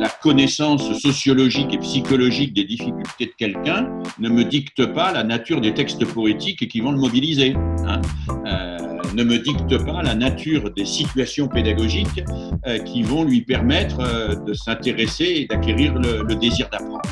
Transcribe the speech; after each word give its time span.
la 0.00 0.08
connaissance 0.08 0.92
sociologique 1.00 1.72
et 1.72 1.78
psychologique 1.78 2.52
des 2.54 2.64
difficultés 2.64 3.26
de 3.26 3.32
quelqu'un 3.36 3.88
ne 4.18 4.28
me 4.28 4.44
dicte 4.44 4.86
pas 4.92 5.12
la 5.12 5.24
nature 5.24 5.60
des 5.60 5.74
textes 5.74 6.04
poétiques 6.04 6.68
qui 6.68 6.80
vont 6.80 6.92
le 6.92 6.98
mobiliser. 6.98 7.54
Hein. 7.86 8.00
Euh, 8.46 8.78
ne 9.14 9.24
me 9.24 9.38
dicte 9.38 9.78
pas 9.84 10.02
la 10.02 10.14
nature 10.14 10.70
des 10.70 10.84
situations 10.84 11.48
pédagogiques 11.48 12.22
euh, 12.66 12.78
qui 12.78 13.02
vont 13.02 13.24
lui 13.24 13.42
permettre 13.42 14.00
euh, 14.00 14.34
de 14.34 14.52
s'intéresser 14.52 15.24
et 15.24 15.46
d'acquérir 15.46 15.94
le 15.94 16.34
désir 16.34 16.68
d'apprendre. 16.70 17.02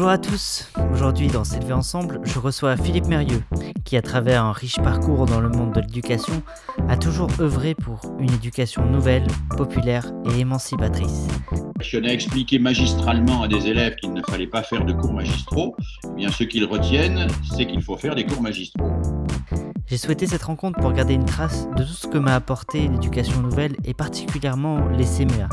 Bonjour 0.00 0.12
à 0.12 0.16
tous. 0.16 0.66
Aujourd'hui, 0.94 1.26
dans 1.26 1.44
S'élever 1.44 1.74
ensemble, 1.74 2.22
je 2.24 2.38
reçois 2.38 2.74
Philippe 2.78 3.04
Mérieux, 3.04 3.42
qui, 3.84 3.98
à 3.98 4.00
travers 4.00 4.42
un 4.42 4.52
riche 4.52 4.76
parcours 4.76 5.26
dans 5.26 5.42
le 5.42 5.50
monde 5.50 5.74
de 5.74 5.82
l'éducation, 5.82 6.42
a 6.88 6.96
toujours 6.96 7.28
œuvré 7.38 7.74
pour 7.74 8.00
une 8.18 8.32
éducation 8.32 8.86
nouvelle, 8.86 9.26
populaire 9.58 10.10
et 10.24 10.40
émancipatrice. 10.40 11.28
Je 11.82 11.98
n'ai 11.98 12.14
expliqué 12.14 12.58
magistralement 12.58 13.42
à 13.42 13.48
des 13.48 13.66
élèves 13.66 13.96
qu'il 13.96 14.14
ne 14.14 14.22
fallait 14.22 14.46
pas 14.46 14.62
faire 14.62 14.86
de 14.86 14.94
cours 14.94 15.12
magistraux. 15.12 15.76
Eh 16.06 16.14
bien, 16.16 16.30
ce 16.30 16.44
qu'ils 16.44 16.64
retiennent, 16.64 17.26
c'est 17.54 17.66
qu'il 17.66 17.82
faut 17.82 17.98
faire 17.98 18.14
des 18.14 18.24
cours 18.24 18.40
magistraux. 18.40 18.90
J'ai 19.90 19.96
souhaité 19.96 20.28
cette 20.28 20.44
rencontre 20.44 20.78
pour 20.78 20.92
garder 20.92 21.14
une 21.14 21.24
trace 21.24 21.68
de 21.70 21.82
tout 21.82 21.88
ce 21.88 22.06
que 22.06 22.16
m'a 22.16 22.36
apporté 22.36 22.86
l'éducation 22.86 23.40
nouvelle 23.40 23.74
et 23.84 23.92
particulièrement 23.92 24.86
les 24.86 25.04
CMEA, 25.04 25.48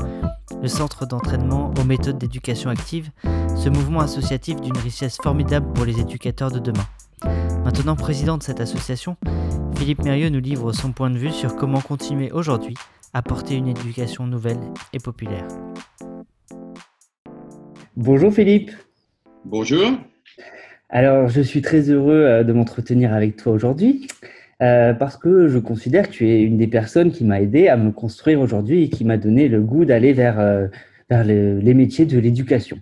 le 0.62 0.68
centre 0.68 1.08
d'entraînement 1.08 1.74
aux 1.76 1.84
méthodes 1.84 2.20
d'éducation 2.20 2.70
active, 2.70 3.10
ce 3.24 3.68
mouvement 3.70 4.02
associatif 4.02 4.62
d'une 4.62 4.78
richesse 4.78 5.18
formidable 5.24 5.74
pour 5.74 5.86
les 5.86 6.00
éducateurs 6.00 6.52
de 6.52 6.60
demain. 6.60 6.86
Maintenant 7.66 7.96
président 7.96 8.38
de 8.38 8.44
cette 8.44 8.62
association, 8.62 9.18
Philippe 9.76 10.04
Mérieux 10.04 10.30
nous 10.30 10.40
livre 10.40 10.72
son 10.72 10.92
point 10.92 11.10
de 11.10 11.18
vue 11.18 11.32
sur 11.32 11.56
comment 11.56 11.82
continuer 11.82 12.32
aujourd'hui 12.32 12.76
à 13.16 13.24
porter 13.24 13.56
une 13.56 13.68
éducation 13.68 14.28
nouvelle 14.28 14.62
et 14.94 15.00
populaire. 15.00 15.48
Bonjour 17.96 18.32
Philippe. 18.32 18.70
Bonjour. 19.46 19.94
Alors, 20.90 21.28
je 21.28 21.42
suis 21.42 21.62
très 21.62 21.90
heureux 21.90 22.24
euh, 22.24 22.44
de 22.44 22.54
m'entretenir 22.54 23.14
avec 23.14 23.36
toi 23.36 23.52
aujourd'hui. 23.54 24.08
Euh, 24.64 24.94
parce 24.94 25.18
que 25.18 25.48
je 25.50 25.60
considère 25.60 26.08
que 26.08 26.14
tu 26.14 26.30
es 26.30 26.42
une 26.42 26.58
des 26.58 26.68
personnes 26.68 27.12
qui 27.12 27.24
m'a 27.24 27.42
aidé 27.42 27.68
à 27.68 27.78
me 27.78 27.92
construire 27.92 28.42
aujourd'hui 28.42 28.84
et 28.84 28.90
qui 28.90 29.06
m'a 29.06 29.18
donné 29.18 29.50
le 29.50 29.62
goût 29.62 29.86
d'aller 29.86 30.14
vers, 30.14 30.40
euh, 30.40 30.68
vers 31.10 31.24
les 31.24 31.74
métiers 31.76 32.06
de 32.08 32.18
l'éducation. 32.18 32.80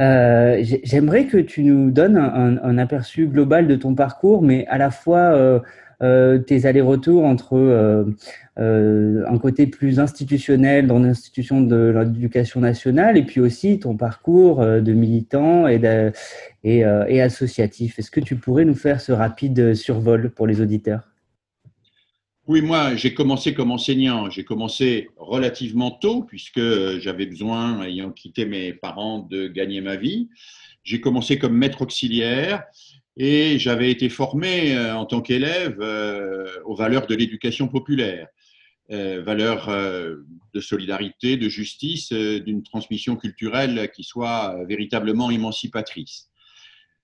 Euh, 0.00 0.62
J'aimerais 0.84 1.26
que 1.26 1.38
tu 1.38 1.64
nous 1.64 1.90
donnes 1.90 2.16
un, 2.16 2.58
un, 2.62 2.78
aperçu 2.78 3.26
global 3.26 3.66
de 3.66 3.74
ton 3.74 3.94
parcours, 3.94 4.42
mais 4.42 4.66
à 4.68 4.78
la 4.78 4.90
fois 4.90 5.18
euh, 5.18 5.58
euh, 6.00 6.38
tes 6.38 6.66
allers-retours 6.66 7.24
entre 7.24 7.54
euh, 7.56 8.04
euh, 8.60 9.24
un 9.26 9.38
côté 9.38 9.66
plus 9.66 9.98
institutionnel 9.98 10.86
dans 10.86 11.00
l'institution 11.00 11.60
de 11.60 11.92
l'éducation 11.96 12.60
nationale 12.60 13.16
et 13.16 13.24
puis 13.24 13.40
aussi 13.40 13.80
ton 13.80 13.96
parcours 13.96 14.64
de 14.64 14.92
militant 14.92 15.66
et, 15.66 15.80
et, 16.62 16.78
et 17.08 17.22
associatif. 17.22 17.98
Est-ce 17.98 18.10
que 18.12 18.20
tu 18.20 18.36
pourrais 18.36 18.64
nous 18.64 18.74
faire 18.76 19.00
ce 19.00 19.10
rapide 19.12 19.74
survol 19.74 20.30
pour 20.30 20.46
les 20.46 20.60
auditeurs? 20.60 21.17
Oui, 22.48 22.62
moi, 22.62 22.96
j'ai 22.96 23.12
commencé 23.12 23.52
comme 23.52 23.70
enseignant. 23.70 24.30
J'ai 24.30 24.42
commencé 24.42 25.10
relativement 25.18 25.90
tôt, 25.90 26.22
puisque 26.22 26.98
j'avais 26.98 27.26
besoin, 27.26 27.82
ayant 27.82 28.10
quitté 28.10 28.46
mes 28.46 28.72
parents, 28.72 29.18
de 29.18 29.48
gagner 29.48 29.82
ma 29.82 29.96
vie. 29.96 30.30
J'ai 30.82 31.02
commencé 31.02 31.38
comme 31.38 31.54
maître 31.54 31.82
auxiliaire 31.82 32.64
et 33.18 33.58
j'avais 33.58 33.90
été 33.90 34.08
formé 34.08 34.74
euh, 34.74 34.96
en 34.96 35.04
tant 35.04 35.20
qu'élève 35.20 35.76
euh, 35.80 36.46
aux 36.64 36.74
valeurs 36.74 37.06
de 37.06 37.14
l'éducation 37.14 37.68
populaire, 37.68 38.28
euh, 38.92 39.22
valeurs 39.22 39.68
de 39.68 40.60
solidarité, 40.60 41.36
de 41.36 41.50
justice, 41.50 42.14
d'une 42.14 42.62
transmission 42.62 43.16
culturelle 43.16 43.90
qui 43.94 44.04
soit 44.04 44.56
véritablement 44.66 45.30
émancipatrice. 45.30 46.30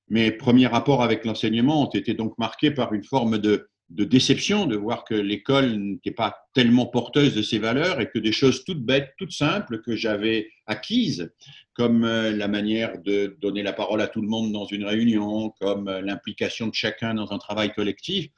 Mes 0.09 0.33
premiers 0.33 0.69
rapports 0.69 1.03
avec 1.03 1.27
l'enseignement 1.27 1.83
ont 1.83 1.91
été 1.91 2.15
donc 2.15 2.39
marqués 2.39 2.71
par 2.71 2.95
une 2.95 3.05
forme 3.05 3.37
de 3.37 3.69
de 3.91 4.05
déception 4.05 4.67
de 4.67 4.77
voir 4.77 5.05
que 5.05 5.15
l'école 5.15 5.77
n'était 5.77 6.11
pas 6.11 6.49
tellement 6.55 6.87
porteuse 6.87 7.35
de 7.35 7.43
ces 7.43 7.59
valeurs 7.59 8.01
et 8.01 8.09
que 8.09 8.19
des 8.19 8.33
choses 8.33 8.65
toutes 8.65 8.85
bêtes, 8.85 9.13
toutes 9.19 9.33
simples 9.33 9.83
que 9.83 9.95
j'avais 9.95 10.51
acquises, 10.67 11.33
comme 11.75 12.05
euh, 12.05 12.31
la 12.31 12.49
manière 12.49 12.99
de 13.03 13.37
donner 13.41 13.63
la 13.63 13.73
parole 13.73 14.01
à 14.01 14.09
tout 14.09 14.23
le 14.23 14.29
monde 14.29 14.53
dans 14.53 14.65
une 14.65 14.85
réunion, 14.85 15.51
comme 15.61 15.89
euh, 15.89 16.01
l'implication 16.01 16.69
de 16.69 16.75
chacun 16.75 17.15
dans 17.15 17.33
un 17.33 17.39
travail 17.39 17.73
collectif, 17.73 18.29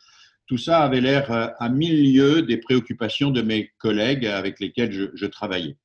tout 0.47 0.59
ça 0.59 0.81
avait 0.81 1.01
l'air 1.01 1.31
euh, 1.31 1.49
à 1.59 1.69
mille 1.69 2.13
lieues 2.13 2.43
des 2.43 2.57
préoccupations 2.57 3.31
de 3.31 3.43
mes 3.43 3.71
collègues 3.79 4.27
avec 4.27 4.59
lesquels 4.59 5.11
je, 5.15 5.27
travaillais. 5.27 5.77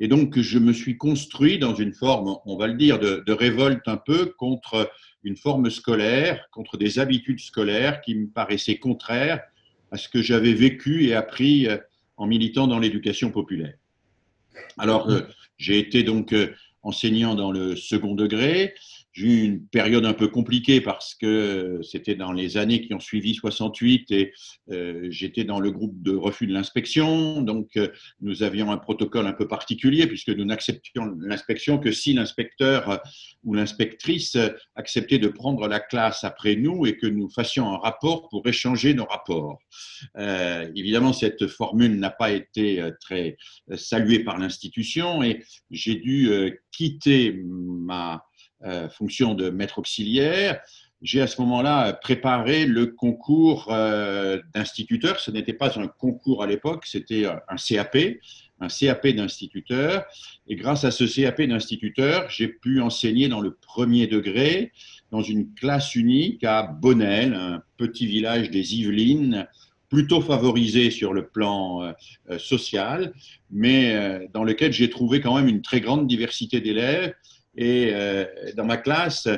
Et 0.00 0.08
donc, 0.08 0.38
je 0.38 0.58
me 0.58 0.72
suis 0.72 0.98
construit 0.98 1.58
dans 1.58 1.74
une 1.74 1.94
forme, 1.94 2.36
on 2.44 2.56
va 2.58 2.66
le 2.66 2.74
dire, 2.74 2.98
de 2.98 3.32
révolte 3.32 3.88
un 3.88 3.96
peu 3.96 4.34
contre 4.36 4.90
une 5.26 5.36
forme 5.36 5.70
scolaire, 5.70 6.48
contre 6.52 6.76
des 6.76 7.00
habitudes 7.00 7.40
scolaires 7.40 8.00
qui 8.00 8.14
me 8.14 8.28
paraissaient 8.28 8.78
contraires 8.78 9.42
à 9.90 9.96
ce 9.96 10.08
que 10.08 10.22
j'avais 10.22 10.54
vécu 10.54 11.04
et 11.04 11.14
appris 11.14 11.66
euh, 11.66 11.78
en 12.16 12.28
militant 12.28 12.68
dans 12.68 12.78
l'éducation 12.78 13.32
populaire. 13.32 13.74
Alors, 14.78 15.10
euh, 15.10 15.22
j'ai 15.58 15.78
été 15.78 16.04
donc 16.04 16.32
euh, 16.32 16.54
enseignant 16.82 17.34
dans 17.34 17.50
le 17.50 17.74
second 17.74 18.14
degré, 18.14 18.74
j'ai 19.16 19.26
eu 19.26 19.42
une 19.44 19.66
période 19.66 20.04
un 20.04 20.12
peu 20.12 20.28
compliquée 20.28 20.82
parce 20.82 21.14
que 21.14 21.80
c'était 21.82 22.14
dans 22.14 22.32
les 22.32 22.58
années 22.58 22.82
qui 22.82 22.92
ont 22.92 23.00
suivi 23.00 23.34
68 23.34 24.10
et 24.10 24.32
euh, 24.70 25.06
j'étais 25.08 25.44
dans 25.44 25.58
le 25.58 25.70
groupe 25.70 26.02
de 26.02 26.14
refus 26.14 26.46
de 26.46 26.52
l'inspection. 26.52 27.40
Donc, 27.40 27.70
euh, 27.78 27.88
nous 28.20 28.42
avions 28.42 28.70
un 28.70 28.76
protocole 28.76 29.26
un 29.26 29.32
peu 29.32 29.48
particulier 29.48 30.06
puisque 30.06 30.28
nous 30.28 30.44
n'acceptions 30.44 31.16
l'inspection 31.18 31.78
que 31.78 31.92
si 31.92 32.12
l'inspecteur 32.12 33.00
ou 33.42 33.54
l'inspectrice 33.54 34.36
acceptait 34.74 35.18
de 35.18 35.28
prendre 35.28 35.66
la 35.66 35.80
classe 35.80 36.22
après 36.22 36.54
nous 36.54 36.84
et 36.84 36.98
que 36.98 37.06
nous 37.06 37.30
fassions 37.30 37.72
un 37.72 37.78
rapport 37.78 38.28
pour 38.28 38.46
échanger 38.46 38.92
nos 38.92 39.06
rapports. 39.06 39.58
Euh, 40.18 40.70
évidemment, 40.76 41.14
cette 41.14 41.46
formule 41.46 41.98
n'a 41.98 42.10
pas 42.10 42.32
été 42.32 42.82
très 43.00 43.38
saluée 43.76 44.18
par 44.18 44.38
l'institution 44.38 45.22
et 45.22 45.42
j'ai 45.70 45.94
dû 45.94 46.30
quitter 46.70 47.42
ma 47.46 48.22
euh, 48.64 48.88
fonction 48.88 49.34
de 49.34 49.50
maître 49.50 49.78
auxiliaire, 49.78 50.62
j'ai 51.02 51.20
à 51.20 51.26
ce 51.26 51.38
moment-là 51.42 51.92
préparé 51.92 52.64
le 52.64 52.86
concours 52.86 53.68
euh, 53.70 54.40
d'instituteur. 54.54 55.20
Ce 55.20 55.30
n'était 55.30 55.52
pas 55.52 55.78
un 55.78 55.88
concours 55.88 56.42
à 56.42 56.46
l'époque, 56.46 56.86
c'était 56.86 57.26
un 57.26 57.56
CAP, 57.56 57.98
un 58.60 58.68
CAP 58.68 59.08
d'instituteur. 59.08 60.06
Et 60.48 60.56
grâce 60.56 60.84
à 60.84 60.90
ce 60.90 61.04
CAP 61.04 61.42
d'instituteur, 61.42 62.30
j'ai 62.30 62.48
pu 62.48 62.80
enseigner 62.80 63.28
dans 63.28 63.42
le 63.42 63.52
premier 63.54 64.06
degré, 64.06 64.72
dans 65.10 65.20
une 65.20 65.52
classe 65.52 65.94
unique 65.94 66.42
à 66.42 66.62
Bonnel, 66.62 67.34
un 67.34 67.62
petit 67.76 68.06
village 68.06 68.50
des 68.50 68.74
Yvelines, 68.76 69.46
plutôt 69.90 70.22
favorisé 70.22 70.90
sur 70.90 71.12
le 71.12 71.26
plan 71.28 71.82
euh, 71.82 72.38
social, 72.38 73.12
mais 73.50 74.26
dans 74.32 74.44
lequel 74.44 74.72
j'ai 74.72 74.88
trouvé 74.88 75.20
quand 75.20 75.36
même 75.36 75.46
une 75.46 75.60
très 75.60 75.82
grande 75.82 76.06
diversité 76.06 76.62
d'élèves 76.62 77.14
et 77.56 77.90
euh, 77.92 78.24
dans 78.56 78.64
ma 78.64 78.76
classe, 78.76 79.28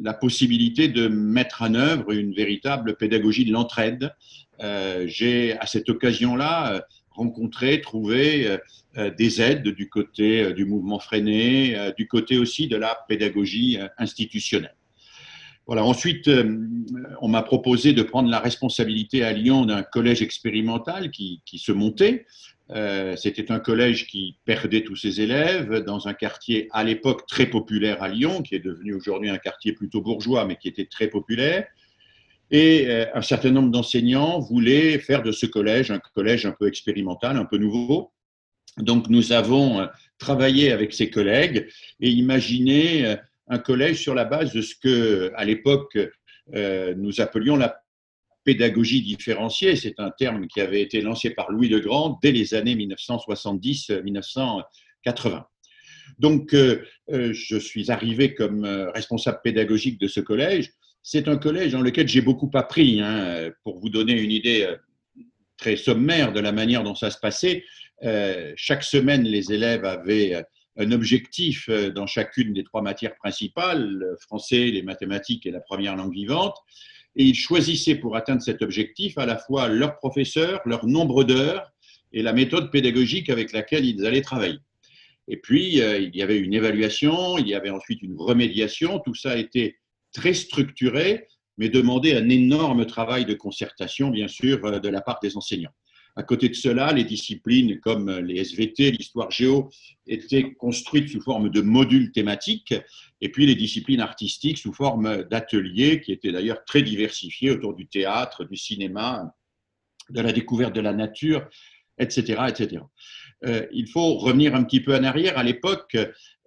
la 0.00 0.14
possibilité 0.14 0.88
de 0.88 1.08
mettre 1.08 1.62
en 1.62 1.74
œuvre 1.74 2.12
une 2.12 2.34
véritable 2.34 2.96
pédagogie 2.96 3.44
de 3.44 3.52
l'entraide. 3.52 4.14
Euh, 4.62 5.04
j'ai 5.06 5.58
à 5.58 5.66
cette 5.66 5.88
occasion-là 5.88 6.86
rencontré, 7.10 7.80
trouvé 7.80 8.58
euh, 8.96 9.10
des 9.10 9.40
aides 9.40 9.68
du 9.68 9.88
côté 9.88 10.52
du 10.52 10.64
mouvement 10.64 10.98
freiné, 10.98 11.92
du 11.96 12.08
côté 12.08 12.38
aussi 12.38 12.68
de 12.68 12.76
la 12.76 12.96
pédagogie 13.08 13.78
institutionnelle. 13.98 14.74
Voilà. 15.66 15.84
Ensuite, 15.84 16.30
on 17.20 17.28
m'a 17.28 17.42
proposé 17.42 17.92
de 17.92 18.02
prendre 18.02 18.30
la 18.30 18.38
responsabilité 18.38 19.24
à 19.24 19.32
Lyon 19.32 19.66
d'un 19.66 19.82
collège 19.82 20.22
expérimental 20.22 21.10
qui, 21.10 21.42
qui 21.44 21.58
se 21.58 21.72
montait 21.72 22.24
euh, 22.70 23.14
c'était 23.14 23.52
un 23.52 23.60
collège 23.60 24.06
qui 24.08 24.38
perdait 24.44 24.82
tous 24.82 24.96
ses 24.96 25.20
élèves 25.20 25.84
dans 25.84 26.08
un 26.08 26.14
quartier 26.14 26.68
à 26.72 26.82
l'époque 26.82 27.26
très 27.26 27.46
populaire 27.46 28.02
à 28.02 28.08
Lyon, 28.08 28.42
qui 28.42 28.56
est 28.56 28.60
devenu 28.60 28.94
aujourd'hui 28.94 29.30
un 29.30 29.38
quartier 29.38 29.72
plutôt 29.72 30.00
bourgeois, 30.00 30.44
mais 30.46 30.56
qui 30.56 30.68
était 30.68 30.86
très 30.86 31.06
populaire. 31.06 31.66
Et 32.50 32.86
euh, 32.88 33.06
un 33.14 33.22
certain 33.22 33.50
nombre 33.50 33.70
d'enseignants 33.70 34.40
voulaient 34.40 34.98
faire 34.98 35.22
de 35.22 35.32
ce 35.32 35.46
collège 35.46 35.90
un 35.90 36.00
collège 36.14 36.46
un 36.46 36.52
peu 36.52 36.66
expérimental, 36.66 37.36
un 37.36 37.44
peu 37.44 37.56
nouveau. 37.56 38.12
Donc 38.78 39.08
nous 39.08 39.32
avons 39.32 39.80
euh, 39.80 39.86
travaillé 40.18 40.72
avec 40.72 40.92
ces 40.92 41.08
collègues 41.08 41.68
et 42.00 42.10
imaginé 42.10 43.16
un 43.48 43.58
collège 43.58 44.02
sur 44.02 44.14
la 44.14 44.24
base 44.24 44.52
de 44.52 44.60
ce 44.60 44.74
que, 44.74 45.30
à 45.36 45.44
l'époque, 45.44 45.96
nous 46.52 47.20
appelions 47.20 47.56
la 47.56 47.82
pédagogie 48.46 49.02
différenciée. 49.02 49.76
C'est 49.76 49.98
un 49.98 50.10
terme 50.10 50.46
qui 50.46 50.62
avait 50.62 50.80
été 50.80 51.02
lancé 51.02 51.28
par 51.30 51.50
Louis 51.50 51.68
de 51.68 51.80
Grand 51.80 52.18
dès 52.22 52.30
les 52.32 52.54
années 52.54 52.76
1970-1980. 52.76 55.44
Donc, 56.18 56.54
euh, 56.54 56.82
euh, 57.12 57.34
je 57.34 57.56
suis 57.56 57.90
arrivé 57.90 58.34
comme 58.34 58.64
euh, 58.64 58.90
responsable 58.92 59.40
pédagogique 59.42 60.00
de 60.00 60.06
ce 60.06 60.20
collège. 60.20 60.70
c'est 61.02 61.26
un 61.28 61.36
collège 61.36 61.72
dans 61.72 61.82
lequel 61.82 62.06
j'ai 62.08 62.20
beaucoup 62.20 62.50
appris. 62.54 63.00
Hein, 63.00 63.50
pour 63.64 63.80
vous 63.80 63.90
donner 63.90 64.12
une 64.12 64.30
idée 64.30 64.72
très 65.56 65.76
sommaire 65.76 66.32
de 66.32 66.38
la 66.40 66.52
manière 66.52 66.84
dont 66.84 66.94
ça 66.94 67.10
se 67.10 67.18
passait, 67.18 67.64
chaque 68.56 68.82
semaine, 68.82 69.22
les 69.22 69.52
élèves 69.52 69.84
avaient 69.84 70.44
un 70.76 70.92
objectif 70.92 71.70
dans 71.70 72.06
chacune 72.06 72.52
des 72.52 72.64
trois 72.64 72.82
matières 72.82 73.14
principales, 73.16 73.88
le 73.88 74.16
français, 74.20 74.66
les 74.66 74.82
mathématiques 74.82 75.46
et 75.46 75.52
la 75.52 75.60
première 75.60 75.96
langue 75.96 76.12
vivante. 76.12 76.56
Et 77.16 77.24
ils 77.24 77.34
choisissaient 77.34 77.96
pour 77.96 78.16
atteindre 78.16 78.42
cet 78.42 78.62
objectif 78.62 79.18
à 79.18 79.26
la 79.26 79.38
fois 79.38 79.68
leur 79.68 79.96
professeur, 79.96 80.60
leur 80.64 80.86
nombre 80.86 81.24
d'heures 81.24 81.72
et 82.12 82.22
la 82.22 82.32
méthode 82.32 82.70
pédagogique 82.70 83.30
avec 83.30 83.52
laquelle 83.52 83.84
ils 83.84 84.04
allaient 84.06 84.22
travailler. 84.22 84.58
Et 85.28 85.36
puis, 85.38 85.80
euh, 85.80 85.98
il 85.98 86.14
y 86.14 86.22
avait 86.22 86.38
une 86.38 86.54
évaluation, 86.54 87.36
il 87.38 87.48
y 87.48 87.54
avait 87.54 87.70
ensuite 87.70 88.02
une 88.02 88.16
remédiation. 88.16 89.00
Tout 89.00 89.14
ça 89.14 89.36
été 89.36 89.76
très 90.12 90.34
structuré, 90.34 91.26
mais 91.58 91.68
demandait 91.68 92.16
un 92.16 92.28
énorme 92.28 92.86
travail 92.86 93.24
de 93.24 93.34
concertation, 93.34 94.10
bien 94.10 94.28
sûr, 94.28 94.64
euh, 94.64 94.78
de 94.78 94.88
la 94.88 95.00
part 95.00 95.18
des 95.20 95.36
enseignants. 95.36 95.72
À 96.16 96.22
côté 96.22 96.48
de 96.48 96.54
cela, 96.54 96.92
les 96.92 97.04
disciplines 97.04 97.78
comme 97.80 98.10
les 98.10 98.40
SVT, 98.40 98.90
l'histoire 98.90 99.30
géo, 99.30 99.70
étaient 100.06 100.54
construites 100.54 101.10
sous 101.10 101.20
forme 101.20 101.50
de 101.50 101.60
modules 101.60 102.10
thématiques, 102.10 102.74
et 103.20 103.28
puis 103.30 103.46
les 103.46 103.54
disciplines 103.54 104.00
artistiques 104.00 104.56
sous 104.56 104.72
forme 104.72 105.24
d'ateliers, 105.24 106.00
qui 106.00 106.12
étaient 106.12 106.32
d'ailleurs 106.32 106.64
très 106.64 106.82
diversifiés 106.82 107.50
autour 107.50 107.74
du 107.74 107.86
théâtre, 107.86 108.44
du 108.44 108.56
cinéma, 108.56 109.34
de 110.08 110.20
la 110.22 110.32
découverte 110.32 110.74
de 110.74 110.80
la 110.80 110.94
nature, 110.94 111.46
etc. 111.98 112.44
etc. 112.48 112.82
Euh, 113.44 113.66
il 113.72 113.88
faut 113.88 114.14
revenir 114.14 114.54
un 114.54 114.64
petit 114.64 114.80
peu 114.80 114.96
en 114.96 115.04
arrière. 115.04 115.38
À 115.38 115.42
l'époque, 115.42 115.96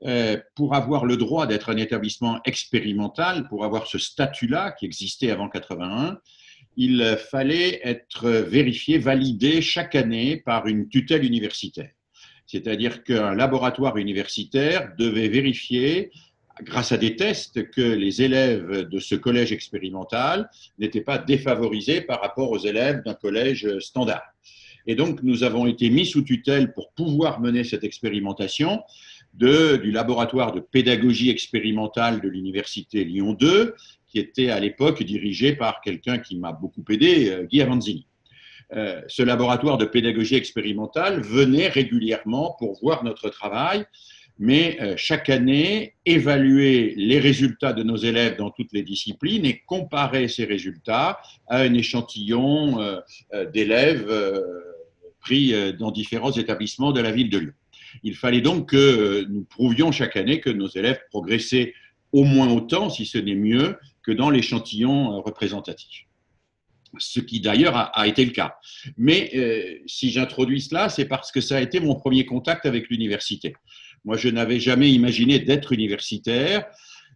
euh, 0.05 0.37
pour 0.55 0.75
avoir 0.75 1.05
le 1.05 1.17
droit 1.17 1.45
d'être 1.45 1.69
un 1.69 1.77
établissement 1.77 2.39
expérimental, 2.45 3.47
pour 3.47 3.63
avoir 3.65 3.87
ce 3.87 3.97
statut-là 3.97 4.71
qui 4.71 4.85
existait 4.85 5.31
avant 5.31 5.49
81, 5.49 6.19
il 6.81 7.17
fallait 7.29 7.81
être 7.83 8.29
vérifié, 8.29 8.99
validé 8.99 9.61
chaque 9.61 9.95
année 9.95 10.37
par 10.37 10.65
une 10.65 10.87
tutelle 10.87 11.25
universitaire. 11.25 11.91
C'est-à-dire 12.47 13.03
qu'un 13.03 13.35
laboratoire 13.35 13.97
universitaire 13.97 14.93
devait 14.97 15.27
vérifier, 15.27 16.09
grâce 16.63 16.93
à 16.93 16.97
des 16.97 17.17
tests, 17.17 17.69
que 17.69 17.81
les 17.81 18.21
élèves 18.21 18.87
de 18.87 18.99
ce 18.99 19.15
collège 19.15 19.51
expérimental 19.51 20.49
n'étaient 20.77 21.01
pas 21.01 21.17
défavorisés 21.17 21.99
par 21.99 22.21
rapport 22.21 22.49
aux 22.49 22.59
élèves 22.59 23.03
d'un 23.03 23.13
collège 23.13 23.77
standard. 23.79 24.23
Et 24.87 24.95
donc, 24.95 25.21
nous 25.21 25.43
avons 25.43 25.67
été 25.67 25.89
mis 25.89 26.05
sous 26.05 26.21
tutelle 26.21 26.73
pour 26.73 26.93
pouvoir 26.93 27.41
mener 27.41 27.65
cette 27.65 27.83
expérimentation 27.83 28.81
du 29.33 29.91
laboratoire 29.91 30.53
de 30.53 30.61
pédagogie 30.61 31.29
expérimentale 31.29 32.21
de 32.21 32.29
l'Université 32.29 33.03
Lyon 33.03 33.33
2, 33.33 33.75
qui 34.09 34.19
était 34.19 34.49
à 34.49 34.59
l'époque 34.59 35.03
dirigé 35.03 35.53
par 35.53 35.81
quelqu'un 35.81 36.17
qui 36.17 36.37
m'a 36.37 36.51
beaucoup 36.51 36.83
aidé, 36.89 37.29
euh, 37.29 37.43
Guy 37.43 37.61
Avanzini. 37.61 38.07
Euh, 38.75 39.01
ce 39.07 39.23
laboratoire 39.23 39.77
de 39.77 39.85
pédagogie 39.85 40.35
expérimentale 40.35 41.21
venait 41.21 41.69
régulièrement 41.69 42.55
pour 42.59 42.79
voir 42.79 43.03
notre 43.03 43.29
travail, 43.29 43.85
mais 44.37 44.77
euh, 44.81 44.93
chaque 44.95 45.29
année 45.29 45.95
évaluer 46.05 46.93
les 46.95 47.19
résultats 47.19 47.73
de 47.73 47.83
nos 47.83 47.97
élèves 47.97 48.37
dans 48.37 48.51
toutes 48.51 48.71
les 48.73 48.83
disciplines 48.83 49.45
et 49.45 49.61
comparer 49.65 50.27
ces 50.27 50.45
résultats 50.45 51.19
à 51.47 51.61
un 51.61 51.73
échantillon 51.73 52.77
d'élèves 53.53 54.07
pris 55.19 55.53
dans 55.77 55.91
différents 55.91 56.31
établissements 56.31 56.91
de 56.91 57.01
la 57.01 57.11
ville 57.11 57.29
de 57.29 57.37
Lyon. 57.39 57.53
Il 58.03 58.15
fallait 58.15 58.41
donc 58.41 58.69
que 58.69 59.25
nous 59.29 59.43
prouvions 59.43 59.91
chaque 59.91 60.15
année 60.15 60.39
que 60.39 60.49
nos 60.49 60.67
élèves 60.67 61.01
progressaient 61.09 61.73
au 62.11 62.23
moins 62.23 62.49
autant, 62.49 62.89
si 62.89 63.05
ce 63.05 63.17
n'est 63.17 63.35
mieux, 63.35 63.77
que 64.03 64.11
dans 64.11 64.29
l'échantillon 64.29 65.13
euh, 65.13 65.19
représentatif. 65.19 66.05
Ce 66.97 67.19
qui 67.19 67.39
d'ailleurs 67.39 67.91
a, 67.93 68.07
été 68.07 68.25
le 68.25 68.31
cas. 68.31 68.57
Mais 68.97 69.29
euh, 69.35 69.77
si 69.85 70.09
j'introduis 70.09 70.61
cela, 70.61 70.89
c'est 70.89 71.05
parce 71.05 71.31
que 71.31 71.39
ça 71.39 71.57
a 71.57 71.61
été 71.61 71.79
mon 71.79 71.93
premier 71.93 72.25
contact 72.25 72.65
avec 72.65 72.89
l'université. 72.89 73.53
Moi, 74.05 74.17
je 74.17 74.27
n'avais 74.27 74.59
jamais 74.59 74.91
imaginé 74.91 75.37
d'être 75.37 75.71
universitaire, 75.71 76.65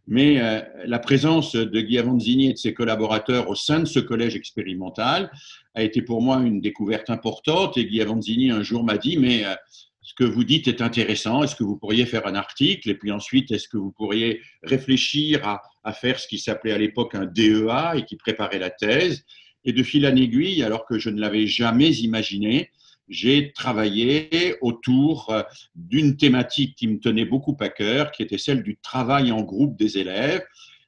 mais 0.05 0.39
euh, 0.39 0.61
la 0.85 0.99
présence 0.99 1.55
de 1.55 1.81
Guy 1.81 1.97
Avanzini 1.97 2.49
et 2.49 2.53
de 2.53 2.57
ses 2.57 2.75
collaborateurs 2.75 3.49
au 3.49 3.55
sein 3.55 3.79
de 3.79 3.85
ce 3.85 3.99
collège 3.99 4.35
expérimental 4.35 5.31
a 5.73 5.81
été 5.81 6.03
pour 6.03 6.21
moi 6.21 6.37
une 6.37 6.61
découverte 6.61 7.09
importante. 7.09 7.75
Et 7.75 7.85
Guy 7.85 7.99
Avanzini, 8.01 8.51
un 8.51 8.61
jour, 8.61 8.83
m'a 8.83 8.99
dit, 8.99 9.17
mais 9.17 9.43
ce 10.03 10.13
que 10.13 10.25
vous 10.25 10.43
dites 10.43 10.67
est 10.67 10.81
intéressant, 10.81 11.43
est-ce 11.43 11.55
que 11.55 11.63
vous 11.63 11.77
pourriez 11.77 12.05
faire 12.05 12.27
un 12.27 12.35
article 12.35 12.89
Et 12.89 12.95
puis 12.95 13.11
ensuite, 13.11 13.51
est-ce 13.51 13.69
que 13.69 13.77
vous 13.77 13.91
pourriez 13.91 14.41
réfléchir 14.61 15.47
à, 15.83 15.93
faire 15.93 16.19
ce 16.19 16.27
qui 16.27 16.37
s'appelait 16.37 16.73
à 16.73 16.77
l'époque 16.77 17.15
un 17.15 17.25
DEA 17.25 17.93
et 17.95 18.05
qui 18.05 18.17
préparait 18.17 18.59
la 18.59 18.69
thèse 18.69 19.25
Et 19.63 19.71
de 19.71 19.81
fil 19.81 20.05
en 20.05 20.15
aiguille, 20.15 20.61
alors 20.61 20.85
que 20.85 20.99
je 20.99 21.09
ne 21.09 21.19
l'avais 21.19 21.47
jamais 21.47 21.91
imaginé, 21.91 22.69
j'ai 23.07 23.51
travaillé 23.53 24.55
autour 24.61 25.29
euh, 25.29 25.41
d'une 25.75 26.17
thématique 26.17 26.75
qui 26.75 26.87
me 26.87 26.99
tenait 26.99 27.25
beaucoup 27.25 27.55
à 27.59 27.69
cœur, 27.69 28.11
qui 28.11 28.23
était 28.23 28.37
celle 28.37 28.63
du 28.63 28.77
travail 28.77 29.31
en 29.31 29.41
groupe 29.41 29.77
des 29.77 29.97
élèves. 29.97 30.43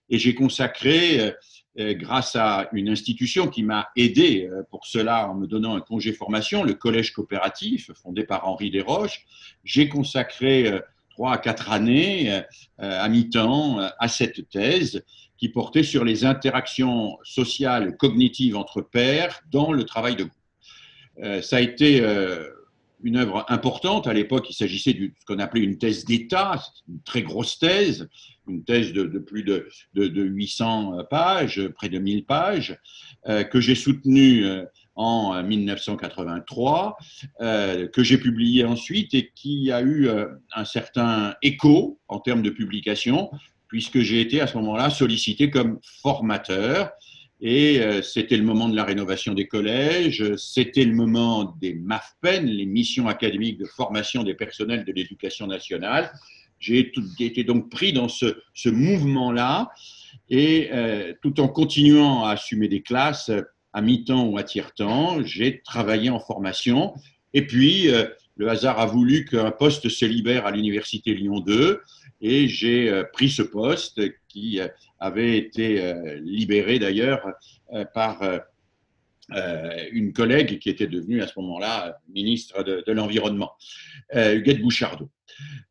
Et 0.10 0.18
j'ai 0.18 0.36
consacré 0.36 1.20
euh, 1.20 1.32
grâce 1.78 2.36
à 2.36 2.70
une 2.72 2.90
institution 2.90 3.48
qui 3.48 3.64
m'a 3.64 3.90
aidé 3.96 4.50
euh, 4.50 4.64
pour 4.70 4.86
cela 4.86 5.30
en 5.30 5.36
me 5.36 5.46
donnant 5.46 5.76
un 5.76 5.82
congé 5.82 6.14
formation, 6.14 6.64
le 6.64 6.74
Collège 6.74 7.12
coopératif, 7.12 7.92
fondé 7.94 8.24
par 8.24 8.48
Henri 8.48 8.72
Desroches. 8.72 9.26
J'ai 9.64 9.90
consacré 9.90 10.68
euh, 10.68 10.80
trois 11.10 11.34
à 11.34 11.38
quatre 11.38 11.72
années 11.72 12.42
à 12.78 13.08
mi-temps 13.08 13.80
à 13.80 14.08
cette 14.10 14.50
thèse 14.50 15.06
qui 15.38 15.48
portait 15.48 15.84
sur 15.84 16.04
les 16.04 16.26
interactions 16.26 17.18
sociales 17.24 17.96
cognitives 17.96 18.58
entre 18.58 18.82
pairs 18.82 19.42
dans 19.50 19.72
le 19.72 19.86
travail 19.86 20.18
de 20.18 20.26
groupe. 20.26 21.42
Ça 21.42 21.56
a 21.56 21.62
été 21.62 22.02
une 23.06 23.18
œuvre 23.18 23.46
importante. 23.50 24.08
À 24.08 24.14
l'époque, 24.14 24.50
il 24.50 24.54
s'agissait 24.54 24.94
de 24.94 25.12
ce 25.20 25.26
qu'on 25.26 25.40
appelait 25.40 25.62
une 25.62 25.78
thèse 25.78 26.04
d'État, 26.06 26.62
une 26.90 27.02
très 27.04 27.22
grosse 27.22 27.60
thèse, 27.60 28.10
une 28.48 28.64
thèse 28.64 28.94
de, 28.94 29.06
plus 29.20 29.44
de, 29.44 29.70
de, 29.94 30.24
800 30.24 31.06
pages, 31.10 31.68
près 31.76 31.88
de 31.88 32.00
1000 32.00 32.26
pages, 32.26 32.78
euh, 33.28 33.44
que 33.44 33.62
j'ai 33.62 33.76
soutenue 33.76 34.46
euh, 34.46 34.66
en 34.96 35.42
1983, 35.44 36.98
euh, 37.42 37.88
que 37.88 38.04
j'ai 38.04 38.18
publiée 38.18 38.66
ensuite 38.66 39.14
et 39.14 39.32
qui 39.36 39.72
a 39.72 39.82
eu 39.82 40.10
un 40.56 40.66
certain 40.66 41.36
écho 41.44 42.00
en 42.08 42.20
termes 42.20 42.42
de 42.42 42.50
publication, 42.50 43.30
puisque 43.68 44.00
j'ai 44.00 44.20
été 44.20 44.42
à 44.42 44.48
ce 44.48 44.58
moment-là 44.58 44.90
sollicité 44.90 45.52
comme 45.52 45.80
formateur 46.02 46.92
et 47.42 47.82
euh, 47.82 48.02
c'était 48.02 48.38
le 48.38 48.44
moment 48.44 48.70
de 48.70 48.76
la 48.76 48.86
rénovation 48.86 49.34
des 49.34 49.48
collèges, 49.48 50.36
c'était 50.38 50.86
le 50.86 50.94
moment 50.94 51.56
des 51.60 51.74
MAFPEN, 51.74 52.46
les 52.46 52.66
missions 52.66 53.08
académiques 53.08 53.60
de 53.60 53.66
formation 53.66 54.24
des 54.24 54.34
personnels 54.34 54.86
de 54.86 54.92
l'éducation 54.94 55.48
nationale. 55.48 56.12
J'ai 56.60 56.92
été 57.20 57.44
donc 57.44 57.70
pris 57.70 57.92
dans 57.92 58.08
ce, 58.08 58.36
mouvement-là 58.70 59.70
et 60.30 60.70
euh, 60.72 61.14
tout 61.22 61.40
en 61.42 61.50
continuant 61.50 62.24
à 62.24 62.32
assumer 62.32 62.70
des 62.70 62.82
classes 62.82 63.30
à 63.74 63.82
mi-temps 63.82 64.28
ou 64.28 64.38
à 64.38 64.44
tiers-temps, 64.44 65.22
j'ai 65.26 65.62
travaillé 65.62 66.10
en 66.10 66.20
formation. 66.20 66.94
Et 67.34 67.46
puis, 67.46 67.90
euh, 67.90 68.06
le 68.36 68.50
hasard 68.50 68.80
a 68.80 68.86
voulu 68.86 69.26
qu'un 69.26 69.52
poste 69.52 69.90
se 69.90 70.06
libère 70.06 70.46
à 70.46 70.52
l'Université 70.52 71.14
Lyon 71.14 71.40
2 71.40 71.82
et 72.22 72.48
j'ai 72.48 73.04
pris 73.14 73.30
ce 73.30 73.42
poste 73.42 74.02
qui 74.28 74.60
avait 75.00 75.38
été 75.38 75.82
euh, 75.82 76.20
libéré 76.22 76.80
d'ailleurs 76.80 77.26
euh, 77.74 77.86
par 77.94 78.22
euh, 78.22 78.40
une 79.92 80.14
collègue 80.14 80.60
qui 80.60 80.70
était 80.70 80.88
devenue 80.88 81.22
à 81.22 81.28
ce 81.28 81.34
moment-là 81.38 81.98
ministre 82.10 82.64
de, 82.64 82.92
l'Environnement, 82.92 83.54
Huguette 84.14 84.62
Bouchardot. 84.62 85.10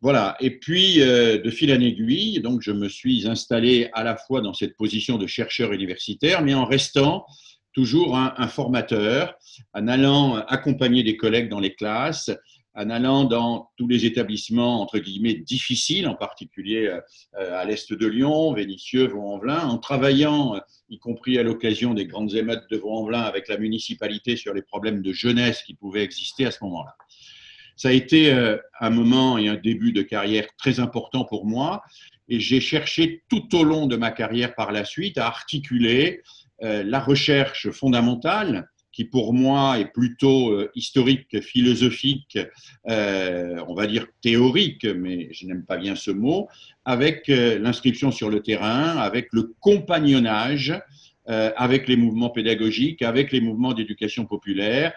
Voilà. 0.01 0.37
Et 0.41 0.59
puis, 0.59 0.97
de 0.97 1.51
fil 1.51 1.73
en 1.73 1.81
aiguille, 1.81 2.41
donc, 2.41 2.63
je 2.63 2.73
me 2.73 2.89
suis 2.89 3.29
installé 3.29 3.91
à 3.93 4.03
la 4.03 4.17
fois 4.17 4.41
dans 4.41 4.53
cette 4.53 4.77
position 4.77 5.19
de 5.19 5.29
chercheur 5.29 5.73
universitaire, 5.73 6.43
mais 6.43 6.53
en 6.53 6.65
restant 6.65 7.25
toujours 7.73 8.17
un 8.17 8.49
formateur, 8.49 9.39
en 9.73 9.87
allant 9.87 10.35
accompagner 10.49 11.05
des 11.05 11.17
collègues 11.17 11.49
dans 11.49 11.61
les 11.61 11.75
classes, 11.75 12.31
en 12.75 12.91
allant 12.91 13.25
dans 13.25 13.71
tous 13.77 13.87
les 13.87 14.05
établissements, 14.05 14.83
entre 14.83 14.99
guillemets, 14.99 15.35
difficiles, 15.35 16.09
en 16.09 16.17
particulier 16.17 16.87
euh, 16.87 17.61
à 17.61 17.65
l'est 17.65 17.93
de 17.93 18.07
Lyon, 18.07 18.53
Vénissieux, 18.53 19.07
Vaux-en-Velin, 19.07 19.69
en 19.69 19.79
travaillant, 19.79 20.57
euh, 20.57 20.61
y 20.91 20.99
compris 20.99 21.39
à 21.39 21.45
l'occasion 21.45 21.95
des 21.95 22.07
grandes 22.07 22.35
émeutes 22.35 22.65
de 22.71 22.77
Vaux-en-Velin 22.77 23.21
avec 23.21 23.49
la 23.49 23.59
municipalité 23.59 24.37
sur 24.37 24.53
les 24.55 24.63
problèmes 24.63 25.03
de 25.03 25.13
jeunesse 25.13 25.63
qui 25.63 25.75
pouvaient 25.75 26.03
exister 26.03 26.47
à 26.47 26.51
ce 26.51 26.59
moment-là. 26.65 26.97
Ça 27.77 27.89
a 27.89 27.93
été 27.93 28.33
euh, 28.33 28.57
un 28.81 28.91
moment 28.91 29.39
et 29.39 29.49
un 29.49 29.57
début 29.57 29.93
de 29.93 30.03
carrière 30.03 30.47
très 30.59 30.81
important 30.81 31.25
pour 31.25 31.47
moi 31.47 31.83
et 32.29 32.41
j'ai 32.41 32.61
cherché 32.61 33.23
tout 33.29 33.55
au 33.55 33.63
long 33.63 33.87
de 33.87 33.97
ma 33.97 34.11
carrière 34.11 34.55
par 34.55 34.73
la 34.73 34.85
suite 34.85 35.19
à 35.19 35.27
articuler 35.27 36.23
la 36.61 37.01
recherche 37.01 37.71
fondamentale 37.73 38.71
qui 38.95 39.05
pour 39.05 39.35
moi 39.35 39.81
est 39.81 39.93
plutôt 39.93 40.53
euh, 40.53 40.71
historique, 40.77 41.41
philosophique, 41.43 42.39
euh, 42.89 43.57
on 43.67 43.75
va 43.75 43.89
dire 43.89 44.07
théorique, 44.23 44.85
mais 44.85 45.29
je 45.33 45.47
n'aime 45.47 45.65
pas 45.65 45.77
bien 45.77 45.97
ce 45.97 46.13
mot, 46.13 46.49
avec 46.85 47.29
euh, 47.29 47.59
l'inscription 47.59 48.13
sur 48.13 48.31
le 48.31 48.41
terrain, 48.41 48.97
avec 48.99 49.29
le 49.33 49.53
compagnonnage, 49.61 50.73
avec 51.27 51.89
les 51.89 51.97
mouvements 51.97 52.29
pédagogiques, 52.29 53.01
avec 53.01 53.33
les 53.33 53.41
mouvements 53.41 53.73
d'éducation 53.73 54.27
populaire, 54.27 54.93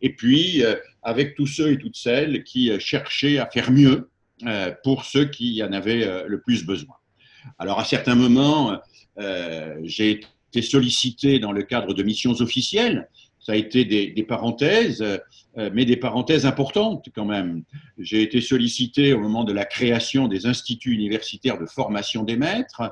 et 0.00 0.14
puis 0.14 0.62
avec 1.02 1.34
tous 1.34 1.48
ceux 1.48 1.72
et 1.72 1.78
toutes 1.78 1.96
celles 1.96 2.44
qui 2.44 2.70
cherchaient 2.78 3.38
à 3.38 3.50
faire 3.50 3.72
mieux 3.72 4.08
pour 4.84 5.04
ceux 5.04 5.24
qui 5.24 5.60
en 5.64 5.72
avaient 5.72 6.28
le 6.28 6.40
plus 6.40 6.64
besoin. 6.64 6.94
Alors 7.58 7.80
à 7.80 7.84
certains 7.84 8.14
moments, 8.14 8.78
j'ai 9.82 10.12
été 10.12 10.62
sollicité 10.62 11.40
dans 11.40 11.50
le 11.50 11.64
cadre 11.64 11.92
de 11.92 12.04
missions 12.04 12.34
officielles 12.40 13.08
ça 13.44 13.52
a 13.52 13.56
été 13.56 13.84
des, 13.84 14.22
parenthèses, 14.22 15.02
euh, 15.02 15.70
mais 15.74 15.84
des 15.84 15.96
parenthèses 15.96 16.46
importantes 16.46 17.08
quand 17.14 17.26
même. 17.26 17.62
J'ai 17.98 18.22
été 18.22 18.40
sollicité 18.40 19.12
au 19.12 19.20
moment 19.20 19.44
de 19.44 19.52
la 19.52 19.66
création 19.66 20.28
des 20.28 20.46
instituts 20.46 20.94
universitaires 20.94 21.58
de 21.58 21.66
formation 21.66 22.22
des 22.22 22.36
maîtres 22.36 22.82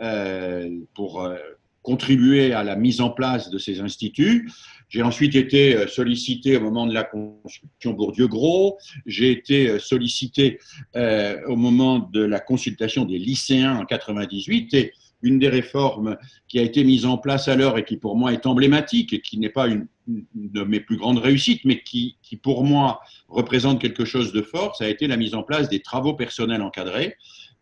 euh, 0.00 0.70
pour 0.94 1.22
euh, 1.22 1.36
contribuer 1.82 2.54
à 2.54 2.64
la 2.64 2.76
mise 2.76 3.02
en 3.02 3.10
place 3.10 3.50
de 3.50 3.58
ces 3.58 3.80
instituts. 3.80 4.50
J'ai 4.88 5.02
ensuite 5.02 5.34
été 5.34 5.86
sollicité 5.86 6.56
au 6.56 6.62
moment 6.62 6.86
de 6.86 6.94
la 6.94 7.04
consultation 7.04 7.92
Bourdieu-Gros. 7.92 8.78
J'ai 9.06 9.30
été 9.30 9.78
sollicité 9.78 10.58
au 10.94 11.56
moment 11.56 12.00
de 12.00 12.22
la 12.22 12.40
consultation 12.40 13.04
des 13.04 13.18
lycéens 13.18 13.76
en 13.76 13.86
98 13.86 14.74
et 14.74 14.92
une 15.22 15.38
des 15.38 15.48
réformes 15.48 16.16
qui 16.48 16.58
a 16.58 16.62
été 16.62 16.84
mise 16.84 17.04
en 17.06 17.18
place 17.18 17.48
alors 17.48 17.78
et 17.78 17.84
qui 17.84 17.96
pour 17.96 18.16
moi 18.16 18.32
est 18.32 18.46
emblématique 18.46 19.12
et 19.12 19.20
qui 19.20 19.38
n'est 19.38 19.50
pas 19.50 19.68
une, 19.68 19.86
de 20.34 20.62
mes 20.62 20.80
plus 20.80 20.96
grandes 20.96 21.18
réussites, 21.18 21.64
mais 21.64 21.82
qui, 21.82 22.16
pour 22.42 22.64
moi 22.64 23.00
représente 23.28 23.80
quelque 23.80 24.04
chose 24.04 24.32
de 24.32 24.42
fort, 24.42 24.76
ça 24.76 24.84
a 24.84 24.88
été 24.88 25.06
la 25.06 25.16
mise 25.16 25.34
en 25.34 25.42
place 25.42 25.68
des 25.68 25.80
travaux 25.80 26.14
personnels 26.14 26.62
encadrés 26.62 27.16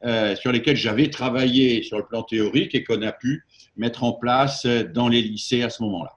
euh, 0.05 0.37
sur 0.37 0.53
lesquels 0.53 0.77
j'avais 0.77 1.11
travaillé 1.11 1.83
sur 1.83 1.99
le 1.99 2.05
plan 2.05 2.23
théorique 2.23 2.75
et 2.75 2.85
qu'on 2.85 3.03
a 3.03 3.13
pu 3.13 3.45
mettre 3.77 4.05
en 4.05 4.13
place 4.13 4.67
dans 4.67 5.09
les 5.09 5.23
lycées 5.23 5.63
à 5.63 5.71
ce 5.71 5.83
moment-là. 5.83 6.13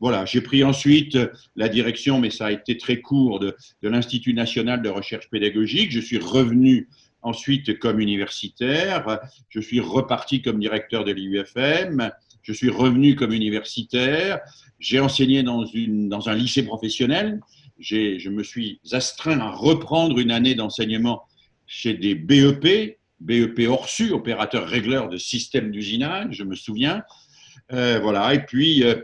Voilà, 0.00 0.24
j'ai 0.24 0.40
pris 0.40 0.64
ensuite 0.64 1.18
la 1.56 1.68
direction, 1.68 2.20
mais 2.20 2.30
ça 2.30 2.46
a 2.46 2.52
été 2.52 2.78
très 2.78 3.00
court, 3.00 3.38
de 3.38 3.54
l'Institut 3.82 4.32
national 4.32 4.82
de 4.82 4.88
recherche 4.88 5.28
pédagogique. 5.28 5.90
Je 5.90 6.00
suis 6.00 6.18
revenu 6.18 6.88
Ensuite, 7.22 7.78
comme 7.78 8.00
universitaire, 8.00 9.20
je 9.48 9.60
suis 9.60 9.80
reparti 9.80 10.42
comme 10.42 10.58
directeur 10.58 11.04
de 11.04 11.12
l'IUFM. 11.12 12.10
Je 12.42 12.52
suis 12.52 12.70
revenu 12.70 13.14
comme 13.14 13.32
universitaire. 13.32 14.40
J'ai 14.78 15.00
enseigné 15.00 15.42
dans, 15.42 15.64
une, 15.66 16.08
dans 16.08 16.28
un 16.28 16.34
lycée 16.34 16.64
professionnel. 16.64 17.40
Je 17.78 18.28
me 18.28 18.42
suis 18.42 18.80
astreint 18.92 19.40
à 19.40 19.50
reprendre 19.50 20.18
une 20.18 20.30
année 20.30 20.54
d'enseignement 20.54 21.24
chez 21.66 21.94
des 21.94 22.14
BEP, 22.14 22.98
BEP 23.20 23.68
Orsu, 23.68 24.10
opérateur 24.12 24.66
régleur 24.66 25.08
de 25.08 25.18
systèmes 25.18 25.70
d'usinage, 25.70 26.36
je 26.36 26.44
me 26.44 26.56
souviens. 26.56 27.04
Euh, 27.72 28.00
voilà. 28.00 28.34
Et 28.34 28.40
puis, 28.40 28.82
euh, 28.82 28.96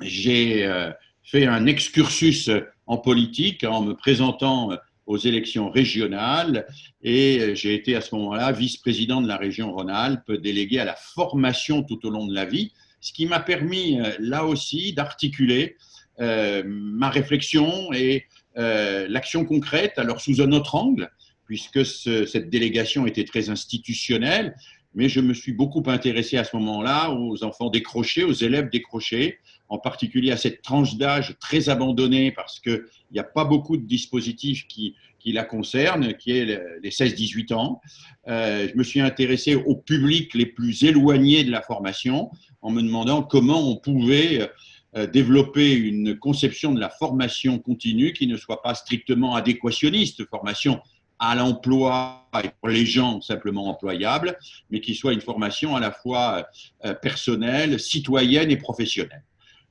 j'ai 0.00 0.64
euh, 0.64 0.90
fait 1.22 1.46
un 1.46 1.66
excursus 1.66 2.50
en 2.86 2.96
politique 2.96 3.64
en 3.64 3.82
me 3.82 3.94
présentant 3.94 4.70
aux 5.06 5.16
élections 5.16 5.70
régionales 5.70 6.66
et 7.02 7.40
euh, 7.40 7.54
j'ai 7.54 7.74
été 7.74 7.96
à 7.96 8.00
ce 8.00 8.14
moment-là 8.14 8.52
vice-président 8.52 9.20
de 9.20 9.28
la 9.28 9.36
région 9.36 9.72
Rhône-Alpes, 9.72 10.32
délégué 10.32 10.78
à 10.78 10.84
la 10.84 10.94
formation 10.94 11.82
tout 11.82 12.06
au 12.06 12.10
long 12.10 12.26
de 12.26 12.34
la 12.34 12.44
vie, 12.44 12.72
ce 13.00 13.12
qui 13.12 13.26
m'a 13.26 13.40
permis 13.40 14.00
euh, 14.00 14.12
là 14.20 14.44
aussi 14.44 14.92
d'articuler 14.92 15.76
euh, 16.20 16.62
ma 16.66 17.10
réflexion 17.10 17.92
et 17.92 18.26
l'action 18.54 19.46
concrète, 19.46 19.94
alors 19.96 20.20
sous 20.20 20.42
un 20.42 20.52
autre 20.52 20.74
angle, 20.74 21.10
puisque 21.46 21.86
cette 21.86 22.50
délégation 22.50 23.06
était 23.06 23.24
très 23.24 23.48
institutionnelle, 23.48 24.54
mais 24.94 25.08
je 25.08 25.20
me 25.20 25.34
suis 25.34 25.52
beaucoup 25.52 25.82
intéressé 25.86 26.36
à 26.36 26.44
ce 26.44 26.56
moment-là 26.56 27.10
aux 27.10 27.44
enfants 27.44 27.70
décrochés, 27.70 28.24
aux 28.24 28.32
élèves 28.32 28.70
décrochés, 28.70 29.38
en 29.68 29.78
particulier 29.78 30.30
à 30.32 30.36
cette 30.36 30.62
tranche 30.62 30.96
d'âge 30.96 31.36
très 31.40 31.68
abandonnée 31.68 32.30
parce 32.32 32.60
qu'il 32.60 32.84
n'y 33.12 33.18
a 33.18 33.24
pas 33.24 33.44
beaucoup 33.44 33.76
de 33.76 33.86
dispositifs 33.86 34.66
qui, 34.66 34.94
qui 35.18 35.32
la 35.32 35.44
concernent, 35.44 36.14
qui 36.14 36.32
est 36.32 36.44
les 36.82 36.90
16-18 36.90 37.54
ans. 37.54 37.80
Euh, 38.28 38.68
je 38.70 38.76
me 38.76 38.82
suis 38.82 39.00
intéressé 39.00 39.54
au 39.54 39.76
public 39.76 40.34
les 40.34 40.46
plus 40.46 40.84
éloignés 40.84 41.44
de 41.44 41.50
la 41.50 41.62
formation 41.62 42.30
en 42.60 42.70
me 42.70 42.82
demandant 42.82 43.22
comment 43.22 43.66
on 43.66 43.76
pouvait 43.76 44.50
euh, 44.94 45.06
développer 45.06 45.72
une 45.72 46.18
conception 46.18 46.72
de 46.74 46.80
la 46.80 46.90
formation 46.90 47.58
continue 47.58 48.12
qui 48.12 48.26
ne 48.26 48.36
soit 48.36 48.62
pas 48.62 48.74
strictement 48.74 49.34
adéquationniste, 49.34 50.28
formation 50.28 50.80
à 51.22 51.36
l'emploi 51.36 52.28
et 52.42 52.48
pour 52.60 52.68
les 52.68 52.84
gens 52.84 53.20
simplement 53.20 53.68
employables, 53.68 54.36
mais 54.70 54.80
qui 54.80 54.96
soit 54.96 55.12
une 55.12 55.20
formation 55.20 55.76
à 55.76 55.80
la 55.80 55.92
fois 55.92 56.48
euh, 56.84 56.94
personnelle, 56.94 57.78
citoyenne 57.78 58.50
et 58.50 58.56
professionnelle. 58.56 59.22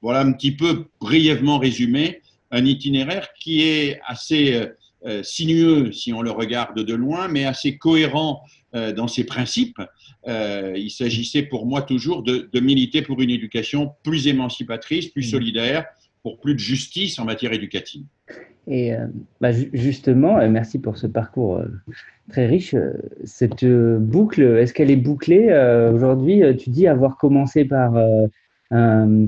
Voilà 0.02 0.22
un 0.22 0.32
petit 0.32 0.56
peu 0.56 0.86
brièvement 1.02 1.60
résumé 1.60 2.22
un 2.52 2.64
itinéraire 2.66 3.28
qui 3.38 3.64
est 3.64 4.00
assez 4.06 4.54
euh, 4.54 4.68
euh, 5.06 5.24
sinueux 5.24 5.92
si 5.92 6.14
on 6.14 6.22
le 6.22 6.32
regarde 6.32 6.80
de 6.80 6.94
loin, 6.94 7.28
mais 7.28 7.44
assez 7.46 7.78
cohérent 7.78 8.44
dans 8.96 9.10
ses 9.10 9.26
principes. 9.26 9.82
il 10.26 10.92
s'agissait 10.92 11.42
pour 11.42 11.66
moi 11.66 11.82
toujours 11.82 12.24
de, 12.24 12.60
militer 12.62 13.02
pour 13.02 13.22
une 13.22 13.30
éducation 13.30 13.92
plus 14.02 14.28
émancipatrice, 14.28 15.08
plus 15.10 15.28
mmh. 15.28 15.32
solidaire, 15.32 15.86
pour 16.24 16.40
plus 16.40 16.54
de 16.54 16.60
justice 16.60 17.20
en 17.20 17.26
matière 17.26 17.52
éducative. 17.52 18.06
Et 18.68 18.92
bah, 19.42 19.52
justement, 19.52 20.48
merci 20.48 20.80
pour 20.80 20.98
ce 20.98 21.08
parcours 21.08 21.62
très 22.30 22.46
riche. 22.46 22.76
Cette 23.24 23.66
boucle, 23.66 24.42
est-ce 24.42 24.74
qu'elle 24.74 24.92
est 24.92 24.96
bouclée 24.96 25.52
aujourd'hui? 25.94 26.44
Tu 26.58 26.70
dis 26.70 26.88
avoir 26.88 27.18
commencé 27.18 27.66
par 27.66 27.96
un 28.70 29.28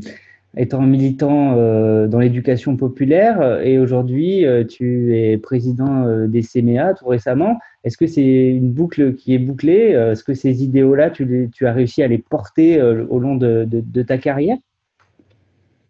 étant 0.55 0.81
militant 0.81 1.55
euh, 1.57 2.07
dans 2.07 2.19
l'éducation 2.19 2.77
populaire 2.77 3.41
euh, 3.41 3.61
et 3.61 3.79
aujourd'hui 3.79 4.45
euh, 4.45 4.63
tu 4.63 5.17
es 5.17 5.37
président 5.37 6.27
des 6.27 6.41
CMA 6.41 6.93
tout 6.93 7.07
récemment. 7.07 7.59
Est-ce 7.83 7.97
que 7.97 8.07
c'est 8.07 8.49
une 8.49 8.71
boucle 8.71 9.15
qui 9.15 9.33
est 9.33 9.39
bouclée? 9.39 9.91
Est-ce 9.91 10.23
que 10.23 10.33
ces 10.33 10.63
idéaux-là, 10.63 11.09
tu, 11.09 11.49
tu, 11.53 11.67
as 11.67 11.73
réussi 11.73 12.01
à 12.01 12.07
les 12.07 12.17
porter 12.17 12.81
au 12.81 13.19
long 13.19 13.35
de, 13.35 14.01
ta 14.03 14.17
carrière? 14.17 14.57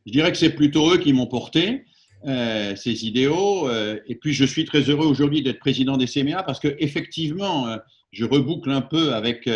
Je 0.07 0.11
dirais 0.11 0.31
que 0.31 0.37
c'est 0.37 0.55
plutôt 0.55 0.91
eux 0.91 0.97
qui 0.97 1.13
m'ont 1.13 1.27
porté. 1.27 1.83
Ces 2.25 3.05
idéaux. 3.05 3.69
et 4.07 4.15
puis, 4.15 4.33
je 4.33 4.45
suis 4.45 4.65
très 4.65 4.81
heureux 4.89 5.07
aujourd'hui 5.07 5.41
d'être 5.41 5.59
président 5.59 5.97
des 5.97 6.07
CMA 6.07 6.43
parce 6.43 6.59
que 6.59 6.75
effectivement, 6.79 7.77
je 8.11 8.25
reboucle 8.25 8.69
un 8.69 8.81
peu 8.81 9.13
avec 9.13 9.49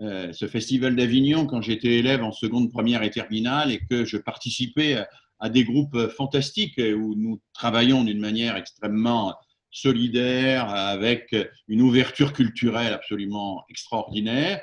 euh, 0.00 0.32
ce 0.32 0.48
festival 0.48 0.96
d'Avignon 0.96 1.46
quand 1.46 1.62
j'étais 1.62 1.98
élève 1.98 2.24
en 2.24 2.32
seconde, 2.32 2.72
première 2.72 3.02
et 3.02 3.10
terminale 3.10 3.70
et 3.70 3.80
que 3.88 4.04
je 4.04 4.16
participais 4.16 5.04
à 5.38 5.48
des 5.48 5.64
groupes 5.64 6.08
fantastiques 6.08 6.78
où 6.78 7.14
nous 7.16 7.40
travaillons 7.52 8.02
d'une 8.02 8.20
manière 8.20 8.56
extrêmement 8.56 9.34
solidaire, 9.70 10.68
avec 10.68 11.34
une 11.68 11.82
ouverture 11.82 12.32
culturelle 12.32 12.92
absolument 12.92 13.64
extraordinaire. 13.70 14.60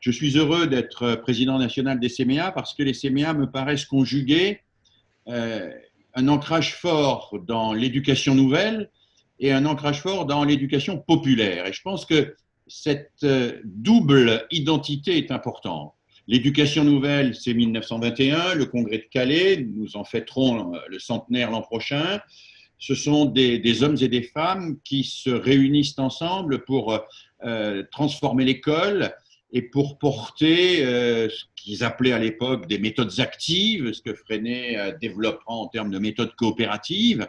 Je 0.00 0.10
suis 0.10 0.36
heureux 0.36 0.66
d'être 0.66 1.16
président 1.16 1.58
national 1.58 1.98
des 1.98 2.08
CMA 2.08 2.52
parce 2.52 2.74
que 2.74 2.82
les 2.82 2.92
CMA 2.92 3.34
me 3.34 3.50
paraissent 3.50 3.86
conjuguer 3.86 4.60
euh, 5.28 5.70
un 6.16 6.28
ancrage 6.28 6.74
fort 6.74 7.38
dans 7.46 7.72
l'éducation 7.72 8.34
nouvelle 8.34 8.90
et 9.38 9.52
un 9.52 9.66
ancrage 9.66 10.00
fort 10.00 10.26
dans 10.26 10.44
l'éducation 10.44 10.98
populaire. 10.98 11.66
Et 11.66 11.72
je 11.72 11.82
pense 11.82 12.06
que 12.06 12.34
cette 12.66 13.22
euh, 13.22 13.60
double 13.64 14.46
identité 14.50 15.18
est 15.18 15.30
importante. 15.30 15.92
L'éducation 16.26 16.82
nouvelle, 16.82 17.36
c'est 17.36 17.54
1921, 17.54 18.54
le 18.54 18.64
congrès 18.66 18.98
de 18.98 19.06
Calais, 19.10 19.64
nous 19.76 19.96
en 19.96 20.04
fêterons 20.04 20.74
euh, 20.74 20.78
le 20.88 20.98
centenaire 20.98 21.50
l'an 21.50 21.62
prochain. 21.62 22.20
Ce 22.78 22.94
sont 22.94 23.26
des, 23.26 23.82
hommes 23.82 23.96
et 24.00 24.08
des 24.08 24.22
femmes 24.22 24.78
qui 24.84 25.04
se 25.04 25.30
réunissent 25.30 25.98
ensemble 25.98 26.64
pour 26.64 26.98
euh, 27.44 27.82
transformer 27.92 28.44
l'école 28.44 29.14
et 29.52 29.62
pour 29.62 29.98
porter 29.98 30.78
ce 30.78 31.44
qu'ils 31.54 31.84
appelaient 31.84 32.12
à 32.12 32.18
l'époque 32.18 32.66
des 32.66 32.78
méthodes 32.78 33.20
actives, 33.20 33.92
ce 33.92 34.02
que 34.02 34.12
Freinet 34.12 34.94
développera 35.00 35.54
en 35.54 35.68
termes 35.68 35.90
de 35.90 35.98
méthodes 35.98 36.34
coopératives. 36.34 37.26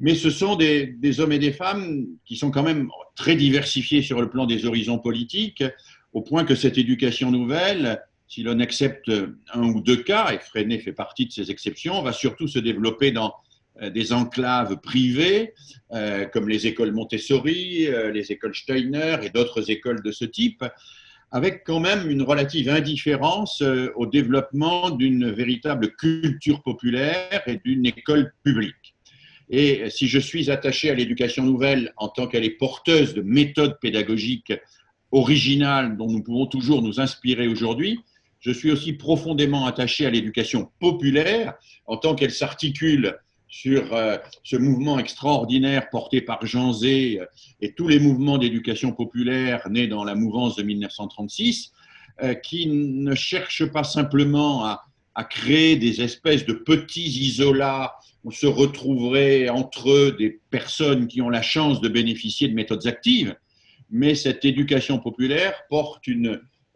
Mais 0.00 0.14
ce 0.14 0.30
sont 0.30 0.56
des, 0.56 1.20
hommes 1.20 1.32
et 1.32 1.38
des 1.38 1.52
femmes 1.52 2.06
qui 2.24 2.36
sont 2.36 2.50
quand 2.50 2.62
même 2.62 2.88
très 3.16 3.36
diversifiés 3.36 4.02
sur 4.02 4.20
le 4.20 4.30
plan 4.30 4.46
des 4.46 4.66
horizons 4.66 4.98
politiques, 4.98 5.64
au 6.12 6.22
point 6.22 6.44
que 6.44 6.54
cette 6.54 6.78
éducation 6.78 7.30
nouvelle, 7.30 8.00
si 8.28 8.42
l'on 8.42 8.60
accepte 8.60 9.10
un 9.52 9.62
ou 9.62 9.80
deux 9.80 10.02
cas, 10.02 10.32
et 10.32 10.38
Freinet 10.38 10.78
fait 10.78 10.92
partie 10.92 11.26
de 11.26 11.32
ces 11.32 11.50
exceptions, 11.50 12.02
va 12.02 12.12
surtout 12.12 12.48
se 12.48 12.58
développer 12.58 13.12
dans 13.12 13.34
euh, 13.82 13.90
des 13.90 14.12
enclaves 14.12 14.80
privées, 14.80 15.52
euh, 15.92 16.26
comme 16.26 16.48
les 16.48 16.66
écoles 16.66 16.92
Montessori, 16.92 17.86
euh, 17.88 18.12
les 18.12 18.30
écoles 18.30 18.54
Steiner 18.54 19.16
et 19.22 19.30
d'autres 19.30 19.70
écoles 19.70 20.02
de 20.02 20.12
ce 20.12 20.24
type, 20.24 20.64
avec 21.34 21.64
quand 21.64 21.80
même 21.80 22.08
une 22.08 22.22
relative 22.22 22.68
indifférence 22.68 23.60
euh, 23.60 23.92
au 23.96 24.06
développement 24.06 24.90
d'une 24.90 25.32
véritable 25.32 25.90
culture 25.96 26.62
populaire 26.62 27.42
et 27.48 27.56
d'une 27.64 27.84
école 27.86 28.32
publique. 28.44 28.94
Et 29.50 29.90
si 29.90 30.06
je 30.06 30.20
suis 30.20 30.48
attaché 30.48 30.90
à 30.90 30.94
l'éducation 30.94 31.42
nouvelle 31.42 31.92
en 31.96 32.06
tant 32.06 32.28
qu'elle 32.28 32.44
est 32.44 32.56
porteuse 32.56 33.14
de 33.14 33.22
méthodes 33.22 33.80
pédagogiques 33.80 34.52
originales 35.10 35.96
dont 35.96 36.08
nous 36.08 36.22
pouvons 36.22 36.46
toujours 36.46 36.82
nous 36.82 37.00
inspirer 37.00 37.48
aujourd'hui, 37.48 37.98
je 38.38 38.52
suis 38.52 38.70
aussi 38.70 38.92
profondément 38.92 39.66
attaché 39.66 40.06
à 40.06 40.10
l'éducation 40.10 40.70
populaire 40.78 41.54
en 41.86 41.96
tant 41.96 42.14
qu'elle 42.14 42.30
s'articule 42.30 43.18
sur 43.54 43.94
euh, 43.94 44.16
ce 44.42 44.56
mouvement 44.56 44.98
extraordinaire 44.98 45.88
porté 45.88 46.20
par 46.20 46.44
Jean 46.44 46.72
Zé 46.72 47.20
euh, 47.20 47.26
et 47.60 47.72
tous 47.72 47.86
les 47.86 48.00
mouvements 48.00 48.36
d'éducation 48.36 48.90
populaire 48.90 49.70
nés 49.70 49.86
dans 49.86 50.02
la 50.02 50.16
mouvance 50.16 50.56
de 50.56 50.64
1936, 50.64 51.72
euh, 52.24 52.34
qui 52.34 52.66
ne 52.66 53.14
cherchent 53.14 53.66
pas 53.66 53.84
simplement 53.84 54.64
à, 54.64 54.84
créer 55.30 55.76
des 55.76 56.02
espèces 56.02 56.44
de 56.44 56.52
petits 56.52 57.08
isolats 57.08 57.94
où 58.24 58.32
se 58.32 58.48
retrouveraient 58.48 59.48
entre 59.48 59.90
eux 59.90 60.16
des 60.18 60.40
personnes 60.50 61.06
qui 61.06 61.22
ont 61.22 61.30
la 61.30 61.40
chance 61.40 61.80
de 61.80 61.88
bénéficier 61.88 62.48
de 62.48 62.54
méthodes 62.54 62.88
actives, 62.88 63.36
mais 63.90 64.16
cette 64.16 64.44
éducation 64.44 64.98
populaire 64.98 65.54
porte 65.70 66.02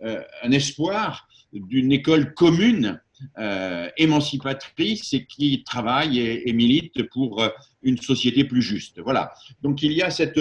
un 0.01 0.53
espoir 0.53 1.27
d'une 1.53 1.91
école 1.91 2.33
commune 2.35 3.01
euh, 3.39 3.89
émancipatrice 3.97 5.13
et 5.13 5.25
qui 5.25 5.63
travaille 5.65 6.21
et, 6.21 6.53
milite 6.53 7.09
pour 7.11 7.43
euh, 7.43 7.49
une 7.83 7.99
société 7.99 8.45
plus 8.45 8.63
juste. 8.63 9.01
Voilà. 9.01 9.33
Donc 9.63 9.83
il 9.83 9.93
y 9.93 10.03
a 10.03 10.11
cette, 10.11 10.39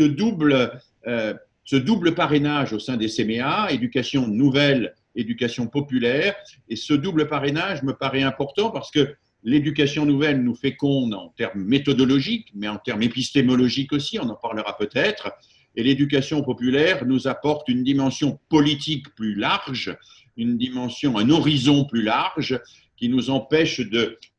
double, 0.00 0.80
euh, 1.06 1.34
ce 1.64 1.76
double 1.76 2.14
parrainage 2.14 2.72
au 2.72 2.78
sein 2.78 2.96
des 2.96 3.08
CMA, 3.08 3.70
éducation 3.70 4.26
nouvelle, 4.28 4.94
éducation 5.14 5.66
populaire. 5.66 6.34
Et 6.68 6.76
ce 6.76 6.94
double 6.94 7.28
parrainage 7.28 7.82
me 7.82 7.92
paraît 7.92 8.22
important 8.22 8.70
parce 8.70 8.90
que 8.90 9.14
l'éducation 9.42 10.04
nouvelle 10.06 10.42
nous 10.42 10.54
féconde 10.54 11.14
en 11.14 11.28
termes 11.36 11.62
méthodologiques, 11.62 12.48
mais 12.54 12.68
en 12.68 12.78
termes 12.78 13.02
épistémologiques 13.02 13.92
aussi, 13.92 14.18
on 14.18 14.28
en 14.28 14.36
parlera 14.36 14.76
peut-être. 14.76 15.32
Et 15.76 15.82
l'éducation 15.82 16.42
populaire 16.42 17.04
nous 17.04 17.28
apporte 17.28 17.68
une 17.68 17.84
dimension 17.84 18.38
politique 18.48 19.14
plus 19.14 19.34
large 19.34 19.96
une 20.36 20.58
dimension, 20.58 21.18
un 21.18 21.30
horizon 21.30 21.84
plus 21.84 22.02
large 22.02 22.60
qui 22.96 23.08
nous 23.08 23.30
empêche 23.30 23.80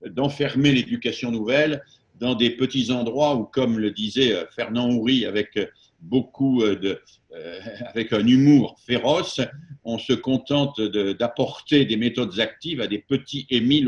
d'enfermer 0.05 0.71
l'éducation 0.71 1.31
nouvelle 1.31 1.83
dans 2.19 2.35
des 2.35 2.49
petits 2.51 2.91
endroits 2.91 3.35
où, 3.35 3.45
comme 3.45 3.79
le 3.79 3.91
disait 3.91 4.33
euh, 4.33 4.45
Fernand 4.55 4.89
Houry 4.89 5.25
avec 5.25 5.57
beaucoup 5.99 6.63
euh, 6.63 6.75
de, 6.75 7.01
euh, 7.33 7.59
avec 7.93 8.13
un 8.13 8.25
humour 8.25 8.77
féroce, 8.85 9.41
on 9.83 9.97
se 9.97 10.13
contente 10.13 10.81
d'apporter 10.81 11.85
des 11.85 11.97
méthodes 11.97 12.39
actives 12.39 12.81
à 12.81 12.87
des 12.87 12.99
petits 12.99 13.45
Émile 13.49 13.87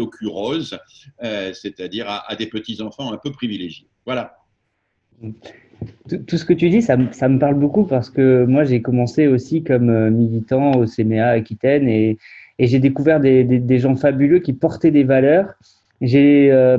c'est-à-dire 1.22 2.08
à, 2.08 2.36
des 2.36 2.48
petits 2.48 2.82
enfants 2.82 3.12
un 3.12 3.18
peu 3.18 3.32
privilégiés. 3.32 3.88
Voilà. 4.06 4.38
Tout, 6.28 6.38
ce 6.38 6.46
que 6.46 6.54
tu 6.54 6.70
dis, 6.70 6.82
ça, 6.82 6.98
me 6.98 7.38
parle 7.38 7.56
beaucoup 7.56 7.84
parce 7.84 8.10
que 8.10 8.46
moi, 8.46 8.64
j'ai 8.64 8.82
commencé 8.82 9.28
aussi 9.28 9.64
comme 9.64 9.90
euh, 9.90 10.10
militant 10.10 10.72
au 10.74 10.86
CMA 10.86 11.26
Aquitaine 11.26 11.88
et, 11.88 12.18
j'ai 12.60 12.80
découvert 12.80 13.22
des, 13.22 13.80
gens 13.80 13.96
fabuleux 13.96 14.40
qui 14.40 14.52
portaient 14.52 14.92
des 14.92 15.06
valeurs. 15.06 15.54
J'ai 16.02 16.52
euh, 16.52 16.78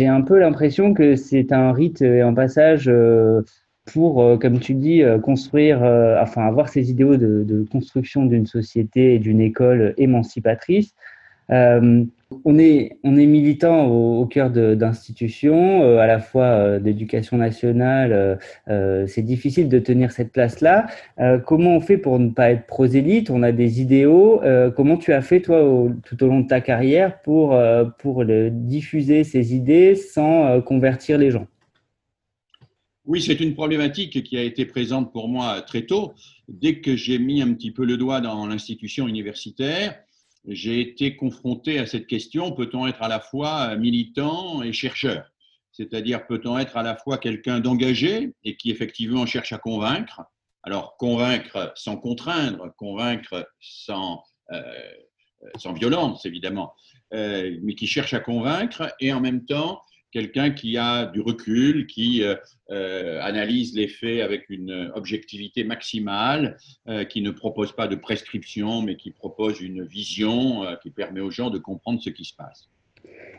un 0.00 0.20
peu 0.20 0.38
l'impression 0.38 0.94
que 0.94 1.16
c'est 1.16 1.52
un 1.52 1.72
rite 1.72 2.00
et 2.00 2.20
un 2.20 2.32
passage 2.32 2.84
euh, 2.86 3.42
pour, 3.86 4.38
comme 4.38 4.60
tu 4.60 4.74
dis, 4.74 5.02
construire, 5.24 5.78
enfin 6.20 6.46
avoir 6.46 6.68
ces 6.68 6.92
idéaux 6.92 7.16
de 7.16 7.66
construction 7.72 8.24
d'une 8.24 8.46
société 8.46 9.14
et 9.14 9.18
d'une 9.18 9.40
école 9.40 9.94
émancipatrice. 9.96 10.94
Euh, 11.50 12.04
on 12.44 12.58
est, 12.58 12.98
on 13.04 13.16
est 13.16 13.26
militant 13.26 13.86
au, 13.86 14.26
cœur 14.26 14.50
d'institutions, 14.50 15.82
euh, 15.84 15.98
à 15.98 16.06
la 16.06 16.18
fois 16.18 16.44
euh, 16.44 16.80
d'éducation 16.80 17.36
nationale. 17.36 18.38
c'est 19.06 19.22
difficile 19.22 19.68
de 19.68 19.78
tenir 19.78 20.10
cette 20.12 20.32
place-là. 20.32 20.86
comment 21.46 21.76
on 21.76 21.80
fait 21.80 21.98
pour 21.98 22.18
ne 22.18 22.30
pas 22.30 22.50
être 22.50 22.66
prosélyte? 22.66 23.30
On 23.30 23.42
a 23.42 23.52
des 23.52 23.80
idéaux. 23.80 24.40
comment 24.76 24.96
tu 24.96 25.12
as 25.12 25.22
fait, 25.22 25.40
toi, 25.40 25.88
tout 26.04 26.24
au 26.24 26.26
long 26.26 26.40
de 26.40 26.48
ta 26.48 26.60
carrière, 26.60 27.20
pour, 27.22 27.56
pour 27.98 28.24
diffuser 28.24 29.24
ces 29.24 29.54
idées 29.54 29.94
sans 29.94 30.60
convertir 30.62 31.18
les 31.18 31.30
gens? 31.30 31.46
Oui, 33.06 33.22
c'est 33.22 33.38
une 33.38 33.54
problématique 33.54 34.24
qui 34.24 34.36
a 34.36 34.42
été 34.42 34.66
présente 34.66 35.12
pour 35.12 35.28
moi 35.28 35.62
très 35.62 35.82
tôt. 35.82 36.12
Dès 36.48 36.80
que 36.80 36.96
j'ai 36.96 37.20
mis 37.20 37.40
un 37.40 37.52
petit 37.54 37.70
peu 37.70 37.84
le 37.84 37.96
doigt 37.96 38.20
dans 38.20 38.46
l'institution 38.48 39.06
universitaire, 39.06 39.94
j'ai 40.46 40.80
été 40.80 41.16
confronté 41.16 41.78
à 41.78 41.86
cette 41.86 42.06
question, 42.06 42.52
peut-on 42.52 42.86
être 42.86 43.02
à 43.02 43.08
la 43.08 43.20
fois 43.20 43.76
militant 43.76 44.62
et 44.62 44.72
chercheur? 44.72 45.30
C'est-à-dire, 45.72 46.26
peut-on 46.26 46.58
être 46.58 46.76
à 46.76 46.82
la 46.82 46.96
fois 46.96 47.18
quelqu'un 47.18 47.60
d'engagé 47.60 48.32
et 48.44 48.56
qui 48.56 48.70
effectivement 48.70 49.26
cherche 49.26 49.52
à 49.52 49.58
convaincre? 49.58 50.22
Alors, 50.62 50.96
convaincre 50.96 51.72
sans 51.74 51.96
contraindre, 51.96 52.72
convaincre 52.76 53.48
sans, 53.60 54.22
euh, 54.52 54.62
sans 55.58 55.72
violence, 55.72 56.24
évidemment, 56.24 56.74
euh, 57.12 57.56
mais 57.62 57.74
qui 57.74 57.86
cherche 57.86 58.14
à 58.14 58.20
convaincre 58.20 58.94
et 59.00 59.12
en 59.12 59.20
même 59.20 59.44
temps 59.44 59.80
quelqu'un 60.12 60.50
qui 60.50 60.76
a 60.76 61.06
du 61.06 61.20
recul, 61.20 61.86
qui 61.86 62.22
euh, 62.22 62.36
euh, 62.70 63.20
analyse 63.22 63.74
les 63.74 63.88
faits 63.88 64.22
avec 64.22 64.48
une 64.48 64.90
objectivité 64.94 65.64
maximale, 65.64 66.56
euh, 66.88 67.04
qui 67.04 67.20
ne 67.20 67.30
propose 67.30 67.72
pas 67.72 67.88
de 67.88 67.96
prescription, 67.96 68.82
mais 68.82 68.96
qui 68.96 69.10
propose 69.10 69.60
une 69.60 69.84
vision 69.84 70.64
qui 70.82 70.90
permet 70.90 71.20
aux 71.20 71.30
gens 71.30 71.50
de 71.50 71.58
comprendre 71.58 72.00
ce 72.02 72.10
qui 72.10 72.24
se 72.24 72.34
passe. 72.34 72.68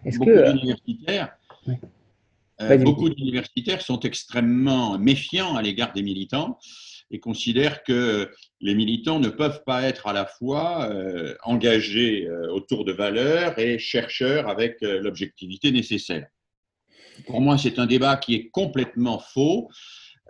Beaucoup 0.06 0.25
d'universitaires. 0.25 1.36
beaucoup 2.82 3.10
d'universitaires 3.10 3.82
sont 3.82 3.99
extrêmement 4.01 4.97
méfiants 4.97 5.56
à 5.56 5.62
l'égard 5.62 5.93
des 5.93 6.03
militants 6.03 6.60
et 7.10 7.19
considèrent 7.19 7.84
que 7.84 8.30
les 8.60 8.75
militants 8.75 9.19
ne 9.19 9.30
peuvent 9.30 9.63
pas 9.65 9.84
être 9.84 10.08
à 10.08 10.13
la 10.13 10.25
fois 10.25 10.89
engagés 11.43 12.30
autour 12.51 12.86
de 12.86 12.91
valeurs 12.91 13.58
et 13.60 13.80
chercheurs 13.80 14.47
avec 14.47 14.77
l'objectivité 14.82 15.71
nécessaire. 15.71 16.27
Pour 17.25 17.41
moi, 17.41 17.58
c'est 17.58 17.80
un 17.80 17.86
débat 17.86 18.17
qui 18.17 18.36
est 18.36 18.49
complètement 18.49 19.19
faux. 19.19 19.69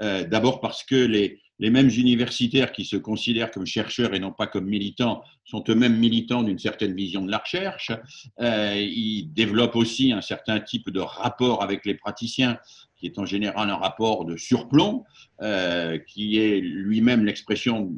Euh, 0.02 0.24
d'abord 0.26 0.60
parce 0.62 0.84
que 0.84 0.96
les, 0.96 1.40
mêmes 1.60 1.90
universitaires 1.90 2.72
qui 2.72 2.86
se 2.86 2.96
considèrent 2.96 3.50
comme 3.50 3.66
chercheurs 3.66 4.14
et 4.14 4.20
non 4.20 4.32
pas 4.32 4.46
comme 4.46 4.66
militants 4.66 5.24
sont 5.44 5.64
eux-mêmes 5.70 5.98
militants 5.98 6.44
d'une 6.44 6.60
certaine 6.60 6.94
vision 6.94 7.26
de 7.26 7.32
la 7.32 7.40
recherche. 7.40 7.92
Euh, 8.40 8.76
ils 8.76 9.34
développent 9.34 9.76
aussi 9.76 10.12
un 10.12 10.22
certain 10.22 10.60
type 10.60 10.92
de 10.92 11.00
rapport 11.00 11.64
avec 11.64 11.86
les 11.86 11.96
praticiens 11.96 12.60
qui 12.96 13.08
est 13.08 13.18
en 13.18 13.26
général 13.26 13.70
un 13.70 13.76
rapport 13.76 14.26
de 14.26 14.38
surplomb, 14.38 15.04
euh, 15.42 15.98
qui 15.98 16.38
est 16.38 16.60
lui-même 16.60 17.26
l'expression 17.26 17.92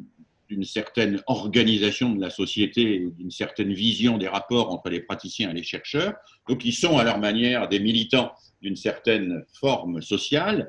d'une 0.50 0.64
certaine 0.64 1.22
organisation 1.28 2.12
de 2.12 2.20
la 2.20 2.28
société, 2.28 3.06
d'une 3.16 3.30
certaine 3.30 3.72
vision 3.72 4.18
des 4.18 4.26
rapports 4.26 4.72
entre 4.72 4.90
les 4.90 5.00
praticiens 5.00 5.50
et 5.50 5.54
les 5.54 5.62
chercheurs. 5.62 6.14
Donc, 6.48 6.64
ils 6.64 6.72
sont 6.72 6.98
à 6.98 7.04
leur 7.04 7.18
manière 7.18 7.68
des 7.68 7.78
militants 7.78 8.32
d'une 8.60 8.74
certaine 8.74 9.44
forme 9.52 10.02
sociale. 10.02 10.68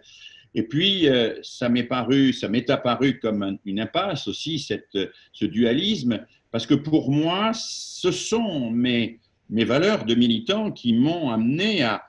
Et 0.53 0.63
puis, 0.63 1.09
euh, 1.09 1.33
ça 1.41 1.67
m'est 1.67 1.83
paru, 1.83 2.31
ça 2.31 2.47
m'est 2.47 2.69
apparu 2.69 3.19
comme 3.19 3.57
une 3.65 3.79
impasse 3.79 4.27
aussi, 4.27 4.59
ce 4.59 5.45
dualisme, 5.45 6.25
parce 6.51 6.67
que 6.67 6.75
pour 6.75 7.09
moi, 7.09 7.51
ce 7.55 8.11
sont 8.11 8.69
mes, 8.69 9.19
valeurs 9.49 10.05
de 10.05 10.13
militant 10.13 10.71
qui 10.71 10.93
m'ont 10.93 11.31
amené 11.31 11.81
à, 11.81 12.07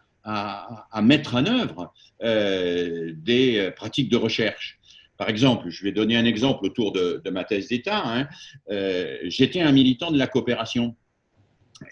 mettre 1.03 1.37
en 1.37 1.47
œuvre 1.47 1.95
euh, 2.23 3.13
des 3.17 3.71
pratiques 3.75 4.11
de 4.11 4.19
recherche. 4.19 4.79
Par 5.23 5.29
exemple, 5.29 5.71
je 5.71 5.85
vais 5.85 5.93
donner 5.93 6.17
un 6.17 6.25
exemple 6.25 6.67
autour 6.67 6.91
de, 6.91 7.23
ma 7.31 7.45
thèse 7.45 7.69
d'État. 7.69 8.03
Hein. 8.05 8.29
Euh, 8.73 9.19
J'étais 9.27 9.61
un 9.61 9.71
militant 9.71 10.11
de 10.11 10.19
la 10.19 10.27
coopération. 10.27 10.97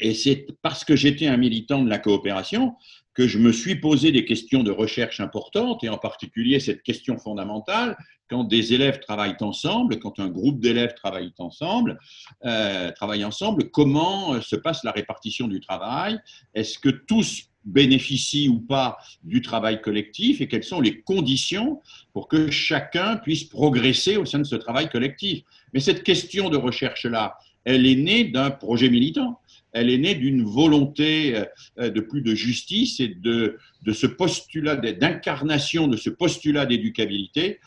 Et 0.01 0.15
c'est 0.15 0.49
parce 0.63 0.85
que 0.85 0.97
j'étais 0.97 1.29
un 1.29 1.37
militant 1.37 1.81
de 1.81 1.89
la 1.89 2.01
coopération 2.01 2.75
que 3.21 3.29
je 3.29 3.39
me 3.39 3.53
suis 3.53 3.75
posé 3.75 4.13
des 4.13 4.25
questions 4.25 4.63
de 4.63 4.71
recherche 4.71 5.21
importantes, 5.21 5.85
et 5.85 5.91
en 5.91 5.99
particulier 5.99 6.59
cette 6.59 6.83
question 6.83 7.19
fondamentale, 7.19 7.99
quand 8.31 8.45
des 8.45 8.73
élèves 8.73 8.99
travaillent 9.01 9.37
ensemble, 9.41 9.99
quand 9.99 10.19
un 10.21 10.29
groupe 10.29 10.59
d'élèves 10.59 10.95
travaille 10.95 11.31
ensemble, 11.37 11.99
euh, 12.47 12.91
travaillent 12.93 13.27
ensemble, 13.27 13.71
comment 13.73 14.33
euh, 14.33 14.41
se 14.41 14.57
passe 14.57 14.85
la 14.85 14.93
répartition 14.93 15.49
du 15.49 15.61
travail? 15.61 16.19
Est-ce 16.55 16.79
que 16.79 16.89
tous 16.89 17.51
bénéficient 17.67 18.49
ou 18.49 18.59
pas 18.59 18.97
du 19.23 19.43
travail 19.43 19.83
collectif? 19.83 20.41
Et 20.41 20.49
quelles 20.49 20.65
sont 20.65 20.81
les 20.81 21.03
conditions 21.03 21.83
pour 22.15 22.27
que 22.27 22.51
chacun 22.51 23.19
puisse 23.19 23.45
progresser 23.45 24.17
au 24.17 24.25
sein 24.25 24.39
de 24.39 24.45
ce 24.45 24.57
travail 24.57 24.89
collectif? 24.89 25.43
Mais 25.75 25.81
cette 25.81 26.05
question 26.05 26.49
de 26.49 26.57
recherche-là, 26.57 27.37
elle 27.67 27.85
est 27.85 27.97
née 27.97 28.25
d'un 28.25 28.51
projet 28.51 28.89
militant 28.89 29.39
elle 29.73 29.91
est 29.91 29.99
née 29.99 30.15
d'une 30.15 30.43
volonté 30.45 31.45
de 31.79 32.01
plus 32.01 32.23
de 32.23 32.35
justice 32.35 33.01
et 33.01 33.09
de, 33.09 33.59
de 33.83 33.93
ce 33.93 34.07
postulat 34.07 34.77
d'incarnation 34.77 35.89
de 35.89 35.97
ce 35.97 36.11
postulat 36.11 36.67
d'éducabilité 36.67 37.61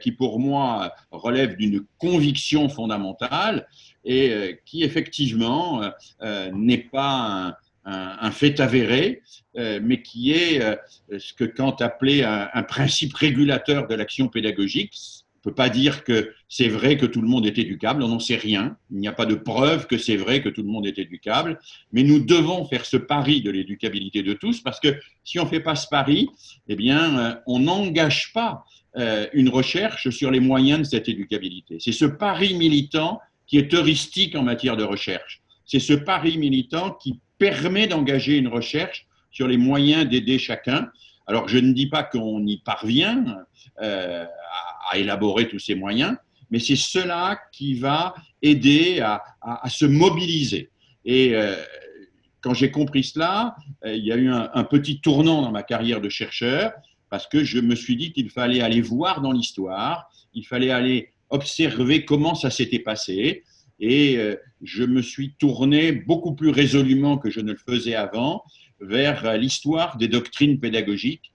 qui 0.00 0.12
pour 0.12 0.38
moi 0.38 0.92
relève 1.10 1.56
d'une 1.56 1.84
conviction 1.98 2.68
fondamentale 2.68 3.66
et 4.04 4.60
qui 4.64 4.82
effectivement 4.82 5.82
n'est 6.52 6.78
pas 6.78 7.48
un, 7.48 7.54
un, 7.86 8.30
fait 8.30 8.60
avéré, 8.60 9.22
euh, 9.56 9.80
mais 9.82 10.02
qui 10.02 10.32
est 10.32 10.60
euh, 10.60 10.76
ce 11.18 11.32
que 11.32 11.44
Kant 11.44 11.76
appelait 11.80 12.24
un, 12.24 12.62
principe 12.64 13.14
régulateur 13.14 13.86
de 13.86 13.94
l'action 13.94 14.28
pédagogique. 14.28 14.94
On 15.34 15.38
ne 15.38 15.52
peut 15.52 15.54
pas 15.54 15.68
dire 15.68 16.02
que 16.04 16.32
c'est 16.48 16.68
vrai 16.68 16.96
que 16.96 17.06
tout 17.06 17.20
le 17.20 17.28
monde 17.28 17.46
est 17.46 17.58
éducable, 17.58 18.02
on 18.02 18.08
n'en 18.08 18.20
sait 18.20 18.36
rien. 18.36 18.76
Il 18.90 18.98
n'y 18.98 19.08
a 19.08 19.12
pas 19.12 19.26
de 19.26 19.34
preuve 19.34 19.86
que 19.86 19.98
c'est 19.98 20.16
vrai 20.16 20.42
que 20.42 20.48
tout 20.48 20.62
le 20.62 20.68
monde 20.68 20.86
est 20.86 20.98
éducable, 20.98 21.58
mais 21.92 22.02
nous 22.02 22.20
devons 22.20 22.64
faire 22.66 22.84
ce 22.84 22.96
pari 22.96 23.42
de 23.42 23.50
l'éducabilité 23.50 24.22
de 24.22 24.32
tous, 24.32 24.60
parce 24.60 24.78
que 24.78 24.96
si 25.24 25.38
on 25.40 25.44
ne 25.44 25.48
fait 25.48 25.60
pas 25.60 25.74
ce 25.74 25.88
pari, 25.88 26.28
eh 26.68 26.76
bien, 26.76 27.18
euh, 27.18 27.34
on 27.46 27.60
n'engage 27.60 28.32
pas 28.32 28.64
une 29.34 29.50
recherche 29.50 30.08
sur 30.08 30.30
les 30.30 30.40
moyens 30.40 30.78
de 30.78 30.84
cette 30.84 31.06
éducabilité. 31.06 31.76
C'est 31.80 31.92
ce 31.92 32.06
pari 32.06 32.54
militant 32.54 33.20
qui 33.46 33.58
est 33.58 33.74
heuristique 33.74 34.34
en 34.34 34.42
matière 34.42 34.76
de 34.76 34.84
recherche. 34.84 35.42
C'est 35.66 35.80
ce 35.80 35.92
pari 35.92 36.38
militant 36.38 36.92
qui 36.92 37.20
permet 37.38 37.86
d'engager 37.86 38.36
une 38.36 38.48
recherche 38.48 39.06
sur 39.30 39.48
les 39.48 39.56
moyens 39.56 40.08
d'aider 40.08 40.38
chacun. 40.38 40.90
Alors, 41.26 41.48
je 41.48 41.58
ne 41.58 41.72
dis 41.72 41.88
pas 41.88 42.02
qu'on 42.02 42.46
y 42.46 42.58
parvient 42.58 43.44
euh, 43.82 44.24
à, 44.90 44.96
élaborer 44.96 45.48
tous 45.48 45.58
ces 45.58 45.74
moyens, 45.74 46.16
mais 46.50 46.58
c'est 46.58 46.76
cela 46.76 47.38
qui 47.52 47.74
va 47.74 48.14
aider 48.42 49.00
à, 49.00 49.22
se 49.68 49.86
mobiliser. 49.86 50.70
Et 51.04 51.34
euh, 51.34 51.56
quand 52.40 52.54
j'ai 52.54 52.70
compris 52.70 53.04
cela, 53.04 53.56
euh, 53.84 53.94
il 53.94 54.04
y 54.04 54.12
a 54.12 54.16
eu 54.16 54.28
un, 54.28 54.64
petit 54.64 55.00
tournant 55.00 55.42
dans 55.42 55.50
ma 55.50 55.62
carrière 55.62 56.00
de 56.00 56.08
chercheur, 56.08 56.72
parce 57.10 57.26
que 57.26 57.44
je 57.44 57.58
me 57.60 57.74
suis 57.74 57.96
dit 57.96 58.12
qu'il 58.12 58.30
fallait 58.30 58.60
aller 58.60 58.80
voir 58.80 59.20
dans 59.20 59.32
l'histoire, 59.32 60.10
il 60.34 60.44
fallait 60.44 60.70
aller 60.70 61.10
observer 61.30 62.04
comment 62.04 62.34
ça 62.34 62.50
s'était 62.50 62.78
passé, 62.78 63.44
et 63.78 64.16
euh, 64.16 64.36
je 64.62 64.84
me 64.84 65.02
suis 65.02 65.34
tourné 65.34 65.92
beaucoup 65.92 66.34
plus 66.34 66.50
résolument 66.50 67.18
que 67.18 67.30
je 67.30 67.40
ne 67.40 67.52
le 67.52 67.58
faisais 67.58 67.94
avant 67.94 68.42
vers 68.80 69.38
l'histoire 69.38 69.96
des 69.96 70.08
doctrines 70.08 70.60
pédagogiques 70.60 71.32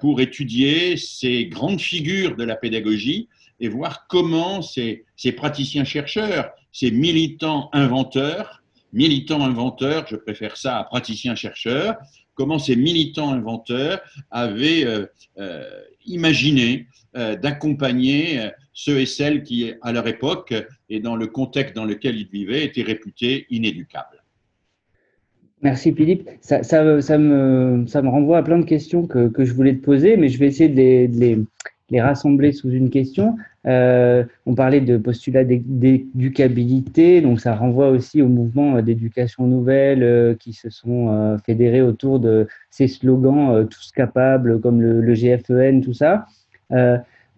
pour 0.00 0.20
étudier 0.20 0.96
ces 0.96 1.46
grandes 1.46 1.80
figures 1.80 2.36
de 2.36 2.42
la 2.42 2.56
pédagogie 2.56 3.28
et 3.60 3.68
voir 3.68 4.06
comment 4.08 4.62
ces, 4.62 5.04
praticiens-chercheurs, 5.36 6.50
ces 6.72 6.90
militants 6.90 7.70
inventeurs, 7.72 8.62
militants 8.92 9.42
inventeurs, 9.42 10.06
je 10.08 10.16
préfère 10.16 10.56
ça 10.56 10.78
à 10.78 10.84
praticiens-chercheurs, 10.84 11.96
comment 12.34 12.58
ces 12.58 12.76
militants 12.76 13.32
inventeurs 13.32 14.00
avaient 14.30 14.84
euh, 15.38 15.80
imaginé 16.04 16.86
d'accompagner 17.14 18.50
ceux 18.72 18.98
et 18.98 19.06
celles 19.06 19.44
qui, 19.44 19.72
à 19.82 19.92
leur 19.92 20.06
époque 20.08 20.52
et 20.88 20.98
dans 20.98 21.14
le 21.14 21.28
contexte 21.28 21.76
dans 21.76 21.84
lequel 21.84 22.16
ils 22.16 22.28
vivaient, 22.28 22.64
étaient 22.64 22.82
réputés 22.82 23.46
inéducables. 23.50 24.24
Merci 25.62 25.94
Philippe. 25.94 26.28
Ça, 26.42 26.60
me, 26.60 28.08
renvoie 28.08 28.38
à 28.38 28.42
plein 28.42 28.58
de 28.58 28.66
questions 28.66 29.06
que, 29.06 29.30
je 29.38 29.52
voulais 29.54 29.74
te 29.74 29.82
poser, 29.82 30.18
mais 30.18 30.28
je 30.28 30.38
vais 30.38 30.48
essayer 30.48 30.68
de 30.68 31.18
les, 31.18 31.38
les 31.90 32.00
rassembler 32.00 32.52
sous 32.52 32.70
une 32.70 32.90
question. 32.90 33.36
Euh, 33.66 34.24
on 34.46 34.54
parlait 34.54 34.80
de 34.80 34.96
postulat 34.96 35.44
d'éducabilité, 35.44 37.20
donc 37.20 37.40
ça 37.40 37.54
renvoie 37.54 37.88
aussi 37.88 38.22
au 38.22 38.28
mouvement 38.28 38.80
d'éducation 38.82 39.46
nouvelle 39.46 40.02
euh, 40.02 40.34
qui 40.34 40.52
se 40.52 40.70
sont 40.70 41.08
euh, 41.10 41.38
fédérés 41.38 41.82
autour 41.82 42.20
de 42.20 42.46
ces 42.70 42.88
slogans 42.88 43.66
tous 43.68 43.92
capables, 43.92 44.60
comme 44.60 44.80
le, 44.80 45.14
GFEN, 45.14 45.80
tout 45.82 45.94
ça 45.94 46.26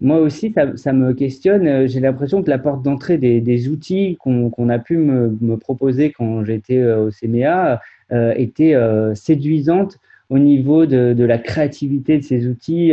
moi 0.00 0.18
aussi, 0.18 0.54
ça, 0.74 0.92
me 0.92 1.12
questionne. 1.12 1.66
Euh, 1.66 1.87
j'ai 1.87 2.00
l'impression 2.00 2.42
que 2.42 2.50
la 2.50 2.59
porte 2.59 2.82
d'entrée 2.82 3.16
des, 3.18 3.68
outils 3.68 4.16
qu'on 4.20 4.68
a 4.68 4.78
pu 4.78 4.96
me, 4.98 5.56
proposer 5.56 6.12
quand 6.12 6.44
j'étais 6.44 6.78
euh, 6.78 7.06
au 7.06 7.11
CMA 7.11 7.80
euh, 8.12 8.35
était 8.37 8.74
séduisante 9.14 9.98
au 10.28 10.38
niveau 10.38 10.87
de, 10.87 11.24
la 11.24 11.38
créativité 11.38 12.18
de 12.18 12.22
ces 12.22 12.46
outils. 12.46 12.92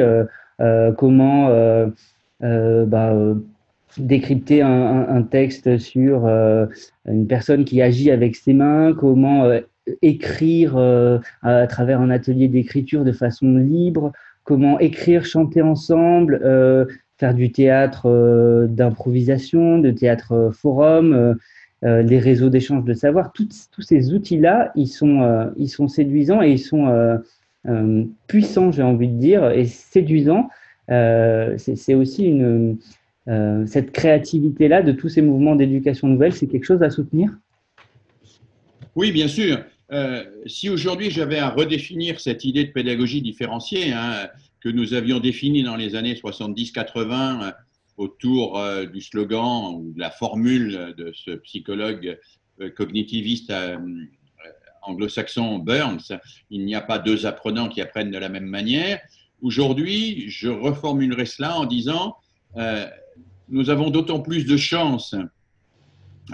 Comment 0.97 1.49
bah, 2.41 3.13
décrypter 3.97 4.61
un, 4.61 5.21
texte 5.23 5.77
sur 5.77 6.27
une 6.27 7.27
personne 7.27 7.65
qui 7.65 7.81
agit 7.81 8.11
avec 8.11 8.35
ses 8.35 8.53
mains, 8.53 8.93
comment 8.93 9.49
écrire 10.01 10.77
à 11.41 11.67
travers 11.67 12.01
un 12.01 12.09
atelier 12.09 12.47
d'écriture 12.47 13.03
de 13.03 13.11
façon 13.11 13.57
libre, 13.57 14.11
comment 14.43 14.79
écrire, 14.79 15.25
chanter 15.25 15.61
ensemble, 15.61 16.39
euh, 16.43 16.85
faire 17.17 17.33
du 17.33 17.51
théâtre 17.51 18.07
euh, 18.07 18.67
d'improvisation, 18.67 19.79
de 19.79 19.91
théâtre 19.91 20.33
euh, 20.33 20.51
forum, 20.51 21.35
les 21.85 22.17
réseaux 22.17 22.47
d'échange 22.47 22.85
de 22.85 22.93
savoir? 22.93 23.33
tous 23.33 23.81
ces 23.81 24.13
outils-là, 24.13 24.71
ils 24.77 24.87
sont 24.87 25.87
séduisants 25.89 26.41
et 26.41 26.51
ils 26.51 26.59
sont 26.59 26.87
puissants, 28.27 28.71
j'ai 28.71 28.83
envie 28.83 29.07
de 29.07 29.17
dire, 29.17 29.49
et 29.51 29.65
séduisants. 29.65 30.49
c'est 30.87 31.93
aussi 31.93 32.25
une, 32.25 32.77
cette 33.65 33.91
créativité-là 33.91 34.81
de 34.81 34.91
tous 34.91 35.09
ces 35.09 35.21
mouvements 35.21 35.55
d'éducation 35.55 36.07
nouvelle, 36.07 36.33
c'est 36.33 36.47
quelque 36.47 36.65
chose 36.65 36.83
à 36.83 36.89
soutenir? 36.89 37.31
Oui, 38.95 39.11
bien 39.11 39.27
sûr. 39.27 39.63
Euh, 39.91 40.23
si 40.45 40.69
aujourd'hui 40.69 41.11
j'avais 41.11 41.37
à 41.37 41.49
redéfinir 41.49 42.19
cette 42.19 42.45
idée 42.45 42.63
de 42.63 42.71
pédagogie 42.71 43.21
différenciée 43.21 43.91
hein, 43.91 44.27
que 44.61 44.69
nous 44.69 44.93
avions 44.93 45.19
définie 45.19 45.63
dans 45.63 45.75
les 45.75 45.95
années 45.95 46.15
70-80 46.15 47.43
euh, 47.43 47.51
autour 47.97 48.57
euh, 48.57 48.85
du 48.85 49.01
slogan 49.01 49.75
ou 49.75 49.93
de 49.93 49.99
la 49.99 50.09
formule 50.09 50.95
de 50.97 51.11
ce 51.13 51.31
psychologue 51.31 52.17
cognitiviste 52.75 53.51
anglo-saxon 54.85 55.59
Burns, 55.59 56.11
il 56.49 56.65
n'y 56.65 56.75
a 56.75 56.81
pas 56.81 56.99
deux 56.99 57.25
apprenants 57.25 57.69
qui 57.69 57.81
apprennent 57.81 58.11
de 58.11 58.17
la 58.17 58.29
même 58.29 58.45
manière. 58.45 58.99
Aujourd'hui, 59.41 60.29
je 60.29 60.47
reformulerai 60.49 61.25
cela 61.25 61.57
en 61.57 61.65
disant 61.65 62.17
nous 63.49 63.69
avons 63.69 63.89
d'autant 63.89 64.19
plus 64.19 64.45
de 64.45 64.57
chances 64.57 65.15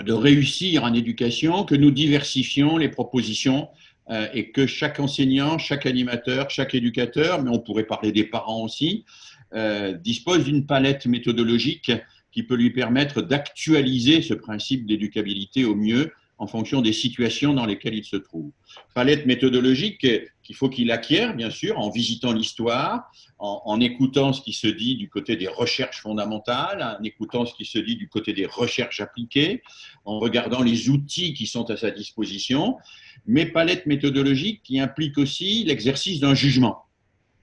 de 0.03 0.13
réussir 0.13 0.83
en 0.83 0.93
éducation, 0.93 1.63
que 1.63 1.75
nous 1.75 1.91
diversifions 1.91 2.77
les 2.77 2.89
propositions 2.89 3.69
euh, 4.09 4.27
et 4.33 4.51
que 4.51 4.67
chaque 4.67 4.99
enseignant, 4.99 5.57
chaque 5.57 5.85
animateur, 5.85 6.49
chaque 6.49 6.75
éducateur, 6.75 7.41
mais 7.41 7.49
on 7.49 7.59
pourrait 7.59 7.85
parler 7.85 8.11
des 8.11 8.23
parents 8.23 8.63
aussi, 8.63 9.05
euh, 9.53 9.93
dispose 9.93 10.45
d'une 10.45 10.65
palette 10.65 11.07
méthodologique 11.07 11.91
qui 12.31 12.43
peut 12.43 12.55
lui 12.55 12.69
permettre 12.69 13.21
d'actualiser 13.21 14.21
ce 14.21 14.35
principe 14.35 14.85
d'éducabilité 14.85 15.65
au 15.65 15.75
mieux 15.75 16.11
en 16.39 16.47
fonction 16.47 16.81
des 16.81 16.93
situations 16.93 17.53
dans 17.53 17.65
lesquelles 17.65 17.95
il 17.95 18.05
se 18.05 18.15
trouve. 18.15 18.51
Palette 18.95 19.25
méthodologique 19.25 19.99
qu'il 19.99 20.55
faut 20.55 20.69
qu'il 20.69 20.89
acquiert, 20.89 21.35
bien 21.35 21.49
sûr, 21.49 21.77
en 21.77 21.89
visitant 21.89 22.31
l'histoire, 22.31 23.11
en, 23.37 23.79
écoutant 23.81 24.31
ce 24.33 24.41
qui 24.41 24.53
se 24.53 24.67
dit 24.67 24.95
du 24.95 25.09
côté 25.09 25.35
des 25.35 25.47
recherches 25.47 26.01
fondamentales, 26.01 26.97
en 26.99 27.03
écoutant 27.03 27.45
ce 27.45 27.53
qui 27.53 27.65
se 27.65 27.77
dit 27.77 27.97
du 27.97 28.07
côté 28.07 28.33
des 28.33 28.45
recherches 28.45 29.01
appliquées, 29.01 29.61
en 30.05 30.17
regardant 30.19 30.63
les 30.63 30.89
outils 30.89 31.33
qui 31.33 31.45
sont 31.45 31.69
à 31.69 31.77
sa 31.77 31.91
disposition, 31.91 32.77
mais 33.25 33.45
palette 33.45 33.85
méthodologique 33.85 34.63
qui 34.63 34.79
implique 34.79 35.17
aussi 35.17 35.65
l'exercice 35.65 36.21
d'un 36.21 36.33
jugement. 36.33 36.85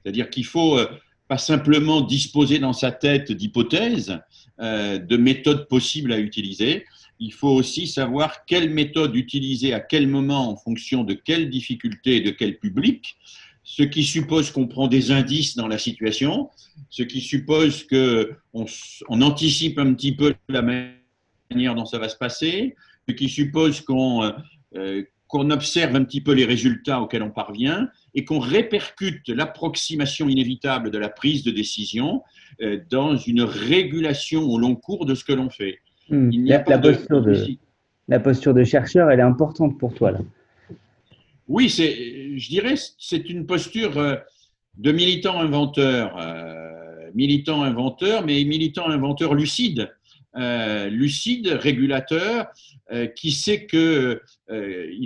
C'est-à-dire 0.02 0.30
qu'il 0.30 0.46
faut 0.46 0.78
euh, 0.78 0.88
pas 1.28 1.38
simplement 1.38 2.00
disposer 2.00 2.59
dans 2.59 2.72
sa 2.72 2.92
tête 2.92 3.30
d'hypothèses, 3.32 4.18
euh, 4.61 4.98
de 4.98 5.16
méthodes 5.16 5.68
possibles 5.68 6.12
à 6.12 6.18
utiliser, 6.18 6.87
il 7.18 7.33
faut 7.33 7.50
aussi 7.50 7.87
savoir 7.87 8.44
quelle 8.44 8.70
méthode 8.70 9.16
utiliser 9.16 9.72
à 9.72 9.81
quel 9.81 10.07
moment 10.07 10.50
en 10.50 10.57
fonction 10.57 11.05
de 11.05 11.14
quelles 11.14 11.50
difficultés 11.50 12.16
et 12.16 12.20
de 12.20 12.31
quel 12.31 12.59
public, 12.59 13.16
ce 13.62 13.83
qui 13.83 14.05
suppose 14.05 14.50
qu'on 14.50 14.68
prend 14.68 14.87
des 14.87 15.11
indices 15.11 15.57
dans 15.57 15.66
la 15.66 15.79
situation, 15.79 16.50
ce 16.90 17.02
qui 17.02 17.20
suppose 17.20 17.85
qu'on 17.85 18.66
on 19.09 19.22
anticipe 19.22 19.79
un 19.79 19.92
petit 19.94 20.14
peu 20.14 20.35
la 20.48 20.62
manière 20.62 21.74
dont 21.74 21.87
ça 21.87 21.98
va 21.98 22.09
se 22.09 22.16
passer, 22.16 22.76
ce 23.09 23.14
qui 23.14 23.29
suppose 23.29 23.81
qu'on 23.81 24.31
euh, 24.76 25.02
qu'on 25.29 25.50
observe 25.50 25.96
un 25.96 26.05
petit 26.05 26.20
peu 26.20 26.33
les 26.33 26.44
résultats 26.44 27.00
auxquels 27.00 27.22
on 27.22 27.31
parvient 27.31 27.88
et 28.14 28.24
qu'on 28.24 28.38
répercute 28.38 29.29
l'approximation 29.29 30.29
inévitable 30.29 30.90
de 30.90 30.98
la 30.98 31.09
prise 31.09 31.42
de 31.42 31.50
décision 31.50 32.22
euh, 32.62 32.81
dans 32.90 33.16
une 33.16 33.42
régulation 33.42 34.42
au 34.44 34.59
long 34.59 34.76
cours 34.76 35.05
de 35.05 35.14
ce 35.14 35.24
que 35.24 35.33
l'on 35.33 35.50
fait. 35.50 35.81
Hmm. 36.09 36.31
La, 36.47 36.61
posture 36.61 37.23
de, 37.23 37.47
la, 38.07 38.21
posture 38.21 38.55
de, 38.55 38.64
chercheur, 38.64 39.11
elle 39.11 39.19
est 39.19 39.23
importante 39.23 39.79
pour 39.79 39.92
toi 39.92 40.12
là. 40.12 40.21
Oui, 41.49 41.69
je 41.69 42.49
dirais 42.49 42.75
c'est 42.99 43.29
une 43.29 43.47
posture 43.47 43.99
euh, 43.99 44.16
de 44.79 44.92
militant 44.92 45.40
inventeur, 45.40 46.16
euh, 46.19 47.11
militant 47.14 47.62
inventeur, 47.62 48.25
mais 48.25 48.45
militant 48.45 48.88
inventeur 48.88 49.35
lucide. 49.35 49.92
lucide, 50.90 51.49
régulateur, 51.49 52.49
qui 53.16 53.31
sait 53.33 53.66
qu'il 53.66 54.21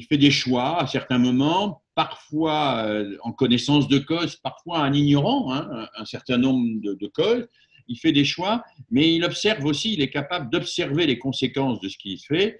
fait 0.09 0.19
des 0.19 0.31
choix 0.31 0.83
à 0.83 0.87
certains 0.87 1.19
moments, 1.19 1.83
parfois 1.95 2.85
en 3.23 3.33
connaissance 3.33 3.87
de 3.87 3.99
cause, 3.99 4.35
parfois 4.37 4.81
en 4.81 4.93
ignorant 4.93 5.55
hein, 5.55 5.87
un 5.97 6.05
certain 6.05 6.37
nombre 6.37 6.67
de, 6.83 7.07
causes. 7.07 7.47
Il 7.91 7.99
fait 7.99 8.13
des 8.13 8.25
choix, 8.25 8.65
mais 8.91 9.15
il 9.15 9.25
observe 9.25 9.65
aussi, 9.67 9.93
il 9.93 10.01
est 10.01 10.09
capable 10.09 10.49
d'observer 10.51 11.07
les 11.07 11.19
conséquences 11.19 11.81
de 11.81 11.89
ce 11.89 11.99
qu'il 11.99 12.19
fait 12.19 12.59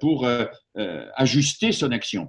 pour 0.00 0.28
ajuster 1.16 1.72
son 1.72 1.90
action 1.90 2.28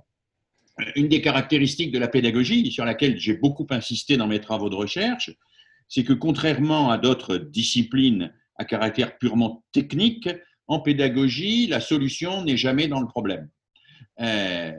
une 0.96 1.08
des 1.08 1.22
caractéristiques 1.22 1.92
de 1.92 2.00
la 2.00 2.08
pédagogie 2.08 2.72
sur 2.72 2.86
laquelle 2.86 3.18
j'ai 3.20 3.34
beaucoup 3.34 3.68
insisté 3.70 4.18
dans 4.18 4.28
mes 4.28 4.40
travaux 4.40 4.70
de 4.70 4.76
recherche, 4.76 5.32
c'est 5.88 6.04
que 6.04 6.14
contrairement 6.14 6.92
à 6.92 6.98
d'autres 6.98 7.38
disciplines 7.38 8.34
à 8.58 8.66
caractère 8.66 9.18
purement 9.18 9.64
technique, 9.72 10.30
en 10.68 10.80
pédagogie, 10.80 11.68
la 11.68 11.80
solution 11.80 12.44
n'est 12.44 12.58
jamais 12.58 12.88
dans 12.88 13.00
le 13.00 13.08
problème. 13.08 13.50
Euh, 14.20 14.72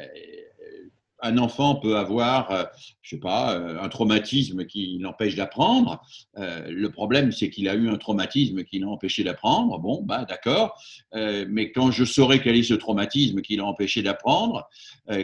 un 1.21 1.39
enfant 1.39 1.77
peut 1.77 1.97
avoir, 1.97 2.51
euh, 2.51 2.65
je 3.03 3.11
sais 3.11 3.21
pas, 3.21 3.55
euh, 3.55 3.81
un 3.81 3.89
traumatisme 3.89 4.65
qui 4.67 4.99
l'empêche 5.01 5.35
d'apprendre. 5.35 6.01
Euh, 6.39 6.69
le 6.71 6.91
problème, 6.91 7.33
c'est 7.33 7.51
qu'il 7.51 7.69
a 7.69 7.75
eu 7.75 7.89
un 7.89 7.97
traumatisme 7.97 8.63
qui 8.65 8.79
l'a 8.79 8.89
empêché 8.89 9.25
d'apprendre. 9.25 9.79
Bon, 9.79 10.03
bah, 10.03 10.25
d'accord. 10.29 10.81
mais 11.15 11.73
quand 11.73 11.91
je 11.91 12.05
saurai 12.05 12.41
quel 12.41 12.57
est 12.57 12.63
ce 12.63 12.75
traumatisme 12.75 13.41
qui 13.41 13.57
l'a 13.57 13.65
empêché 13.65 14.03
d'apprendre, 14.03 14.69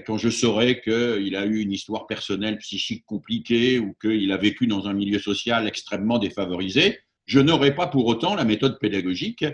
quand 0.07 0.19
je 0.19 0.29
saurai 0.29 0.81
qu'il 0.81 1.37
a 1.37 1.47
eu 1.47 1.61
une 1.61 1.73
histoire 1.73 2.07
personnelle 2.07 2.59
psychique 2.59 3.05
compliquée 3.07 3.79
ou 3.79 3.95
qu'il 4.01 4.31
a 4.33 4.37
vécu 4.37 4.67
dans 4.67 4.87
un 4.87 4.93
milieu 4.93 5.19
social 5.19 5.67
extrêmement 5.67 6.19
défavorisé, 6.19 6.99
je 7.27 7.41
n'aurai 7.41 7.75
pas 7.75 7.87
pour 7.87 8.07
autant 8.07 8.35
la 8.35 8.45
méthode 8.45 8.79
pédagogique 8.79 9.45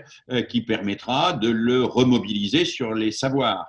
qui 0.49 0.61
permettra 0.61 1.33
de 1.33 1.49
le 1.49 1.83
remobiliser 1.83 2.65
sur 2.65 2.93
les 2.93 3.11
savoirs 3.11 3.65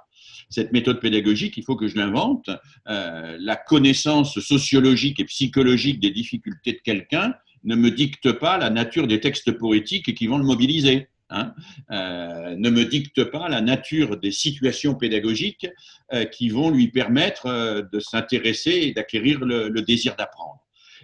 cette 0.53 0.73
méthode 0.73 1.01
pédagogique, 1.01 1.57
il 1.57 1.65
faut 1.65 1.77
que 1.77 1.88
je 1.88 1.97
l'invente. 1.97 2.51
Euh, 2.88 3.37
la 3.41 3.57
connaissance 3.57 4.38
sociologique 4.38 5.19
et 5.19 5.25
psychologique 5.25 5.99
des 5.99 6.11
difficultés 6.11 6.73
de 6.73 6.81
quelqu'un 6.85 7.35
ne 7.65 7.75
me 7.75 7.91
dicte 7.91 8.33
pas 8.33 8.59
la 8.59 8.71
nature 8.71 9.07
des 9.07 9.21
textes 9.21 9.53
poétiques 9.53 10.15
qui 10.15 10.27
vont 10.27 10.37
le 10.37 10.45
mobiliser. 10.45 11.09
Hein. 11.31 11.55
Euh, 11.91 12.55
ne 12.57 12.69
me 12.69 12.85
dicte 12.85 13.25
pas 13.25 13.49
la 13.49 13.62
nature 13.62 14.19
des 14.19 14.33
situations 14.33 14.95
pédagogiques 14.95 15.67
euh, 16.12 16.27
qui 16.27 16.51
vont 16.51 16.71
lui 16.71 16.88
permettre 16.88 17.88
de 17.91 18.01
s'intéresser 18.01 18.73
et 18.73 18.93
d'acquérir 18.93 19.41
le, 19.41 19.71
désir 19.81 20.15
d'apprendre. 20.17 20.61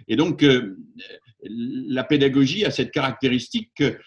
Et 0.07 0.15
donc, 0.15 0.45
la 1.43 2.03
pédagogie 2.03 2.65
a 2.65 2.71
cette 2.71 2.91
caractéristique 2.91 3.71
que 3.75 3.97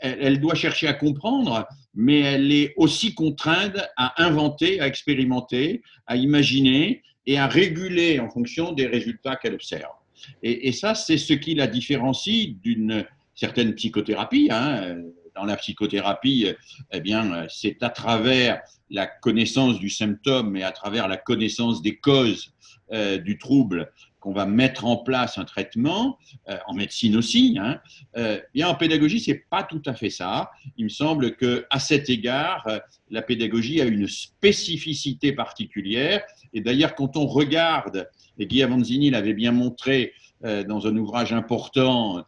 elle, 0.00 0.40
doit 0.40 0.54
chercher 0.54 0.88
à 0.88 0.94
comprendre, 0.94 1.66
mais 1.94 2.20
elle 2.20 2.52
est 2.52 2.74
aussi 2.76 3.14
contrainte 3.14 3.78
à 3.96 4.22
inventer, 4.22 4.80
à 4.80 4.86
expérimenter, 4.86 5.82
à 6.06 6.16
imaginer 6.16 7.02
et 7.26 7.38
à 7.38 7.46
réguler 7.46 8.18
en 8.18 8.28
fonction 8.28 8.72
des 8.72 8.86
résultats 8.86 9.36
qu'elle 9.36 9.54
observe. 9.54 9.92
Et, 10.42 10.72
ça, 10.72 10.94
c'est 10.94 11.18
ce 11.18 11.32
qui 11.32 11.54
la 11.54 11.66
différencie 11.66 12.54
d'une 12.62 13.04
certaine 13.34 13.74
psychothérapie. 13.74 14.48
Hein. 14.50 14.98
Dans 15.34 15.44
la 15.44 15.56
psychothérapie, 15.56 16.48
eh 16.92 17.00
bien, 17.00 17.46
c'est 17.48 17.82
à 17.82 17.88
travers 17.88 18.60
la 18.90 19.06
connaissance 19.06 19.78
du 19.78 19.88
symptôme 19.88 20.56
et 20.56 20.62
à 20.62 20.72
travers 20.72 21.08
la 21.08 21.16
connaissance 21.16 21.82
des 21.82 21.96
causes 21.96 22.52
euh, 22.92 23.16
du 23.16 23.38
trouble 23.38 23.90
qu'on 24.22 24.32
va 24.32 24.46
mettre 24.46 24.84
en 24.84 24.96
place 24.96 25.36
un 25.36 25.44
traitement, 25.44 26.16
euh, 26.48 26.56
en 26.66 26.74
médecine 26.74 27.16
aussi, 27.16 27.58
hein, 27.60 27.80
euh, 28.16 28.38
bien 28.54 28.68
en 28.68 28.74
pédagogie, 28.76 29.20
c'est 29.20 29.44
pas 29.50 29.64
tout 29.64 29.82
à 29.84 29.94
fait 29.94 30.10
ça. 30.10 30.50
Il 30.78 30.84
me 30.84 30.90
semble 30.90 31.34
que 31.34 31.66
à 31.70 31.80
cet 31.80 32.08
égard, 32.08 32.64
euh, 32.68 32.78
la 33.10 33.20
pédagogie 33.20 33.80
a 33.80 33.84
une 33.84 34.06
spécificité 34.06 35.32
particulière. 35.32 36.22
Et 36.54 36.60
d'ailleurs, 36.60 36.94
quand 36.94 37.16
on 37.16 37.26
regarde, 37.26 38.08
et 38.38 38.46
Guy 38.46 38.62
Avanzini 38.62 39.10
l'avait 39.10 39.34
bien 39.34 39.52
montré 39.52 40.14
dans 40.66 40.88
un 40.88 40.96
ouvrage 40.96 41.32
important 41.32 42.24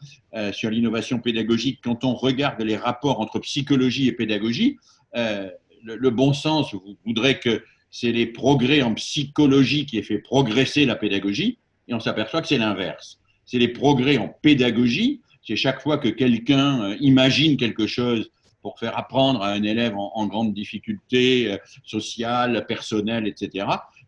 sur 0.52 0.70
l'innovation 0.70 1.18
pédagogique, 1.18 1.80
quand 1.82 2.04
on 2.04 2.14
regarde 2.14 2.62
les 2.62 2.76
rapports 2.76 3.18
entre 3.18 3.40
psychologie 3.40 4.06
et 4.06 4.12
pédagogie, 4.12 4.76
le, 5.14 6.10
bon 6.10 6.32
sens 6.32 6.76
voudrait 7.04 7.40
que 7.40 7.64
c'est 7.90 8.12
les 8.12 8.26
progrès 8.26 8.82
en 8.82 8.94
psychologie 8.94 9.86
qui 9.86 9.98
aient 9.98 10.02
fait 10.02 10.18
progresser 10.18 10.84
la 10.86 10.94
pédagogie 10.94 11.58
et 11.88 11.94
on 11.94 12.00
s'aperçoit 12.00 12.42
que 12.42 12.48
c'est 12.48 12.58
l'inverse. 12.58 13.18
C'est 13.46 13.58
les 13.58 13.68
progrès 13.68 14.18
en 14.18 14.28
pédagogie, 14.28 15.20
c'est 15.46 15.56
chaque 15.56 15.82
fois 15.82 15.98
que 15.98 16.08
quelqu'un 16.08 16.82
euh, 16.82 16.96
imagine 17.00 17.56
quelque 17.56 17.86
chose 17.86 18.30
pour 18.62 18.78
faire 18.78 18.98
apprendre 18.98 19.42
à 19.42 19.50
un 19.50 19.62
élève 19.62 19.94
en, 19.94 20.26
grande 20.26 20.54
difficulté 20.54 21.52
euh, 21.52 21.58
sociale, 21.84 22.64
personnelle, 22.66 23.26
etc., 23.26 23.66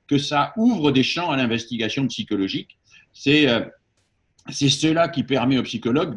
que 0.09 0.17
ça 0.17 0.55
ouvre 0.57 0.93
des 0.93 1.03
champs 1.03 1.31
à 1.31 1.37
l'investigation 1.37 2.07
psychologique. 2.07 2.79
C'est 3.13 3.49
euh, 3.49 3.61
c'est 4.51 4.69
cela 4.69 5.09
qui 5.09 5.23
permet 5.23 5.59
aux 5.59 5.63
psychologues 5.63 6.17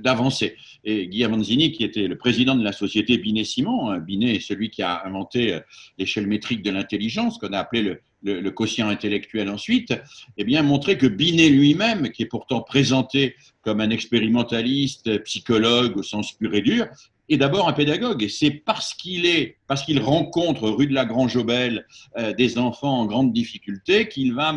d'avancer. 0.00 0.56
Et 0.84 1.06
Guy 1.06 1.24
Avanzini, 1.24 1.72
qui 1.72 1.84
était 1.84 2.06
le 2.08 2.16
président 2.16 2.54
de 2.54 2.64
la 2.64 2.72
société 2.72 3.18
Binet-Simon, 3.18 3.90
hein, 3.90 3.98
Binet 3.98 4.36
est 4.36 4.40
celui 4.40 4.70
qui 4.70 4.82
a 4.82 5.06
inventé 5.06 5.58
l'échelle 5.98 6.26
métrique 6.26 6.62
de 6.62 6.70
l'intelligence, 6.70 7.38
qu'on 7.38 7.52
a 7.52 7.58
appelé 7.58 7.82
le, 7.82 8.00
le, 8.22 8.50
quotient 8.50 8.88
intellectuel 8.88 9.48
ensuite, 9.48 9.94
eh 10.36 10.44
bien, 10.44 10.62
montrer 10.62 10.98
que 10.98 11.06
Binet 11.06 11.50
lui-même, 11.50 12.10
qui 12.10 12.22
est 12.22 12.26
pourtant 12.26 12.62
présenté 12.62 13.36
comme 13.62 13.80
un 13.80 13.90
expérimentaliste, 13.90 15.22
psychologue 15.24 15.96
au 15.96 16.02
sens 16.02 16.32
pur 16.32 16.54
et 16.54 16.62
dur, 16.62 16.86
est 17.28 17.36
d'abord 17.36 17.68
un 17.68 17.72
pédagogue. 17.72 18.22
Et 18.22 18.28
c'est 18.28 18.50
parce 18.50 18.94
qu'il 18.94 19.26
est, 19.26 19.56
parce 19.66 19.84
qu'il 19.84 20.00
rencontre 20.00 20.68
rue 20.68 20.86
de 20.86 20.94
la 20.94 21.04
Grange-Aubel 21.04 21.86
euh, 22.18 22.32
des 22.34 22.58
enfants 22.58 23.00
en 23.00 23.06
grande 23.06 23.32
difficulté 23.32 24.08
qu'il 24.08 24.34
va 24.34 24.54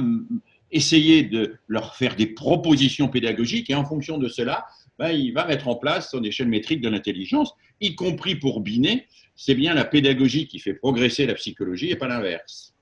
essayer 0.71 1.23
de 1.23 1.56
leur 1.67 1.95
faire 1.95 2.15
des 2.15 2.27
propositions 2.27 3.08
pédagogiques 3.08 3.69
et 3.69 3.75
en 3.75 3.86
fonction 3.86 4.17
de 4.17 4.27
cela, 4.27 4.65
ben, 4.99 5.10
il 5.10 5.32
va 5.32 5.45
mettre 5.45 5.67
en 5.67 5.75
place 5.75 6.12
son 6.12 6.23
échelle 6.23 6.47
métrique 6.47 6.82
de 6.82 6.89
l'intelligence, 6.89 7.53
y 7.82 7.95
compris 7.95 8.36
pour 8.36 8.62
Binet. 8.62 9.06
C'est 9.36 9.56
bien 9.56 9.73
la 9.73 9.86
pédagogie 9.86 10.47
qui 10.47 10.60
fait 10.60 10.73
progresser 10.73 11.25
la 11.25 11.36
psychologie 11.36 11.91
et 11.91 11.95
pas 11.95 12.08
l'inverse. 12.08 12.73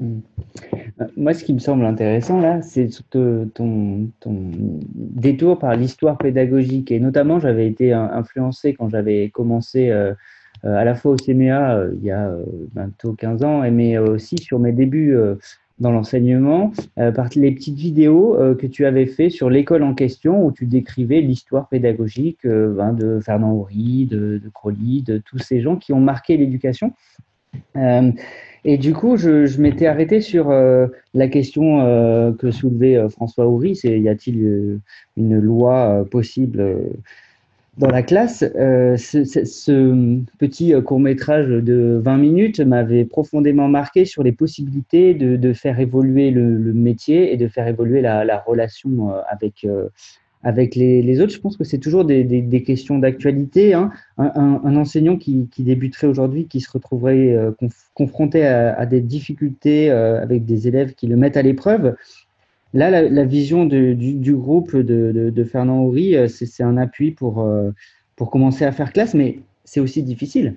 Euh, 0.00 0.04
moi, 1.16 1.34
ce 1.34 1.44
qui 1.44 1.52
me 1.52 1.58
semble 1.58 1.84
intéressant 1.84 2.40
là, 2.40 2.62
c'est 2.62 2.88
ton, 3.10 4.08
détour 4.94 5.58
par 5.58 5.76
l'histoire 5.76 6.18
pédagogique. 6.18 6.90
Et 6.90 7.00
notamment, 7.00 7.38
j'avais 7.38 7.66
été 7.66 7.92
influencé 7.92 8.74
quand 8.74 8.88
j'avais 8.88 9.28
commencé 9.30 9.90
euh, 9.90 10.14
euh, 10.64 10.74
à 10.74 10.84
la 10.84 10.94
fois 10.94 11.12
au 11.12 11.16
CMEA 11.16 11.86
il 11.94 12.04
y 12.04 12.10
a 12.10 12.34
bientôt 12.74 13.14
15 13.14 13.44
ans, 13.44 13.70
mais 13.70 13.98
aussi 13.98 14.38
sur 14.38 14.58
mes 14.58 14.72
débuts 14.72 15.16
dans 15.80 15.90
l'enseignement, 15.90 16.72
par 16.96 17.28
les 17.34 17.52
petites 17.52 17.78
vidéos 17.78 18.36
que 18.58 18.66
tu 18.66 18.84
avais 18.84 19.06
fait 19.06 19.30
sur 19.30 19.48
l'école 19.48 19.82
en 19.82 19.94
question 19.94 20.44
où 20.44 20.52
tu 20.52 20.66
décrivais 20.66 21.20
l'histoire 21.20 21.68
pédagogique 21.68 22.46
ben, 22.46 22.92
de 22.92 23.18
Fernand 23.20 23.52
Houry, 23.52 24.06
de, 24.06 24.40
de 24.42 24.48
Crowley, 24.52 25.02
de 25.04 25.18
tous 25.18 25.38
ces 25.38 25.60
gens 25.60 25.76
qui 25.76 25.92
ont 25.92 26.00
marqué 26.00 26.36
l'éducation. 26.36 26.92
Et 28.64 28.76
du 28.76 28.92
coup, 28.92 29.16
je, 29.16 29.60
m'étais 29.60 29.86
arrêté 29.86 30.20
sur 30.20 30.50
euh, 30.50 30.86
la 31.14 31.28
question 31.28 31.80
euh, 31.80 32.32
que 32.32 32.50
soulevait 32.50 32.96
euh, 32.96 33.08
François 33.08 33.46
Houry, 33.46 33.74
c'est 33.74 33.98
y 33.98 34.08
a-t-il 34.08 34.80
une 35.16 35.38
loi 35.38 36.04
possible 36.10 36.62
dans 37.78 37.88
la 37.88 38.02
classe 38.02 38.38
ce, 38.40 40.20
petit 40.38 40.74
court 40.84 41.00
métrage 41.00 41.48
de 41.48 42.00
20 42.02 42.16
minutes 42.18 42.60
m'avait 42.60 43.04
profondément 43.04 43.68
marqué 43.68 44.04
sur 44.04 44.22
les 44.22 44.32
possibilités 44.32 45.14
de, 45.14 45.52
faire 45.52 45.80
évoluer 45.80 46.30
le, 46.30 46.72
métier 46.72 47.32
et 47.32 47.36
de 47.36 47.48
faire 47.48 47.68
évoluer 47.68 48.00
la, 48.00 48.24
la 48.24 48.38
relation 48.38 49.12
avec 49.28 49.64
avec 50.42 50.74
les, 50.74 51.20
autres. 51.20 51.32
Je 51.32 51.40
pense 51.40 51.56
que 51.56 51.64
c'est 51.64 51.78
toujours 51.78 52.04
des, 52.04 52.62
questions 52.66 52.98
d'actualité. 52.98 53.74
Hein. 53.74 53.90
Un, 54.16 54.76
enseignant 54.76 55.16
qui, 55.16 55.48
débuterait 55.58 56.06
aujourd'hui, 56.06 56.46
qui 56.46 56.60
se 56.60 56.70
retrouverait 56.70 57.34
euh, 57.34 57.52
confronté 57.94 58.46
à, 58.46 58.86
des 58.86 59.00
difficultés 59.00 59.90
euh, 59.90 60.22
avec 60.22 60.44
des 60.44 60.68
élèves 60.68 60.94
qui 60.94 61.06
le 61.06 61.16
mettent 61.16 61.36
à 61.36 61.42
l'épreuve, 61.42 61.94
là, 62.74 63.02
la, 63.02 63.24
vision 63.24 63.66
du, 63.66 64.34
groupe 64.34 64.76
de, 64.76 65.44
Fernand 65.44 65.80
Houry, 65.82 66.16
euh, 66.16 66.28
c'est 66.28 66.62
un 66.62 66.76
appui 66.76 67.10
pour, 67.10 67.46
pour 68.16 68.30
commencer 68.30 68.64
à 68.64 68.72
faire 68.72 68.92
classe, 68.92 69.14
mais 69.14 69.40
c'est 69.64 69.80
aussi 69.80 70.02
difficile. 70.02 70.56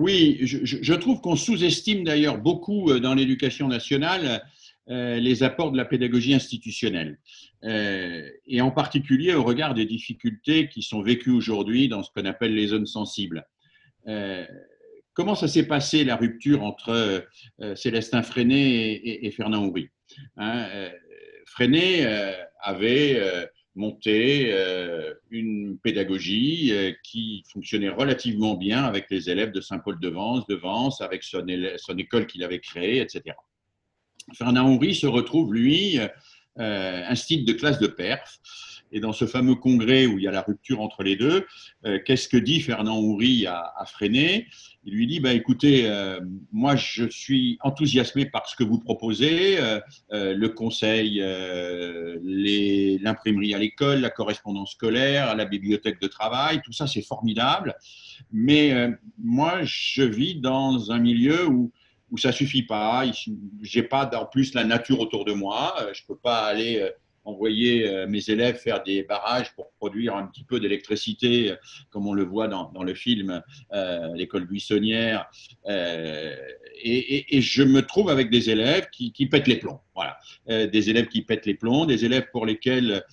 Oui, 0.00 0.38
je, 0.42 0.94
trouve 0.94 1.20
qu'on 1.20 1.34
sous-estime 1.34 2.04
d'ailleurs 2.04 2.38
beaucoup 2.38 3.00
dans 3.00 3.14
l'éducation 3.14 3.66
nationale 3.66 4.42
euh, 4.90 5.20
les 5.20 5.42
apports 5.42 5.70
de 5.70 5.76
la 5.76 5.84
pédagogie 5.84 6.32
institutionnelle, 6.32 7.18
euh, 7.64 8.26
et 8.46 8.62
en 8.62 8.70
particulier 8.70 9.34
au 9.34 9.44
regard 9.44 9.74
des 9.74 9.84
difficultés 9.84 10.70
qui 10.70 10.80
sont 10.80 11.02
vécues 11.02 11.30
aujourd'hui 11.30 11.88
dans 11.88 12.02
ce 12.02 12.10
qu'on 12.10 12.24
appelle 12.24 12.54
les 12.54 12.68
zones 12.68 12.86
sensibles. 12.86 13.46
Euh, 14.06 14.46
comment 15.12 15.34
ça 15.34 15.46
s'est 15.46 15.66
passé 15.66 16.04
la 16.04 16.16
rupture 16.16 16.62
entre 16.62 17.28
Célestin 17.74 18.22
Freinet 18.22 19.02
et, 19.04 19.30
Fernand 19.30 19.66
Houry? 19.66 19.90
Hein, 20.36 20.68
Freinet 21.46 22.06
avait 22.60 23.48
monté 23.74 24.54
une 25.30 25.78
pédagogie 25.78 26.72
qui 27.02 27.44
fonctionnait 27.52 27.88
relativement 27.88 28.54
bien 28.54 28.84
avec 28.84 29.06
les 29.10 29.30
élèves 29.30 29.52
de 29.52 29.60
Saint-Paul-de-Vence, 29.60 30.46
de 30.46 30.54
Vence, 30.54 31.00
avec 31.00 31.22
son, 31.22 31.46
école 31.96 32.26
qu'il 32.26 32.44
avait 32.44 32.60
créée, 32.60 33.00
etc. 33.00 33.36
Fernand 34.34 34.70
Houry 34.70 34.94
se 34.94 35.06
retrouve, 35.06 35.54
lui, 35.54 35.98
euh, 36.58 37.02
un 37.06 37.14
style 37.14 37.44
de 37.44 37.52
classe 37.52 37.78
de 37.78 37.86
perf. 37.86 38.38
Et 38.92 39.00
dans 39.00 39.12
ce 39.12 39.26
fameux 39.26 39.54
congrès 39.54 40.06
où 40.06 40.18
il 40.18 40.24
y 40.24 40.28
a 40.28 40.30
la 40.30 40.42
rupture 40.42 40.80
entre 40.80 41.02
les 41.02 41.16
deux, 41.16 41.46
euh, 41.84 41.98
qu'est-ce 42.04 42.28
que 42.28 42.36
dit 42.36 42.60
Fernand 42.60 42.98
Houry 42.98 43.46
à, 43.46 43.72
à 43.76 43.84
Freinet? 43.86 44.46
Il 44.84 44.94
lui 44.94 45.06
dit 45.06 45.20
bah, 45.20 45.32
écoutez, 45.32 45.82
euh, 45.86 46.20
moi 46.52 46.76
je 46.76 47.08
suis 47.08 47.58
enthousiasmé 47.60 48.26
par 48.26 48.48
ce 48.48 48.56
que 48.56 48.64
vous 48.64 48.78
proposez, 48.78 49.58
le 50.10 50.46
conseil, 50.48 51.20
l'imprimerie 53.02 53.54
à 53.54 53.58
l'école, 53.58 54.00
la 54.00 54.10
correspondance 54.10 54.72
scolaire, 54.72 55.34
la 55.36 55.44
bibliothèque 55.44 56.00
de 56.00 56.06
travail, 56.06 56.62
tout 56.64 56.72
ça 56.72 56.86
c'est 56.86 57.02
formidable. 57.02 57.74
Mais 58.32 58.88
moi 59.18 59.58
je 59.64 60.02
vis 60.02 60.36
dans 60.36 60.90
un 60.90 60.98
milieu 60.98 61.46
où 61.46 61.70
où 62.10 62.18
ça 62.18 62.32
suffit 62.32 62.62
pas. 62.62 63.04
J'ai 63.62 63.82
pas 63.82 64.10
en 64.14 64.26
plus 64.26 64.54
la 64.54 64.64
nature 64.64 65.00
autour 65.00 65.24
de 65.24 65.32
moi. 65.32 65.74
Euh, 65.80 65.92
je 65.92 66.02
peux 66.06 66.16
pas 66.16 66.46
aller 66.46 66.78
euh, 66.80 66.90
envoyer 67.28 67.86
euh, 67.86 68.06
mes 68.06 68.30
élèves 68.30 68.56
faire 68.56 68.82
des 68.82 69.02
barrages 69.02 69.54
pour 69.54 69.70
produire 69.72 70.16
un 70.16 70.26
petit 70.26 70.44
peu 70.44 70.60
d'électricité, 70.60 71.54
comme 71.90 72.06
on 72.06 72.12
le 72.12 72.24
voit 72.24 72.48
dans, 72.48 72.82
le 72.82 72.94
film 72.94 73.42
L'école 74.14 74.46
buissonnière. 74.46 75.30
et, 75.68 77.40
je 77.40 77.62
me 77.62 77.82
trouve 77.82 78.08
avec 78.08 78.30
des 78.30 78.50
élèves 78.50 78.88
qui, 78.90 79.26
pètent 79.26 79.46
les 79.46 79.56
plombs. 79.56 79.80
Voilà. 79.94 80.18
des 80.66 80.90
élèves 80.90 81.08
qui 81.08 81.22
pètent 81.22 81.46
les 81.46 81.54
plombs, 81.54 81.86
des 81.86 82.04
élèves 82.04 82.26
pour 82.32 82.46
lesquels 82.46 83.04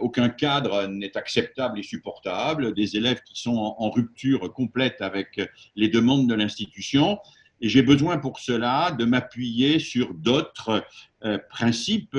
aucun 0.00 0.28
cadre 0.28 0.86
n'est 0.86 1.16
acceptable 1.16 1.78
et 1.78 1.82
supportable, 1.82 2.74
des 2.74 2.96
élèves 2.96 3.20
qui 3.22 3.40
sont 3.40 3.74
en, 3.78 3.90
rupture 3.90 4.52
complète 4.52 5.00
avec 5.00 5.40
les 5.76 5.88
demandes 5.88 6.28
de 6.28 6.34
l'institution. 6.34 7.18
Et 7.60 7.68
j'ai 7.68 7.82
besoin 7.82 8.18
pour 8.18 8.38
cela 8.38 8.90
de 8.90 9.04
m'appuyer 9.04 9.78
sur 9.78 10.12
d'autres 10.14 10.84
euh, 11.24 11.38
principes, 11.50 12.16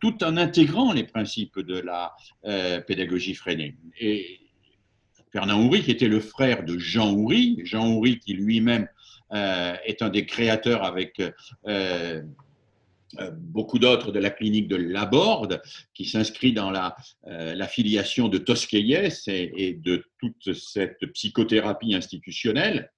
tout 0.00 0.22
en 0.24 0.36
intégrant 0.36 0.92
les 0.92 1.04
principes 1.04 1.58
de 1.58 1.78
la 1.78 2.14
euh, 2.44 2.80
pédagogie 2.80 3.34
freinée. 3.34 3.76
Et 3.98 4.40
Fernand 5.32 5.62
Houry, 5.62 5.82
qui 5.82 5.90
était 5.90 6.08
le 6.08 6.20
frère 6.20 6.64
de 6.64 6.78
Jean 6.78 7.12
Houry, 7.12 7.60
Jean 7.64 7.88
Houry 7.88 8.18
qui 8.18 8.34
lui-même 8.34 8.88
euh, 9.32 9.74
est 9.84 10.02
un 10.02 10.08
des 10.08 10.26
créateurs 10.26 10.84
avec 10.84 11.20
beaucoup 13.38 13.78
d'autres 13.78 14.12
de 14.12 14.18
la 14.18 14.30
clinique 14.30 14.68
de 14.68 14.76
Laborde, 14.76 15.62
qui 15.94 16.04
s'inscrit 16.04 16.52
dans 16.52 16.70
la, 16.70 16.96
filiation 17.68 18.28
de 18.28 18.38
Tosquelles 18.38 19.10
et, 19.26 19.74
de 19.74 20.04
toute 20.20 20.54
cette 20.54 21.04
psychothérapie 21.12 21.94
institutionnelle 21.94 22.90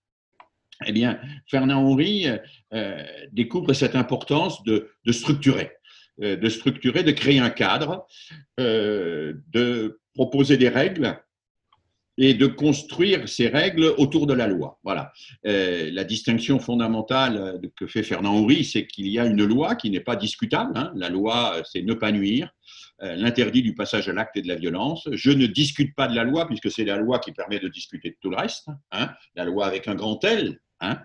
eh 0.86 0.92
bien, 0.92 1.20
Fernand 1.46 1.82
Henry 1.82 2.26
euh, 2.72 3.04
découvre 3.32 3.72
cette 3.72 3.96
importance 3.96 4.62
de, 4.62 4.90
structurer, 5.10 5.72
euh, 5.72 5.77
de 6.18 6.48
structurer, 6.48 7.02
de 7.02 7.12
créer 7.12 7.38
un 7.38 7.50
cadre, 7.50 8.06
euh, 8.60 9.34
de 9.52 10.00
proposer 10.14 10.56
des 10.56 10.68
règles 10.68 11.18
et 12.20 12.34
de 12.34 12.46
construire 12.46 13.28
ces 13.28 13.46
règles 13.46 13.94
autour 13.96 14.26
de 14.26 14.34
la 14.34 14.48
loi. 14.48 14.80
Voilà. 14.82 15.12
la 15.44 16.02
distinction 16.02 16.58
fondamentale 16.58 17.60
que 17.76 17.86
fait 17.86 18.02
Fernand 18.02 18.34
Henry, 18.34 18.64
c'est 18.64 18.88
qu'il 18.88 19.06
y 19.06 19.20
a 19.20 19.24
une 19.24 19.44
loi 19.44 19.76
qui 19.76 19.88
n'est 19.88 20.00
pas 20.00 20.16
discutable. 20.16 20.72
Hein. 20.74 20.90
La 20.96 21.10
loi, 21.10 21.62
c'est 21.64 21.82
ne 21.82 21.94
pas 21.94 22.10
nuire. 22.10 22.52
L'interdit 23.00 23.62
du 23.62 23.72
passage 23.72 24.08
à 24.08 24.12
l'acte 24.12 24.36
et 24.36 24.42
de 24.42 24.48
la 24.48 24.56
violence. 24.56 25.08
Je 25.12 25.30
ne 25.30 25.46
discute 25.46 25.94
pas 25.94 26.08
de 26.08 26.16
la 26.16 26.24
loi 26.24 26.48
puisque 26.48 26.72
c'est 26.72 26.84
la 26.84 26.96
loi 26.96 27.20
qui 27.20 27.30
permet 27.30 27.60
de 27.60 27.68
discuter 27.68 28.10
de 28.10 28.16
tout 28.20 28.30
le 28.30 28.36
reste. 28.36 28.66
Hein. 28.90 29.10
La 29.36 29.44
loi 29.44 29.66
avec 29.66 29.86
un 29.86 29.94
grand 29.94 30.24
L, 30.24 30.58
Hein. 30.80 31.00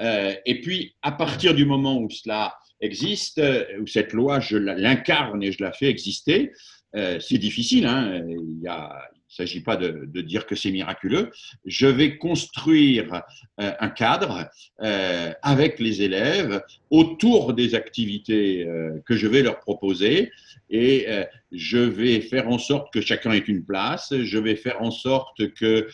Euh, 0.00 0.34
et 0.44 0.60
puis, 0.60 0.94
à 1.02 1.12
partir 1.12 1.54
du 1.54 1.64
moment 1.64 1.98
où 1.98 2.10
cela 2.10 2.54
existe, 2.80 3.38
euh, 3.38 3.64
où 3.80 3.86
cette 3.86 4.12
loi, 4.12 4.40
je 4.40 4.56
l'incarne 4.56 5.42
et 5.42 5.52
je 5.52 5.62
la 5.62 5.72
fais 5.72 5.86
exister, 5.86 6.52
euh, 6.94 7.18
c'est 7.20 7.38
difficile. 7.38 7.86
Hein. 7.86 8.22
Il 8.28 8.60
y 8.62 8.68
a, 8.68 9.02
il 9.38 9.42
ne 9.42 9.46
s'agit 9.46 9.60
pas 9.60 9.76
de, 9.76 10.20
dire 10.22 10.46
que 10.46 10.54
c'est 10.54 10.70
miraculeux. 10.70 11.30
Je 11.66 11.86
vais 11.86 12.16
construire 12.16 13.22
euh, 13.60 13.72
un 13.80 13.88
cadre 13.88 14.48
euh, 14.82 15.32
avec 15.42 15.78
les 15.78 16.02
élèves 16.02 16.62
autour 16.90 17.52
des 17.52 17.74
activités 17.74 18.64
euh, 18.64 18.98
que 19.04 19.14
je 19.14 19.26
vais 19.26 19.42
leur 19.42 19.60
proposer 19.60 20.30
et 20.70 21.06
je 21.52 21.78
vais 21.78 22.20
faire 22.20 22.48
en 22.48 22.58
sorte 22.58 22.92
que 22.92 23.00
chacun 23.00 23.30
ait 23.30 23.38
une 23.38 23.64
place. 23.64 24.12
Je 24.18 24.38
vais 24.38 24.56
faire 24.56 24.82
en 24.82 24.90
sorte 24.90 25.52
que, 25.52 25.86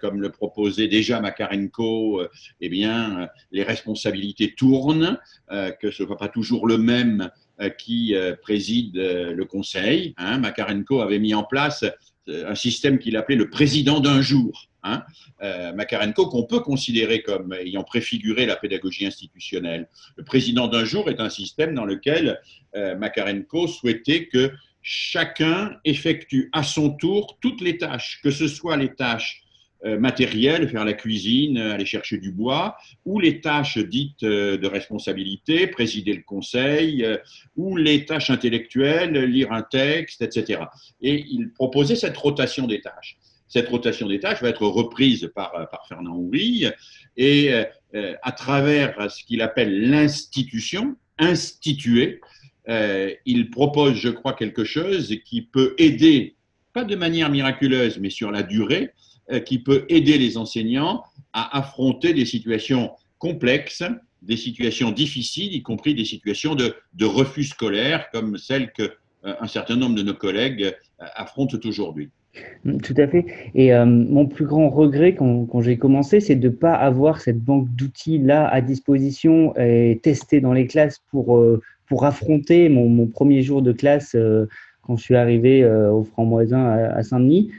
comme 0.00 0.20
le 0.20 0.30
proposait 0.30 0.88
déjà 0.88 1.20
Makarenko, 1.20 2.22
eh 2.60 2.68
bien, 2.68 3.28
les 3.52 3.62
responsabilités 3.62 4.52
tournent, 4.56 5.16
que 5.48 5.92
ce 5.92 6.02
ne 6.02 6.08
soit 6.08 6.16
pas 6.16 6.26
toujours 6.26 6.66
le 6.66 6.76
même 6.76 7.30
qui 7.78 8.16
préside 8.42 8.96
le 8.96 9.44
conseil. 9.44 10.12
Hein. 10.16 10.38
Makarenko 10.38 11.02
avait 11.02 11.20
mis 11.20 11.34
en 11.34 11.44
place 11.44 11.84
un 12.46 12.54
système 12.54 12.98
qu'il 12.98 13.16
appelait 13.16 13.36
le 13.36 13.50
président 13.50 14.00
d'un 14.00 14.20
jour. 14.20 14.68
Hein, 14.82 15.02
euh, 15.42 15.72
Makarenko, 15.74 16.28
qu'on 16.28 16.44
peut 16.44 16.60
considérer 16.60 17.22
comme 17.22 17.52
ayant 17.52 17.84
préfiguré 17.84 18.46
la 18.46 18.56
pédagogie 18.56 19.04
institutionnelle. 19.04 19.88
Le 20.16 20.24
président 20.24 20.68
d'un 20.68 20.84
jour 20.84 21.10
est 21.10 21.20
un 21.20 21.28
système 21.28 21.74
dans 21.74 21.84
lequel 21.84 22.40
euh, 22.74 22.96
Makarenko 22.96 23.66
souhaitait 23.66 24.26
que 24.26 24.52
chacun 24.80 25.76
effectue 25.84 26.48
à 26.52 26.62
son 26.62 26.90
tour 26.90 27.38
toutes 27.42 27.60
les 27.60 27.76
tâches, 27.76 28.20
que 28.22 28.30
ce 28.30 28.48
soit 28.48 28.78
les 28.78 28.94
tâches 28.94 29.42
matériel, 29.84 30.68
faire 30.68 30.84
la 30.84 30.92
cuisine, 30.92 31.58
aller 31.58 31.86
chercher 31.86 32.18
du 32.18 32.32
bois, 32.32 32.76
ou 33.04 33.18
les 33.18 33.40
tâches 33.40 33.78
dites 33.78 34.22
euh, 34.22 34.58
de 34.58 34.66
responsabilité, 34.66 35.66
présider 35.66 36.12
le 36.12 36.22
conseil, 36.22 37.04
euh, 37.04 37.16
ou 37.56 37.76
les 37.76 38.04
tâches 38.04 38.30
intellectuelles, 38.30 39.16
lire 39.24 39.52
un 39.52 39.62
texte, 39.62 40.22
etc. 40.22 40.62
Et 41.00 41.24
il 41.30 41.50
proposait 41.52 41.96
cette 41.96 42.16
rotation 42.16 42.66
des 42.66 42.80
tâches. 42.80 43.16
Cette 43.48 43.68
rotation 43.68 44.06
des 44.06 44.20
tâches 44.20 44.42
va 44.42 44.50
être 44.50 44.66
reprise 44.66 45.30
par, 45.34 45.52
par 45.70 45.86
Fernand 45.88 46.14
Houry 46.14 46.66
et 47.16 47.52
à 47.92 48.30
travers 48.30 49.10
ce 49.10 49.24
qu'il 49.24 49.42
appelle 49.42 49.90
l'institution, 49.90 50.94
instituer, 51.18 52.20
il 52.68 53.50
propose, 53.50 53.96
je 53.96 54.08
crois, 54.08 54.34
quelque 54.34 54.62
chose 54.62 55.16
qui 55.24 55.42
peut 55.42 55.74
aider, 55.78 56.36
pas 56.72 56.84
de 56.84 56.94
manière 56.94 57.28
miraculeuse, 57.28 57.98
mais 57.98 58.10
sur 58.10 58.30
la 58.30 58.44
durée, 58.44 58.92
euh, 58.92 59.09
qui 59.38 59.58
peut 59.58 59.84
aider 59.88 60.18
les 60.18 60.36
enseignants 60.36 61.04
à 61.32 61.58
affronter 61.58 62.12
des 62.12 62.24
situations 62.24 62.90
complexes, 63.18 63.84
des 64.22 64.36
situations 64.36 64.90
difficiles, 64.90 65.54
y 65.54 65.62
compris 65.62 65.94
des 65.94 66.04
situations 66.04 66.54
de, 66.54 66.74
refus 67.04 67.44
scolaire 67.44 68.10
comme 68.12 68.36
celles 68.36 68.72
qu'un 68.72 68.88
euh, 69.24 69.46
certain 69.46 69.76
nombre 69.76 69.94
de 69.94 70.02
nos 70.02 70.14
collègues 70.14 70.64
euh, 70.64 71.06
affrontent 71.14 71.58
aujourd'hui. 71.64 72.10
Mm, 72.64 72.78
tout 72.78 72.94
à 72.96 73.06
fait. 73.06 73.26
Et 73.54 73.72
mon 73.84 74.26
plus 74.26 74.46
grand 74.46 74.68
regret 74.68 75.14
quand, 75.14 75.60
j'ai 75.60 75.78
commencé, 75.78 76.20
c'est 76.20 76.36
de 76.36 76.48
ne 76.48 76.54
pas 76.54 76.74
avoir 76.74 77.20
cette 77.20 77.40
banque 77.40 77.68
d'outils 77.74 78.18
là 78.18 78.46
à 78.48 78.60
disposition 78.60 79.56
et 79.56 80.00
tester 80.02 80.40
dans 80.40 80.52
les 80.52 80.66
classes 80.66 81.02
pour, 81.10 81.42
pour 81.86 82.04
affronter 82.04 82.68
mon, 82.68 83.06
premier 83.06 83.42
jour 83.42 83.62
de 83.62 83.72
classe 83.72 84.16
quand 84.82 84.96
je 84.96 85.02
suis 85.02 85.16
arrivé 85.16 85.64
au 85.64 86.04
Franc-Moisin 86.04 86.64
à 86.64 87.02
Saint-Denis 87.02 87.50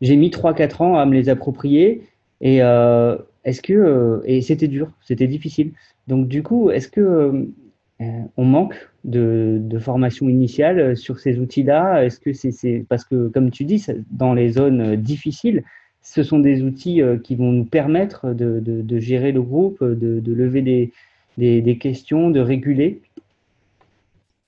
j'ai 0.00 0.16
mis 0.16 0.30
3-4 0.30 0.82
ans 0.82 0.96
à 0.96 1.06
me 1.06 1.14
les 1.14 1.28
approprier. 1.28 2.02
Et 2.40 2.62
euh, 2.62 3.16
est-ce 3.44 3.62
que 3.62 3.72
euh, 3.72 4.20
et 4.24 4.42
c'était 4.42 4.68
dur, 4.68 4.90
c'était 5.00 5.26
difficile. 5.26 5.72
Donc 6.06 6.28
du 6.28 6.42
coup, 6.42 6.70
est-ce 6.70 6.88
que 6.88 7.00
euh, 7.00 8.12
on 8.36 8.44
manque 8.44 8.76
de, 9.04 9.62
formation 9.78 10.28
initiale 10.28 10.96
sur 10.96 11.18
ces 11.18 11.38
outils-là? 11.38 12.04
Est-ce 12.04 12.20
que 12.20 12.32
c'est 12.32 12.84
parce 12.88 13.04
que 13.04 13.28
comme 13.28 13.50
tu 13.50 13.64
dis, 13.64 13.84
dans 14.10 14.34
les 14.34 14.50
zones 14.50 14.96
difficiles, 14.96 15.64
ce 16.02 16.22
sont 16.22 16.38
des 16.38 16.62
outils 16.62 17.00
qui 17.24 17.34
vont 17.34 17.52
nous 17.52 17.64
permettre 17.64 18.32
de, 18.32 18.98
gérer 18.98 19.32
le 19.32 19.42
groupe, 19.42 19.82
de, 19.82 20.32
lever 20.32 20.62
des, 20.62 20.92
des, 21.38 21.78
questions, 21.78 22.30
de 22.30 22.40
réguler? 22.40 23.00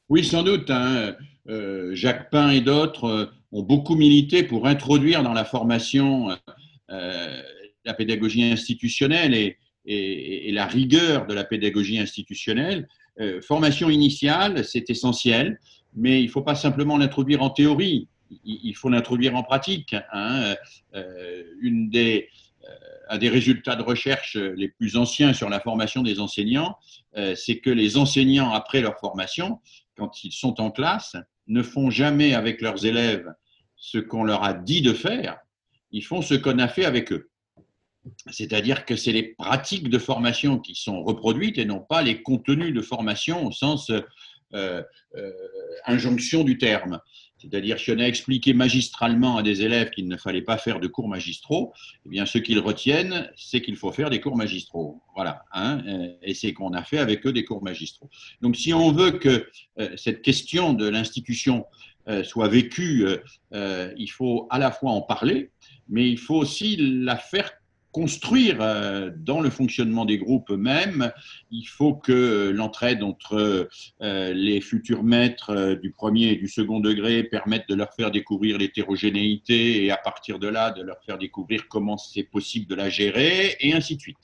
Oui, 0.09 0.25
sans 0.25 0.43
doute. 0.43 0.71
Hein. 0.71 1.15
Jacques 1.93 2.31
Pain 2.31 2.51
et 2.51 2.61
d'autres 2.61 3.33
ont 3.53 3.63
beaucoup 3.63 3.95
milité 3.95 4.43
pour 4.43 4.67
introduire 4.67 5.23
dans 5.23 5.33
la 5.33 5.45
formation 5.45 6.31
euh, 6.91 7.43
la 7.85 7.95
pédagogie 7.95 8.45
institutionnelle 8.45 9.35
et, 9.35 9.57
et, 9.87 10.53
la 10.53 10.67
rigueur 10.67 11.27
de 11.27 11.33
la 11.33 11.45
pédagogie 11.45 11.99
institutionnelle. 11.99 12.89
Euh, 13.21 13.41
formation 13.41 13.89
initiale, 13.89 14.65
c'est 14.65 14.91
essentiel, 14.91 15.59
mais 15.95 16.21
il 16.21 16.27
ne 16.27 16.31
faut 16.31 16.43
pas 16.43 16.55
simplement 16.55 16.99
l'introduire 16.99 17.43
en 17.43 17.51
théorie, 17.51 18.09
il, 18.45 18.75
faut 18.75 18.91
l'introduire 18.91 19.35
en 19.35 19.43
pratique. 19.43 19.97
Hein. 20.13 20.55
Euh, 20.95 21.43
une 21.63 21.89
des, 21.89 22.29
un 23.09 23.17
des 23.17 23.31
résultats 23.31 23.75
de 23.75 23.83
recherche 23.83 24.37
les 24.37 24.69
plus 24.69 24.97
anciens 24.97 25.33
sur 25.33 25.49
la 25.49 25.61
formation 25.61 26.03
des 26.03 26.21
enseignants, 26.21 26.77
c'est 27.35 27.59
que 27.59 27.71
les 27.71 27.97
enseignants, 27.97 28.53
après 28.53 28.83
leur 28.83 28.99
formation, 28.99 29.61
quand 29.97 30.25
ils 30.25 30.33
sont 30.33 30.61
en 30.61 30.71
classe, 30.71 31.17
ne 31.49 31.63
font 31.63 31.91
jamais 31.91 32.35
avec 32.35 32.61
leurs 32.61 32.85
élèves 32.85 33.33
ce 33.77 33.99
qu'on 33.99 34.25
leur 34.25 34.45
a 34.45 34.55
dit 34.55 34.83
de 34.83 34.93
faire, 34.93 35.39
ils 35.91 36.05
font 36.05 36.23
ce 36.23 36.35
qu'on 36.35 36.59
a 36.59 36.69
fait 36.69 36.85
avec 36.85 37.13
eux. 37.13 37.31
C'est-à-dire 38.31 38.85
que 38.85 38.97
c'est 38.97 39.13
les 39.13 39.35
pratiques 39.35 39.89
de 39.89 39.99
formation 39.99 40.59
qui 40.59 40.75
sont 40.75 41.03
reproduites 41.03 41.59
et 41.59 41.65
non 41.65 41.81
pas 41.81 42.03
les 42.03 42.23
contenus 42.23 42.73
de 42.73 42.81
formation 42.81 43.47
au 43.47 43.53
sens 43.53 43.91
euh, 43.91 44.83
euh, 45.17 45.33
injonction 45.85 46.45
du 46.45 46.59
terme. 46.59 47.01
C'est-à-dire, 47.39 47.79
si 47.79 47.91
on 47.93 47.99
a 47.99 48.05
expliqué 48.05 48.53
magistralement 48.53 49.37
à 49.37 49.43
des 49.43 49.63
élèves 49.63 49.91
qu'il 49.91 50.09
ne 50.09 50.17
fallait 50.17 50.43
pas 50.43 50.59
faire 50.59 50.81
de 50.81 50.87
cours 50.87 51.09
magistraux, 51.09 51.73
eh 52.07 52.09
bien, 52.09 52.27
ce 52.27 52.39
qu'ils 52.39 52.59
retiennent, 52.59 53.31
c'est 53.37 53.63
qu'il 53.63 53.77
faut 53.77 53.93
faire 53.93 54.11
des 54.11 54.21
cours 54.21 54.37
magistraux. 54.37 55.01
Voilà. 55.15 55.45
Hein, 55.53 55.83
et 56.23 56.35
c'est 56.35 56.53
qu'on 56.53 56.73
a 56.73 56.83
fait 56.83 56.99
avec 56.99 57.27
eux 57.27 57.33
des 57.33 57.45
cours 57.45 57.63
magistraux. 57.63 58.11
Donc, 58.43 58.57
si 58.57 58.75
on 58.75 58.93
veut 58.93 59.13
que 59.13 59.49
euh, 59.79 59.91
cette 59.97 60.23
question 60.23 60.73
de 60.73 60.89
l'institution 60.89 61.67
soit 62.23 62.49
vécue, 62.49 63.07
il 63.53 64.11
faut 64.11 64.47
à 64.49 64.59
la 64.59 64.71
fois 64.71 64.93
en 64.93 65.03
parler, 65.03 65.51
mais 65.91 66.09
il 66.09 66.17
faut 66.17 66.37
aussi 66.37 66.79
la 66.79 67.19
faire 67.19 67.51
construire 67.93 68.59
euh, 68.61 69.11
dans 69.17 69.41
le 69.41 69.51
fonctionnement 69.51 70.05
des 70.05 70.19
groupes 70.19 70.51
eux-mêmes. 70.51 71.11
Il 71.51 71.65
faut 71.65 71.95
que 71.95 72.51
l'entraide 72.55 73.03
entre 73.03 73.69
euh, 74.03 74.33
les 74.35 74.61
futurs 74.61 75.03
maîtres 75.03 75.51
euh, 75.51 75.75
du 75.75 75.91
premier 75.91 76.29
et 76.29 76.37
du 76.37 76.49
second 76.49 76.81
degré 76.81 77.25
permette 77.25 77.69
de 77.69 77.75
leur 77.75 77.93
faire 77.95 78.11
découvrir 78.11 78.59
l'hétérogénéité 78.59 79.85
et 79.85 79.91
à 79.91 79.97
partir 79.97 80.39
de 80.39 80.49
là, 80.49 80.71
de 80.71 80.83
leur 80.83 81.03
faire 81.05 81.19
découvrir 81.19 81.67
comment 81.69 81.97
c'est 81.97 82.25
possible 82.25 82.67
de 82.67 82.75
la 82.75 82.91
gérer 82.91 83.57
et 83.61 83.73
ainsi 83.73 83.97
de 83.97 84.01
suite. 84.01 84.19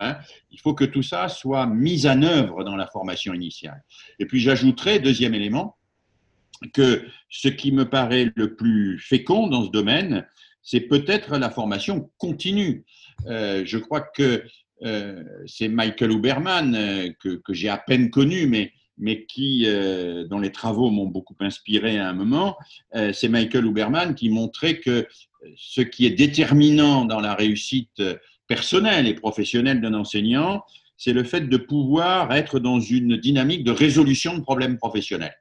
Hein. 0.00 0.18
Il 0.50 0.60
faut 0.60 0.74
que 0.74 0.84
tout 0.84 1.02
ça 1.02 1.28
soit 1.28 1.66
mis 1.66 2.06
en 2.06 2.22
œuvre 2.22 2.64
dans 2.64 2.76
la 2.76 2.86
formation 2.86 3.32
initiale. 3.32 3.82
Et 4.18 4.26
puis 4.26 4.40
j'ajouterai, 4.40 4.98
deuxième 4.98 5.34
élément, 5.34 5.76
que 6.72 7.06
ce 7.28 7.48
qui 7.48 7.72
me 7.72 7.88
paraît 7.88 8.32
le 8.34 8.54
plus 8.54 8.98
fécond 8.98 9.46
dans 9.46 9.64
ce 9.64 9.70
domaine, 9.70 10.26
c'est 10.62 10.80
peut-être 10.80 11.36
la 11.36 11.48
formation 11.48 12.10
continue. 12.18 12.84
Euh, 13.26 13.62
je 13.64 13.78
crois 13.78 14.00
que 14.00 14.44
euh, 14.84 15.24
c'est 15.46 15.68
Michael 15.68 16.12
Huberman, 16.12 16.74
euh, 16.74 17.10
que, 17.20 17.40
j'ai 17.52 17.68
à 17.68 17.78
peine 17.78 18.10
connu, 18.10 18.46
mais, 18.46 18.72
mais 18.98 19.24
qui, 19.24 19.66
dont 20.30 20.38
les 20.38 20.52
travaux 20.52 20.90
m'ont 20.90 21.06
beaucoup 21.06 21.36
inspiré 21.40 21.98
à 21.98 22.08
un 22.08 22.14
moment, 22.14 22.56
c'est 23.12 23.28
Michael 23.28 23.66
Huberman 23.66 24.14
qui 24.14 24.30
montrait 24.30 24.80
que 24.80 25.06
ce 25.54 25.82
qui 25.82 26.06
est 26.06 26.10
déterminant 26.10 27.04
dans 27.04 27.20
la 27.20 27.34
réussite 27.34 28.02
personnelle 28.46 29.06
et 29.06 29.12
professionnelle 29.12 29.82
d'un 29.82 29.92
enseignant, 29.92 30.64
c'est 30.96 31.12
le 31.12 31.24
fait 31.24 31.42
de 31.42 31.56
pouvoir 31.58 32.32
être 32.32 32.58
dans 32.58 32.80
une 32.80 33.18
dynamique 33.18 33.64
de 33.64 33.70
résolution 33.70 34.34
de 34.38 34.42
problèmes 34.42 34.78
professionnels. 34.78 35.36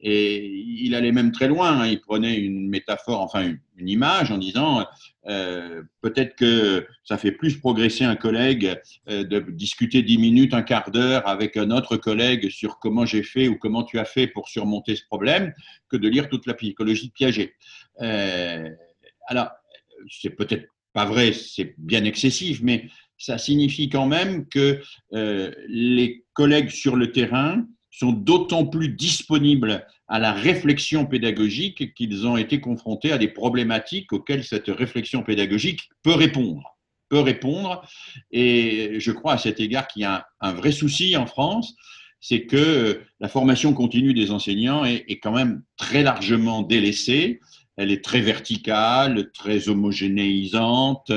Et 0.00 0.46
il 0.46 0.94
allait 0.94 1.12
même 1.12 1.32
très 1.32 1.48
loin. 1.48 1.80
Hein. 1.80 1.86
Il 1.86 2.00
prenait 2.00 2.36
une 2.36 2.68
métaphore, 2.68 3.20
enfin 3.20 3.54
une, 3.76 3.88
image, 3.88 4.30
en 4.30 4.38
disant 4.38 4.86
euh, 5.26 5.82
peut-être 6.00 6.36
que 6.36 6.86
ça 7.04 7.18
fait 7.18 7.32
plus 7.32 7.58
progresser 7.58 8.04
un 8.04 8.16
collègue 8.16 8.78
euh, 9.08 9.24
de 9.24 9.40
discuter 9.40 10.02
dix 10.02 10.18
minutes, 10.18 10.54
un 10.54 10.62
quart 10.62 10.90
d'heure 10.90 11.26
avec 11.26 11.56
un 11.56 11.70
autre 11.70 11.96
collègue 11.96 12.50
sur 12.50 12.78
comment 12.78 13.06
j'ai 13.06 13.22
fait 13.22 13.48
ou 13.48 13.56
comment 13.56 13.84
tu 13.84 13.98
as 13.98 14.04
fait 14.04 14.26
pour 14.26 14.48
surmonter 14.48 14.96
ce 14.96 15.04
problème 15.04 15.52
que 15.88 15.96
de 15.96 16.08
lire 16.08 16.28
toute 16.28 16.46
la 16.46 16.54
psychologie 16.54 17.08
de 17.08 17.12
Piaget. 17.12 17.54
Euh, 18.02 18.68
alors, 19.28 19.50
c'est 20.10 20.30
peut-être 20.30 20.66
pas 20.92 21.04
vrai, 21.04 21.32
c'est 21.32 21.74
bien 21.78 22.04
excessif, 22.04 22.60
mais 22.62 22.88
ça 23.18 23.38
signifie 23.38 23.88
quand 23.88 24.06
même 24.06 24.46
que 24.48 24.80
les 25.68 26.24
collègues 26.34 26.68
sur 26.70 26.96
le 26.96 27.12
terrain 27.12 27.66
sont 27.96 28.12
d'autant 28.12 28.66
plus 28.66 28.90
disponibles 28.90 29.86
à 30.06 30.18
la 30.18 30.32
réflexion 30.32 31.06
pédagogique 31.06 31.94
qu'ils 31.94 32.26
ont 32.26 32.36
été 32.36 32.60
confrontés 32.60 33.10
à 33.10 33.16
des 33.16 33.28
problématiques 33.28 34.12
auxquelles 34.12 34.44
cette 34.44 34.68
réflexion 34.68 35.22
pédagogique 35.22 35.88
peut 36.02 36.14
répondre. 36.14 36.76
Peut 37.08 37.20
répondre. 37.20 37.88
Et 38.30 39.00
je 39.00 39.12
crois 39.12 39.32
à 39.34 39.38
cet 39.38 39.60
égard 39.60 39.88
qu'il 39.88 40.02
y 40.02 40.04
a 40.04 40.26
un, 40.42 40.52
vrai 40.52 40.72
souci 40.72 41.16
en 41.16 41.26
France, 41.26 41.74
c'est 42.20 42.42
que 42.42 43.00
la 43.18 43.28
formation 43.28 43.72
continue 43.72 44.12
des 44.12 44.30
enseignants 44.30 44.84
est, 44.84 45.18
quand 45.22 45.32
même 45.32 45.62
très 45.78 46.02
largement 46.02 46.60
délaissée. 46.60 47.40
Elle 47.78 47.90
est 47.90 48.04
très 48.04 48.20
verticale, 48.20 49.30
très 49.32 49.70
homogénéisante. 49.70 51.12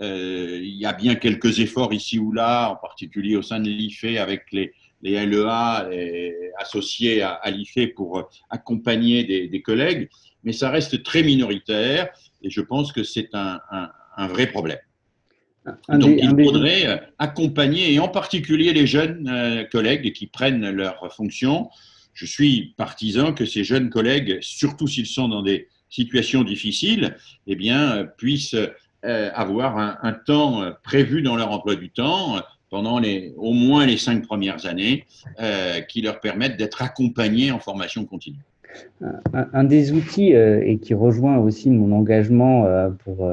Euh, 0.00 0.60
il 0.62 0.76
y 0.76 0.86
a 0.86 0.92
bien 0.92 1.14
quelques 1.14 1.58
efforts 1.58 1.92
ici 1.92 2.18
ou 2.18 2.32
là, 2.32 2.70
en 2.70 2.76
particulier 2.76 3.36
au 3.36 3.42
sein 3.42 3.60
de 3.60 3.68
l'IFE 3.68 4.18
avec 4.18 4.44
les, 4.52 4.72
les 5.02 5.26
LEA 5.26 5.88
associés 6.58 7.22
à, 7.22 7.50
l'IFE 7.50 7.94
pour 7.94 8.30
accompagner 8.50 9.48
des, 9.48 9.62
collègues, 9.62 10.08
mais 10.44 10.52
ça 10.52 10.70
reste 10.70 11.02
très 11.02 11.22
minoritaire 11.22 12.08
et 12.42 12.50
je 12.50 12.60
pense 12.60 12.92
que 12.92 13.02
c'est 13.02 13.30
un, 13.34 13.60
vrai 14.28 14.46
problème. 14.46 14.78
Donc 15.88 16.18
il 16.20 16.28
faudrait 16.28 17.02
accompagner, 17.18 17.92
et 17.92 17.98
en 18.00 18.08
particulier 18.08 18.72
les 18.72 18.86
jeunes 18.86 19.28
euh, 19.28 19.64
collègues 19.64 20.12
qui 20.12 20.26
prennent 20.26 20.68
leurs 20.70 21.14
fonctions. 21.14 21.70
Je 22.14 22.26
suis 22.26 22.74
partisan 22.76 23.32
que 23.32 23.46
ces 23.46 23.62
jeunes 23.62 23.88
collègues, 23.88 24.38
surtout 24.40 24.88
s'ils 24.88 25.06
sont 25.06 25.28
dans 25.28 25.42
des 25.42 25.68
situations 25.88 26.42
difficiles, 26.42 27.16
eh 27.46 27.54
bien, 27.54 28.06
puissent 28.18 28.56
euh, 29.04 29.30
avoir 29.34 29.78
un, 29.78 30.12
temps 30.12 30.64
prévu 30.82 31.22
dans 31.22 31.36
leur 31.36 31.52
emploi 31.52 31.76
du 31.76 31.90
temps 31.90 32.42
pendant 32.72 32.98
les, 32.98 33.34
au 33.36 33.52
moins 33.52 33.84
les 33.84 33.98
cinq 33.98 34.22
premières 34.26 34.64
années 34.64 35.04
euh, 35.40 35.82
qui 35.82 36.00
leur 36.00 36.20
permettent 36.20 36.56
d'être 36.56 36.80
accompagnés 36.80 37.52
en 37.52 37.58
formation 37.58 38.06
continue. 38.06 38.38
Un, 39.34 39.64
des 39.64 39.92
outils, 39.92 40.34
euh, 40.34 40.62
et 40.64 40.78
qui 40.78 40.94
rejoint 40.94 41.36
aussi 41.36 41.68
mon 41.68 41.94
engagement 41.94 42.64
euh, 42.64 42.88
pour 43.04 43.30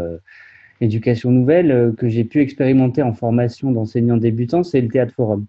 l'éducation 0.82 1.32
nouvelle, 1.32 1.94
que 1.98 2.10
j'ai 2.10 2.26
pu 2.26 2.42
expérimenter 2.42 3.02
en 3.02 3.14
formation 3.14 3.72
d'enseignants 3.72 4.18
débutants, 4.18 4.64
c'est 4.64 4.82
le 4.82 4.90
théâtre 4.90 5.14
forum. 5.14 5.46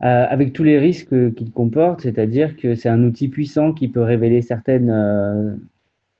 avec 0.00 0.52
tous 0.52 0.64
les 0.64 0.78
risques 0.78 1.34
qu'il 1.34 1.50
comporte, 1.50 2.02
c'est-à-dire 2.02 2.56
que 2.56 2.74
c'est 2.74 2.90
un 2.90 3.02
outil 3.04 3.28
puissant 3.28 3.72
qui 3.72 3.88
peut 3.88 4.02
révéler 4.02 4.42
certaines, 4.42 5.58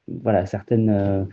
voilà, 0.07 0.47
certaines 0.47 1.26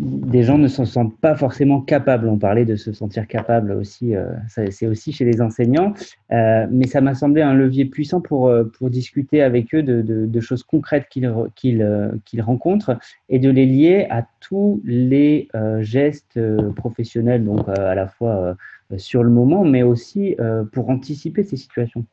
des 0.00 0.42
gens 0.42 0.56
ne 0.56 0.68
se 0.68 0.86
sentent 0.86 1.18
pas 1.18 1.36
forcément 1.36 1.82
capables. 1.82 2.26
On 2.26 2.38
parlait 2.38 2.64
de 2.64 2.74
se 2.74 2.90
sentir 2.92 3.26
capable 3.26 3.72
aussi, 3.72 4.16
euh, 4.16 4.32
c'est 4.48 4.86
aussi 4.86 5.12
chez 5.12 5.26
les 5.26 5.42
enseignants, 5.42 5.92
euh, 6.32 6.66
mais 6.70 6.86
ça 6.86 7.02
m'a 7.02 7.14
semblé 7.14 7.42
un 7.42 7.52
levier 7.52 7.84
puissant 7.84 8.22
pour, 8.22 8.48
euh, 8.48 8.64
pour 8.64 8.88
discuter 8.88 9.42
avec 9.42 9.74
eux 9.74 9.82
de, 9.82 10.40
choses 10.40 10.62
concrètes 10.62 11.06
qu'ils 11.10 12.40
rencontrent 12.40 12.98
et 13.28 13.38
de 13.38 13.50
les 13.50 13.66
lier 13.66 14.06
à 14.08 14.26
tous 14.40 14.80
les 14.86 15.48
gestes 15.80 16.40
professionnels, 16.76 17.44
donc 17.44 17.68
à 17.68 17.94
la 17.94 18.08
fois 18.08 18.56
sur 18.96 19.22
le 19.22 19.28
moment, 19.28 19.64
mais 19.64 19.82
aussi 19.82 20.34
pour 20.72 20.88
anticiper 20.88 21.44
ces 21.44 21.58
situations. 21.58 22.06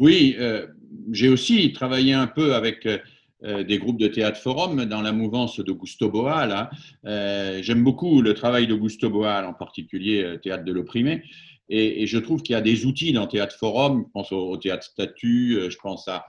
Oui, 0.00 0.36
j'ai 1.12 1.28
aussi 1.28 1.72
travaillé 1.72 2.14
un 2.14 2.26
peu 2.26 2.56
avec 2.56 2.88
des 3.42 3.78
groupes 3.78 3.98
de 3.98 4.08
théâtre 4.08 4.40
forum 4.40 4.84
dans 4.84 5.00
la 5.00 5.12
mouvance 5.12 5.60
d'Augusto 5.60 6.10
Boal. 6.10 6.70
Euh, 7.06 7.60
j'aime 7.62 7.84
beaucoup 7.84 8.20
le 8.20 8.34
travail 8.34 8.66
d'Augusto 8.66 9.10
Boal, 9.10 9.44
en 9.44 9.54
particulier 9.54 10.24
euh, 10.24 10.36
Théâtre 10.38 10.64
de 10.64 10.72
l'opprimé. 10.72 11.22
Et, 11.70 12.06
je 12.06 12.18
trouve 12.18 12.42
qu'il 12.42 12.54
y 12.54 12.56
a 12.56 12.62
des 12.62 12.86
outils 12.86 13.12
dans 13.12 13.26
Théâtre 13.26 13.54
Forum. 13.54 14.04
Je 14.06 14.12
pense 14.12 14.32
au, 14.32 14.56
théâtre 14.56 14.84
statut, 14.84 15.58
je 15.68 15.76
pense 15.76 16.08
à 16.08 16.26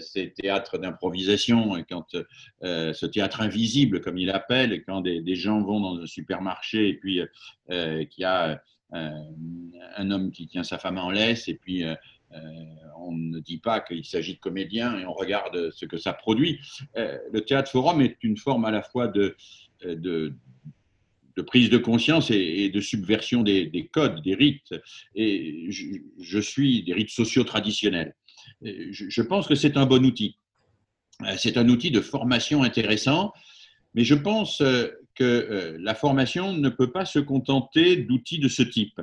ces 0.00 0.34
théâtres 0.34 0.76
d'improvisation, 0.76 1.82
quand 1.88 2.14
ce 2.60 3.06
théâtre 3.06 3.40
invisible, 3.40 4.02
comme 4.02 4.18
il 4.18 4.28
appelle, 4.28 4.84
quand 4.84 5.00
des, 5.00 5.34
gens 5.34 5.62
vont 5.62 5.80
dans 5.80 6.02
un 6.02 6.04
supermarché 6.04 6.90
et 6.90 6.94
puis 6.94 7.22
qu'il 7.70 8.18
y 8.18 8.24
a 8.24 8.60
un 9.96 10.10
homme 10.10 10.30
qui 10.30 10.46
tient 10.46 10.64
sa 10.64 10.78
femme 10.78 10.98
en 10.98 11.10
laisse 11.10 11.48
et 11.48 11.54
puis 11.54 11.84
euh, 11.84 11.94
on 13.00 13.12
ne 13.12 13.40
dit 13.40 13.58
pas 13.58 13.80
qu'il 13.80 14.04
s'agit 14.04 14.34
de 14.34 14.40
comédiens 14.40 14.98
et 14.98 15.06
on 15.06 15.12
regarde 15.12 15.70
ce 15.72 15.84
que 15.84 15.96
ça 15.96 16.12
produit. 16.12 16.60
Euh, 16.96 17.18
le 17.32 17.40
théâtre 17.42 17.70
forum 17.70 18.00
est 18.00 18.16
une 18.22 18.36
forme 18.36 18.64
à 18.64 18.70
la 18.70 18.82
fois 18.82 19.08
de, 19.08 19.36
euh, 19.84 19.96
de, 19.96 20.34
prise 21.46 21.70
de 21.70 21.78
conscience 21.78 22.30
et, 22.30 22.68
de 22.68 22.80
subversion 22.82 23.42
des, 23.42 23.90
codes, 23.94 24.20
des 24.22 24.34
rites. 24.34 24.74
Et 25.14 25.70
je, 25.70 26.38
suis 26.38 26.82
des 26.82 26.92
rites 26.92 27.08
sociaux 27.08 27.44
traditionnels. 27.44 28.14
Je, 28.60 29.22
pense 29.22 29.48
que 29.48 29.54
c'est 29.54 29.78
un 29.78 29.86
bon 29.86 30.04
outil. 30.04 30.36
C'est 31.38 31.56
un 31.56 31.66
outil 31.70 31.90
de 31.90 32.02
formation 32.02 32.62
intéressant, 32.62 33.32
mais 33.94 34.04
je 34.04 34.14
pense 34.14 34.62
que 35.14 35.76
la 35.80 35.94
formation 35.94 36.52
ne 36.52 36.68
peut 36.68 36.92
pas 36.92 37.06
se 37.06 37.18
contenter 37.18 37.96
d'outils 37.96 38.38
de 38.38 38.48
ce 38.48 38.62
type 38.62 39.00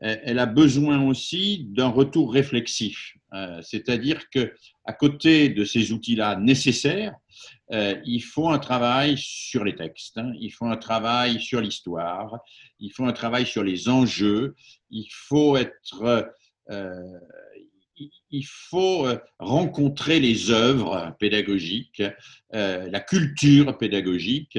elle 0.00 0.38
a 0.38 0.46
besoin 0.46 1.04
aussi 1.04 1.66
d'un 1.70 1.88
retour 1.88 2.32
réflexif. 2.32 3.18
Euh, 3.34 3.60
c'est-à-dire 3.62 4.30
que 4.30 4.54
à 4.84 4.92
côté 4.92 5.50
de 5.50 5.64
ces 5.64 5.92
outils-là 5.92 6.36
nécessaires, 6.36 7.14
euh, 7.72 7.94
il 8.06 8.20
faut 8.20 8.48
un 8.48 8.58
travail 8.58 9.16
sur 9.18 9.64
les 9.64 9.76
textes, 9.76 10.16
hein. 10.16 10.32
il 10.40 10.50
faut 10.50 10.64
un 10.64 10.78
travail 10.78 11.38
sur 11.40 11.60
l'histoire, 11.60 12.38
il 12.80 12.90
faut 12.90 13.04
un 13.04 13.12
travail 13.12 13.46
sur 13.46 13.62
les 13.62 13.90
enjeux, 13.90 14.54
il 14.90 15.08
faut 15.10 15.56
être, 15.56 16.32
euh, 16.70 17.02
il 18.30 18.44
faut 18.46 19.06
euh, 19.06 19.18
rencontrer 19.38 20.20
les 20.20 20.50
œuvres 20.50 21.14
pédagogiques, 21.18 22.02
euh, 22.54 22.88
la 22.90 23.00
culture 23.00 23.76
pédagogique, 23.78 24.58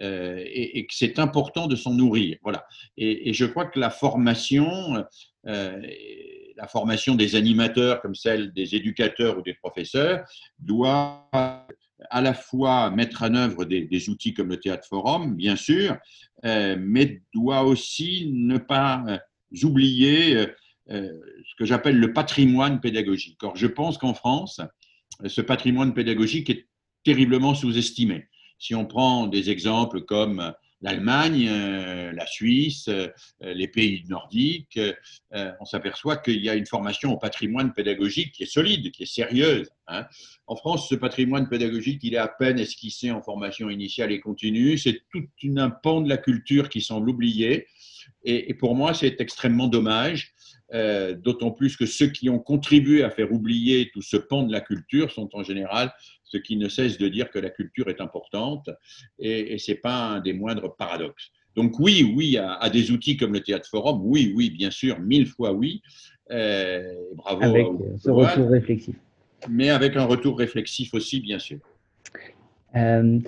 euh, 0.00 0.42
et, 0.44 0.86
que 0.86 0.94
c'est 0.94 1.18
important 1.18 1.66
de 1.66 1.76
s'en 1.76 1.94
nourrir. 1.94 2.38
Voilà. 2.42 2.66
Et, 2.96 3.32
je 3.32 3.44
crois 3.44 3.66
que 3.66 3.78
la 3.78 3.90
formation, 3.90 5.04
la 5.44 6.68
formation 6.68 7.14
des 7.14 7.36
animateurs 7.36 8.00
comme 8.00 8.14
celle 8.14 8.52
des 8.52 8.74
éducateurs 8.74 9.38
ou 9.38 9.42
des 9.42 9.54
professeurs, 9.54 10.24
doit 10.58 11.28
à 12.10 12.20
la 12.20 12.34
fois 12.34 12.90
mettre 12.90 13.22
en 13.22 13.34
œuvre 13.34 13.64
des, 13.64 14.08
outils 14.08 14.34
comme 14.34 14.48
le 14.48 14.60
théâtre 14.60 14.86
forum, 14.86 15.36
bien 15.36 15.56
sûr, 15.56 15.96
mais 16.44 17.22
doit 17.32 17.62
aussi 17.62 18.30
ne 18.32 18.58
pas 18.58 19.04
oublier 19.62 20.48
ce 20.88 21.54
que 21.58 21.64
j'appelle 21.64 21.98
le 21.98 22.12
patrimoine 22.12 22.80
pédagogique. 22.80 23.42
Or, 23.42 23.56
je 23.56 23.66
pense 23.66 23.98
qu'en 23.98 24.14
France, 24.14 24.60
ce 25.26 25.40
patrimoine 25.40 25.94
pédagogique 25.94 26.50
est 26.50 26.66
terriblement 27.04 27.54
sous-estimé. 27.54 28.28
Si 28.58 28.74
on 28.74 28.86
prend 28.86 29.26
des 29.26 29.50
exemples 29.50 30.02
comme 30.02 30.52
l'Allemagne, 30.80 31.48
euh, 31.48 32.12
la 32.12 32.26
Suisse, 32.26 32.88
euh, 32.88 33.08
les 33.42 33.68
pays 33.68 34.04
nordiques, 34.08 34.78
on 35.32 35.64
s'aperçoit 35.64 36.16
qu'il 36.16 36.42
y 36.42 36.48
a 36.48 36.54
une 36.54 36.66
formation 36.66 37.12
au 37.12 37.18
patrimoine 37.18 37.72
pédagogique 37.72 38.32
qui 38.32 38.44
est 38.44 38.52
solide, 38.52 38.90
qui 38.92 39.02
est 39.02 39.12
sérieuse. 39.12 39.70
Hein. 39.88 40.06
En 40.46 40.56
France, 40.56 40.88
ce 40.88 40.94
patrimoine 40.94 41.48
pédagogique, 41.48 42.00
il 42.02 42.14
est 42.14 42.18
à 42.18 42.28
peine 42.28 42.58
esquissé 42.58 43.10
en 43.10 43.22
formation 43.22 43.70
initiale 43.70 44.12
et 44.12 44.20
continue. 44.20 44.78
C'est 44.78 45.02
tout 45.12 45.24
un 45.56 45.70
pan 45.70 46.00
de 46.00 46.08
la 46.08 46.16
culture 46.16 46.68
qui 46.68 46.80
semble 46.80 47.10
oublié. 47.10 47.66
Et, 48.24 48.54
pour 48.54 48.74
moi, 48.74 48.94
c'est 48.94 49.20
extrêmement 49.20 49.68
dommage, 49.68 50.34
euh, 50.74 51.14
d'autant 51.14 51.50
plus 51.50 51.76
que 51.76 51.86
ceux 51.86 52.08
qui 52.08 52.28
ont 52.28 52.38
contribué 52.38 53.02
à 53.02 53.10
faire 53.10 53.32
oublier 53.32 53.90
tout 53.92 54.02
ce 54.02 54.16
pan 54.16 54.42
de 54.42 54.52
la 54.52 54.60
culture 54.60 55.10
sont 55.10 55.30
en 55.34 55.42
général 55.42 55.92
ceux 56.24 56.40
qui 56.40 56.56
ne 56.56 56.68
cessent 56.68 56.98
de 56.98 57.08
dire 57.08 57.30
que 57.30 57.38
la 57.38 57.50
culture 57.50 57.88
est 57.88 58.00
importante, 58.00 58.68
et, 59.18 59.54
et 59.54 59.58
ce 59.58 59.72
n'est 59.72 59.78
pas 59.78 59.96
un 60.08 60.20
des 60.20 60.34
moindres 60.34 60.76
paradoxes. 60.76 61.30
Donc 61.56 61.80
oui, 61.80 62.12
oui, 62.14 62.38
à, 62.38 62.70
des 62.70 62.92
outils 62.92 63.16
comme 63.16 63.32
le 63.32 63.40
Théâtre 63.40 63.68
Forum, 63.68 64.00
oui, 64.04 64.32
oui, 64.36 64.50
bien 64.50 64.70
sûr, 64.70 65.00
mille 65.00 65.26
fois 65.26 65.52
oui. 65.52 65.82
Euh, 66.30 66.94
bravo. 67.14 67.42
Avec 67.42 67.66
ce 67.96 68.10
retour 68.10 68.48
réflexif. 68.48 68.94
Mais 69.48 69.70
avec 69.70 69.96
un 69.96 70.04
retour 70.04 70.38
réflexif 70.38 70.94
aussi, 70.94 71.20
bien 71.20 71.40
sûr. 71.40 71.58
Euh, 72.76 73.18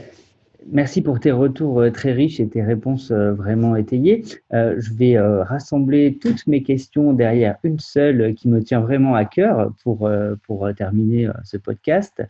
Merci 0.67 1.01
pour 1.01 1.21
tes 1.21 1.31
retours 1.33 1.81
euh, 1.81 1.91
très 1.91 2.13
riches 2.13 2.39
et 2.39 2.47
tes 2.47 2.63
réponses 2.63 3.11
euh, 3.11 3.33
vraiment 3.33 3.77
étayées. 3.77 4.23
Euh, 4.53 4.75
je 4.79 4.93
vais 4.93 5.19
rassembler 5.19 6.19
toutes 6.21 6.47
mes 6.47 6.63
questions 6.63 7.13
derrière 7.13 7.57
une 7.65 7.79
seule 7.79 8.35
qui 8.35 8.49
me 8.49 8.63
tient 8.63 8.81
vraiment 8.81 9.15
à 9.15 9.25
cœur 9.25 9.73
pour, 9.83 10.11
pour 10.47 10.69
terminer 10.77 11.29
ce 11.45 11.57
podcast. 11.57 12.23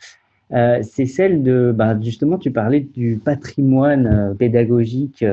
C'est 0.50 1.06
celle 1.06 1.42
de, 1.42 1.72
bah, 1.74 1.98
justement, 2.00 2.38
tu 2.38 2.50
parlais 2.50 2.80
du 2.80 3.20
patrimoine 3.22 4.34
pédagogique 4.36 5.24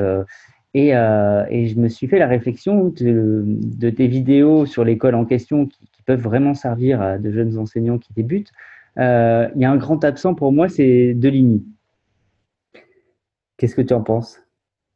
et, 0.74 0.88
et, 0.88 1.66
je 1.66 1.78
me 1.78 1.88
suis 1.88 2.06
fait 2.06 2.18
la 2.18 2.28
réflexion 2.28 2.92
de, 2.96 3.42
de 3.46 3.90
tes 3.90 4.06
vidéos 4.06 4.64
sur 4.66 4.84
l'école 4.84 5.14
en 5.14 5.24
question 5.24 5.66
qui, 5.66 5.78
peuvent 6.06 6.22
vraiment 6.22 6.54
servir 6.54 7.02
à 7.02 7.18
de 7.18 7.30
jeunes 7.30 7.58
enseignants 7.58 7.98
qui 7.98 8.14
débutent. 8.14 8.50
il 8.96 9.02
y 9.56 9.64
a 9.64 9.70
un 9.70 9.76
grand 9.76 10.02
absent 10.04 10.34
pour 10.34 10.52
moi, 10.52 10.68
c'est 10.70 11.12
Deligny. 11.12 11.62
Qu'est-ce 13.58 13.74
que 13.74 13.82
tu 13.82 13.92
en 13.92 14.02
penses? 14.02 14.38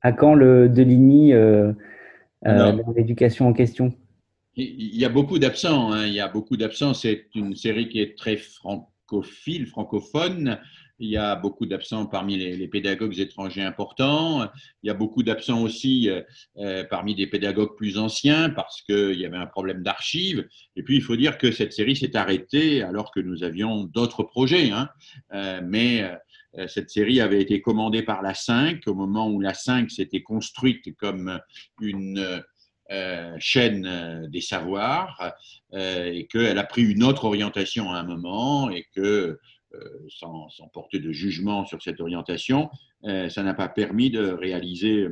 À 0.03 0.13
quand 0.13 0.35
le 0.35 0.69
Deligny 0.69 1.33
euh, 1.33 1.73
euh 2.47 2.83
l'éducation 2.97 3.49
en 3.49 3.53
question? 3.53 3.93
Il 4.55 4.97
y 4.97 5.05
a 5.05 5.09
beaucoup 5.09 5.39
d'absents. 5.39 5.93
Hein. 5.93 6.07
Il 6.07 6.13
y 6.13 6.21
a 6.21 6.29
beaucoup 6.29 6.57
d'absents. 6.57 6.95
C'est 6.95 7.27
une 7.35 7.57
série 7.57 7.89
qui 7.89 8.01
est 8.01 8.17
très 8.17 8.37
francophile, 8.37 9.67
francophone. 9.67 10.61
Il 10.99 11.09
y 11.09 11.17
a 11.17 11.35
beaucoup 11.35 11.67
d'absents 11.67 12.07
parmi 12.07 12.37
les, 12.37 12.69
pédagogues 12.69 13.19
étrangers 13.19 13.63
importants. 13.63 14.49
Il 14.85 14.87
y 14.87 14.91
a 14.91 14.95
beaucoup 14.95 15.25
d'absents 15.25 15.63
aussi 15.63 16.09
euh, 16.59 16.85
parmi 16.85 17.17
des 17.17 17.27
pédagogues 17.27 17.75
plus 17.77 17.99
anciens 17.99 18.51
parce 18.51 18.83
qu'il 18.83 19.19
y 19.19 19.27
avait 19.27 19.39
un 19.39 19.47
problème 19.47 19.83
d'archives. 19.83 20.47
Et 20.77 20.85
puis, 20.85 20.97
il 20.97 21.03
faut 21.03 21.17
dire 21.17 21.39
que 21.39 21.51
cette 21.51 21.73
série 21.73 21.97
s'est 21.97 22.17
arrêtée 22.17 22.83
alors 22.83 23.11
que 23.11 23.19
nous 23.19 23.43
avions 23.43 23.85
d'autres 23.85 24.23
projets. 24.23 24.71
Hein. 24.71 24.89
mais 25.65 26.09
cette 26.67 26.91
série 26.91 27.21
avait 27.21 27.41
été 27.41 27.61
commandée 27.61 28.03
par 28.03 28.23
la 28.23 28.35
5 28.35 28.87
au 28.87 28.95
moment 28.95 29.29
où 29.31 29.41
la 29.41 29.55
5 29.55 29.91
s'était 29.91 30.23
construite 30.23 30.97
comme 30.97 31.41
une 31.81 32.43
euh, 32.93 33.35
chaîne 33.39 33.87
euh, 33.87 34.27
des 34.29 34.43
savoirs 34.43 35.33
et 35.73 36.27
qu'elle 36.27 36.59
a 36.59 36.65
pris 36.65 36.83
une 36.83 37.03
autre 37.03 37.25
orientation 37.25 37.91
à 37.91 37.97
un 37.97 38.03
moment 38.03 38.69
et 38.69 38.87
que, 38.95 39.39
sans, 40.11 40.49
porter 40.75 40.99
de 40.99 41.13
jugement 41.13 41.65
sur 41.65 41.81
cette 41.81 41.99
orientation, 42.03 42.69
ça 43.03 43.43
n'a 43.43 43.55
pas 43.55 43.69
permis 43.69 44.11
de 44.11 44.29
réaliser 44.29 45.09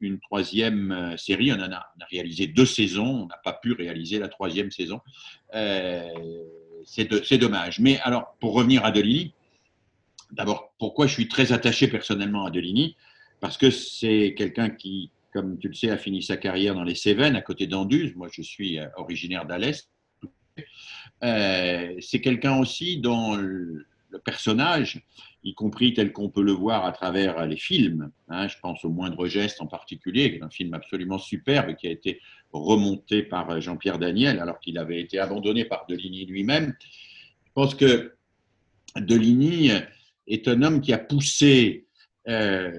une, 0.00 0.18
troisième 0.18 1.14
série. 1.16 1.52
On 1.52 1.60
en 1.60 1.70
a, 1.70 1.86
réalisé 2.10 2.48
deux 2.48 2.66
saisons, 2.66 3.22
on 3.22 3.26
n'a 3.26 3.38
pas 3.44 3.52
pu 3.52 3.72
réaliser 3.72 4.18
la 4.18 4.26
troisième 4.26 4.72
saison. 4.72 5.00
c'est 6.84 7.38
dommage. 7.38 7.78
Mais 7.78 8.00
alors, 8.00 8.36
pour 8.40 8.54
revenir 8.54 8.84
à 8.84 8.90
Deligny, 8.90 9.32
D'abord, 10.32 10.74
pourquoi 10.78 11.06
je 11.06 11.12
suis 11.12 11.28
très 11.28 11.52
attaché 11.52 11.88
personnellement 11.88 12.44
à 12.44 12.50
Deligny 12.50 12.96
Parce 13.40 13.58
que 13.58 13.70
c'est 13.70 14.34
quelqu'un 14.36 14.70
qui, 14.70 15.10
comme 15.32 15.58
tu 15.58 15.68
le 15.68 15.74
sais, 15.74 15.90
a 15.90 15.98
fini 15.98 16.22
sa 16.22 16.36
carrière 16.36 16.74
dans 16.74 16.84
les 16.84 16.94
Cévennes, 16.94 17.36
à 17.36 17.42
côté 17.42 17.66
d'Anduze. 17.66 18.14
Moi, 18.14 18.28
je 18.32 18.42
suis 18.42 18.78
euh, 18.78 18.86
originaire 18.96 19.46
d'Alès. 19.46 19.88
Euh, 21.22 21.94
c'est 22.00 22.20
quelqu'un 22.20 22.58
aussi 22.58 22.98
dont 22.98 23.36
le, 23.36 23.86
personnage, 24.24 25.02
y 25.44 25.54
compris 25.54 25.94
tel 25.94 26.12
qu'on 26.12 26.30
peut 26.30 26.42
le 26.42 26.52
voir 26.52 26.84
à 26.84 26.92
travers 26.92 27.46
les 27.46 27.56
films, 27.56 28.10
hein, 28.28 28.48
je 28.48 28.56
pense 28.60 28.84
au 28.84 28.90
moindre 28.90 29.28
geste 29.28 29.60
en 29.60 29.66
particulier, 29.66 30.30
qui 30.30 30.38
est 30.38 30.42
un 30.42 30.50
film 30.50 30.74
absolument 30.74 31.18
superbe 31.18 31.76
qui 31.76 31.86
a 31.86 31.90
été 31.90 32.20
remonté 32.52 33.22
par 33.22 33.60
Jean-Pierre 33.60 33.98
Daniel 33.98 34.40
alors 34.40 34.58
qu'il 34.58 34.78
avait 34.78 35.00
été 35.00 35.20
abandonné 35.20 35.64
par 35.64 35.86
Deligny 35.88 36.26
lui-même. 36.26 36.74
Je 37.46 37.52
pense 37.54 37.74
que 37.76 38.14
Deligny 38.96 39.70
est 40.30 40.48
un 40.48 40.62
homme 40.62 40.80
qui 40.80 40.92
a 40.92 40.98
poussé 40.98 41.86
euh, 42.28 42.70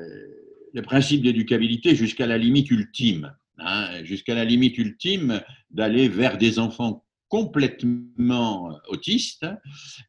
le 0.73 0.81
principe 0.81 1.21
d'éducabilité 1.21 1.95
jusqu'à 1.95 2.25
la 2.25 2.37
limite 2.37 2.71
ultime, 2.71 3.35
hein, 3.57 4.03
jusqu'à 4.03 4.33
la 4.33 4.45
limite 4.45 4.77
ultime 4.77 5.41
d'aller 5.69 6.07
vers 6.07 6.37
des 6.37 6.59
enfants 6.59 7.05
complètement 7.27 8.77
autistes 8.89 9.45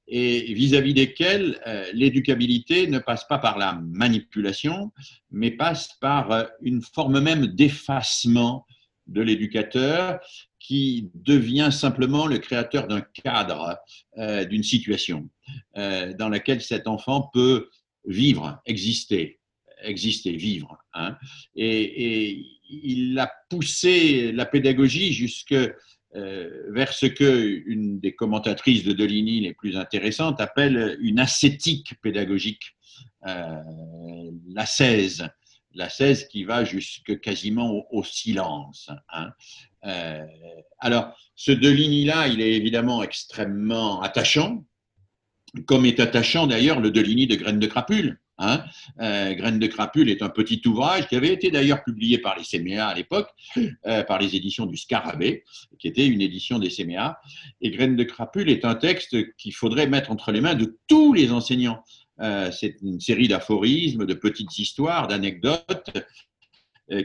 et 0.09 0.53
vis-à-vis 0.55 0.93
desquels 0.93 1.61
euh, 1.68 1.86
l'éducabilité 1.95 2.88
ne 2.88 2.99
passe 2.99 3.26
pas 3.28 3.38
par 3.38 3.59
la 3.59 3.80
manipulation, 3.80 4.90
mais 5.30 5.53
passe 5.53 5.90
par 6.01 6.32
euh, 6.32 6.45
une 6.62 6.82
forme 6.82 7.20
même 7.20 7.47
d'effacement 7.47 8.66
de 9.07 9.22
l'éducateur 9.22 10.20
qui 10.62 11.10
devient 11.14 11.70
simplement 11.72 12.26
le 12.26 12.38
créateur 12.38 12.86
d'un 12.86 13.00
cadre, 13.00 13.78
euh, 14.16 14.44
d'une 14.44 14.62
situation 14.62 15.28
euh, 15.76 16.14
dans 16.14 16.28
laquelle 16.28 16.62
cet 16.62 16.86
enfant 16.86 17.28
peut 17.32 17.68
vivre, 18.06 18.62
exister, 18.64 19.40
exister, 19.82 20.36
vivre. 20.36 20.78
Hein. 20.94 21.16
Et, 21.56 22.46
il 22.74 23.18
a 23.18 23.30
poussé 23.50 24.32
la 24.32 24.46
pédagogie 24.46 25.12
jusque 25.12 25.52
euh, 25.52 26.62
vers 26.70 26.94
ce 26.94 27.04
que 27.04 27.62
une 27.66 28.00
des 28.00 28.14
commentatrices 28.14 28.82
de 28.84 28.94
Deligny 28.94 29.40
les 29.42 29.52
plus 29.52 29.76
intéressantes 29.76 30.40
appelle 30.40 30.96
une 31.02 31.18
ascétique 31.18 32.00
pédagogique, 32.00 32.74
la 33.22 34.64
16 34.64 35.28
la 35.75 35.89
16 35.89 36.29
qui 36.29 36.45
va 36.45 36.64
jusque 36.64 37.20
quasiment 37.20 37.85
au, 37.91 38.05
silence. 38.05 38.91
Hein. 39.12 39.31
Euh, 39.85 40.25
alors, 40.79 41.16
ce 41.35 41.53
Deligny-là, 41.53 42.29
il 42.29 42.41
est 42.41 42.53
évidemment 42.53 43.03
extrêmement 43.03 44.01
attachant, 44.01 44.64
comme 45.66 45.85
est 45.85 46.01
attachant 46.01 46.47
d'ailleurs 46.47 46.81
le 46.81 46.91
Deligny 46.91 47.27
de 47.27 47.37
Graines 47.37 47.61
de 47.61 47.66
Crapule. 47.66 48.18
Hein. 48.39 48.64
Euh, 49.01 49.35
Graines 49.35 49.59
de 49.59 49.66
Crapule 49.66 50.09
est 50.09 50.23
un 50.23 50.29
petit 50.29 50.61
ouvrage 50.66 51.07
qui 51.07 51.16
avait 51.16 51.33
été 51.33 51.51
d'ailleurs 51.51 51.85
publié 51.85 52.18
par 52.18 52.37
les 52.37 52.45
CMA 52.45 52.85
à 52.85 52.95
l'époque, 52.95 53.29
euh, 53.87 54.03
par 54.03 54.18
les 54.18 54.35
éditions 54.35 54.66
du 54.66 54.77
Scarabée, 54.77 55.45
qui 55.79 55.87
était 55.87 56.07
une 56.07 56.20
édition 56.20 56.59
des 56.59 56.70
CMA. 56.70 57.20
Et 57.61 57.70
Graines 57.70 57.97
de 57.97 58.05
Crapule 58.05 58.51
est 58.51 58.64
un 58.64 58.75
texte 58.75 59.16
qu'il 59.37 59.55
faudrait 59.55 59.87
mettre 59.87 60.11
entre 60.11 60.33
les 60.33 60.41
mains 60.41 60.55
de 60.55 60.79
tous 60.89 61.12
les 61.12 61.31
enseignants. 61.31 61.85
C'est 62.53 62.77
une 62.83 63.01
série 63.01 63.29
d'aphorismes, 63.29 64.07
de 64.07 64.14
petites 64.14 64.59
histoires, 64.59 65.09
d'anecdotes 65.09 65.91
euh, 65.97 66.01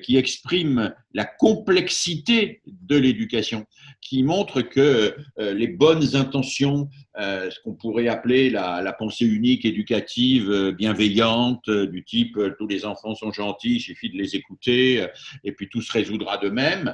qui 0.04 0.18
exprime 0.18 0.94
la 1.14 1.26
complexité 1.26 2.62
de 2.68 2.96
l'éducation, 2.96 3.66
qui 4.02 4.24
montre 4.24 4.62
que 4.62 5.16
euh, 5.40 5.54
les 5.54 5.68
bonnes 5.68 6.16
intentions, 6.16 6.90
euh, 7.20 7.50
ce 7.50 7.60
qu'on 7.62 7.74
pourrait 7.74 8.08
appeler 8.08 8.50
la, 8.50 8.94
pensée 8.94 9.26
unique 9.26 9.66
éducative 9.66 10.76
bienveillante, 10.78 11.70
du 11.70 12.04
type 12.04 12.38
tous 12.58 12.68
les 12.68 12.86
enfants 12.86 13.16
sont 13.16 13.32
gentils, 13.32 13.76
il 13.76 13.80
suffit 13.80 14.10
de 14.10 14.18
les 14.18 14.36
écouter 14.36 15.06
et 15.44 15.52
puis 15.52 15.68
tout 15.70 15.82
se 15.82 15.92
résoudra 15.92 16.38
de 16.38 16.50
même, 16.50 16.94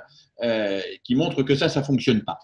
qui 1.04 1.16
montre 1.16 1.44
que 1.44 1.56
ça, 1.56 1.70
ça 1.70 1.84
fonctionne 1.84 2.24
pas. 2.24 2.40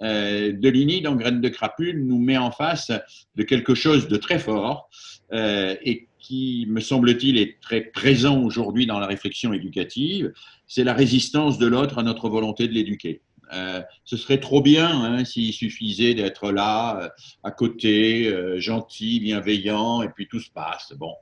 Deligny, 0.00 1.00
dans 1.00 1.16
Graines 1.16 1.40
de 1.40 1.48
crapule, 1.48 2.04
nous 2.04 2.18
met 2.18 2.36
en 2.36 2.52
face 2.52 2.92
de 3.36 3.42
quelque 3.42 3.74
chose 3.74 4.08
de 4.08 4.16
très 4.16 4.38
fort 4.38 4.88
et 5.32 6.08
qui, 6.20 6.66
me 6.68 6.80
semble-t-il, 6.80 7.38
est 7.38 7.60
très 7.60 7.80
présent 7.80 8.42
aujourd'hui 8.42 8.86
dans 8.86 8.98
la 8.98 9.06
réflexion 9.06 9.52
éducative, 9.52 10.32
c'est 10.66 10.84
la 10.84 10.94
résistance 10.94 11.58
de 11.58 11.66
l'autre 11.66 11.98
à 11.98 12.02
notre 12.02 12.28
volonté 12.28 12.68
de 12.68 12.72
l'éduquer. 12.72 13.22
Euh, 13.52 13.82
ce 14.04 14.16
serait 14.16 14.38
trop 14.38 14.60
bien 14.60 14.88
hein, 14.88 15.24
s'il 15.24 15.52
suffisait 15.52 16.14
d'être 16.14 16.52
là, 16.52 17.02
euh, 17.02 17.08
à 17.42 17.50
côté, 17.50 18.28
euh, 18.28 18.60
gentil, 18.60 19.20
bienveillant, 19.20 20.02
et 20.02 20.08
puis 20.08 20.28
tout 20.28 20.40
se 20.40 20.50
passe. 20.50 20.92
Bon. 20.96 21.14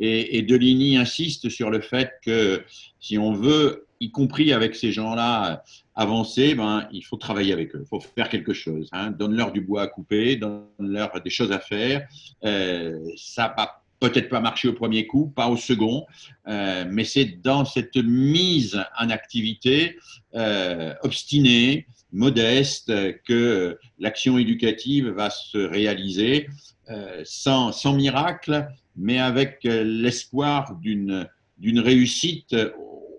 Et, 0.00 0.42
Deligny 0.42 0.96
insiste 0.96 1.48
sur 1.48 1.70
le 1.70 1.80
fait 1.80 2.12
que 2.24 2.62
si 3.00 3.18
on 3.18 3.32
veut, 3.32 3.86
y 3.98 4.12
compris 4.12 4.52
avec 4.52 4.76
ces 4.76 4.92
gens-là, 4.92 5.64
avancer, 5.96 6.54
ben, 6.54 6.88
il 6.92 7.02
faut 7.02 7.16
travailler 7.16 7.52
avec 7.52 7.74
eux, 7.74 7.82
il 7.84 7.88
faut 7.88 7.98
faire 7.98 8.28
quelque 8.28 8.52
chose. 8.52 8.88
Hein. 8.92 9.10
Donne-leur 9.10 9.50
du 9.50 9.60
bois 9.60 9.82
à 9.82 9.86
couper, 9.88 10.36
donne-leur 10.36 11.20
des 11.20 11.30
choses 11.30 11.50
à 11.50 11.58
faire. 11.58 12.06
ça 13.16 13.52
va 13.56 13.82
peut-être 14.00 14.28
pas 14.28 14.40
marcher 14.40 14.68
au 14.68 14.72
premier 14.72 15.06
coup, 15.06 15.32
pas 15.34 15.48
au 15.48 15.56
second, 15.56 16.06
euh, 16.46 16.84
mais 16.88 17.04
c'est 17.04 17.40
dans 17.42 17.64
cette 17.64 17.96
mise 17.96 18.82
en 18.98 19.10
activité 19.10 19.96
euh, 20.34 20.94
obstinée, 21.02 21.86
modeste, 22.12 22.92
que 23.24 23.78
l'action 23.98 24.38
éducative 24.38 25.08
va 25.08 25.28
se 25.28 25.58
réaliser 25.58 26.48
euh, 26.90 27.22
sans, 27.24 27.92
miracle, 27.92 28.66
mais 28.96 29.18
avec 29.18 29.58
l'espoir 29.62 30.74
d'une 30.80 31.28
réussite 31.60 32.56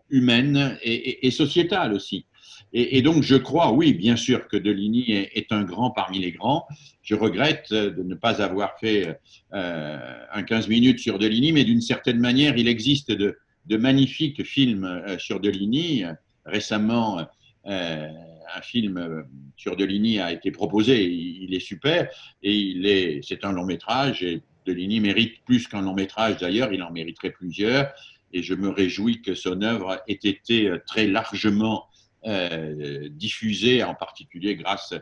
humaine 0.10 0.76
et 0.82 1.30
sociétale 1.30 1.94
aussi. 1.94 2.26
Et, 2.72 3.02
donc, 3.02 3.24
je 3.24 3.36
crois, 3.36 3.72
oui, 3.72 3.94
bien 3.94 4.16
sûr, 4.16 4.48
que 4.48 4.56
Deligny 4.56 5.12
est, 5.12 5.52
un 5.52 5.64
grand 5.64 5.90
parmi 5.90 6.20
les 6.20 6.32
grands. 6.32 6.68
Je 7.02 7.16
regrette 7.16 7.74
de 7.74 8.04
ne 8.04 8.14
pas 8.14 8.44
avoir 8.44 8.78
fait 8.80 9.20
euh, 9.54 9.98
un 10.32 10.44
15 10.44 10.68
minutes 10.68 11.00
sur 11.00 11.18
Deligny, 11.18 11.52
mais 11.52 11.64
d'une 11.64 11.82
certaine 11.82 12.20
manière, 12.20 12.58
il 12.58 12.68
existe 12.68 13.12
de, 13.12 13.38
magnifiques 13.72 14.44
films 14.44 14.84
euh, 14.84 15.18
sur 15.18 15.40
Deligny. 15.40 16.04
Récemment, 16.46 17.26
euh, 17.66 18.08
un 18.56 18.62
film 18.62 19.26
sur 19.58 19.76
Deligny 19.76 20.20
a 20.20 20.32
été 20.32 20.52
proposé. 20.52 21.12
Il, 21.12 21.54
est 21.56 21.60
super 21.60 22.08
et 22.44 22.56
il 22.56 22.86
est, 22.86 23.22
c'est 23.28 23.46
un 23.46 23.52
long 23.52 23.66
métrage. 23.66 24.22
Et 24.22 24.44
Deligny 24.68 25.00
mérite 25.00 25.44
plus 25.44 25.68
qu'un 25.68 25.82
long 25.82 25.96
métrage 25.96 26.38
d'ailleurs, 26.38 26.72
il 26.72 26.84
en 26.84 26.92
mériterait 26.92 27.32
plusieurs. 27.32 27.92
Et 28.32 28.44
je 28.44 28.54
me 28.54 28.70
réjouis 28.70 29.24
que 29.24 29.34
son 29.34 29.64
œuvre 29.64 30.04
ait 30.08 30.20
été 30.22 30.72
très 30.86 31.08
largement 31.08 31.89
euh, 32.26 33.08
diffusé 33.10 33.82
en 33.82 33.96
particulier 33.96 34.58
grâce 34.58 34.94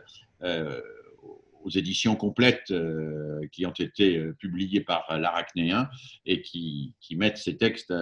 euh, 0.42 0.80
aux 1.64 1.70
éditions 1.70 2.14
complètes 2.14 2.70
euh, 2.70 3.40
qui 3.50 3.66
ont 3.66 3.72
été 3.72 4.22
publiées 4.38 4.82
par 4.82 5.18
l'Arachnéen 5.18 5.90
et 6.26 6.42
qui, 6.42 6.94
mettent 7.16 7.38
ces 7.38 7.56
textes 7.56 7.92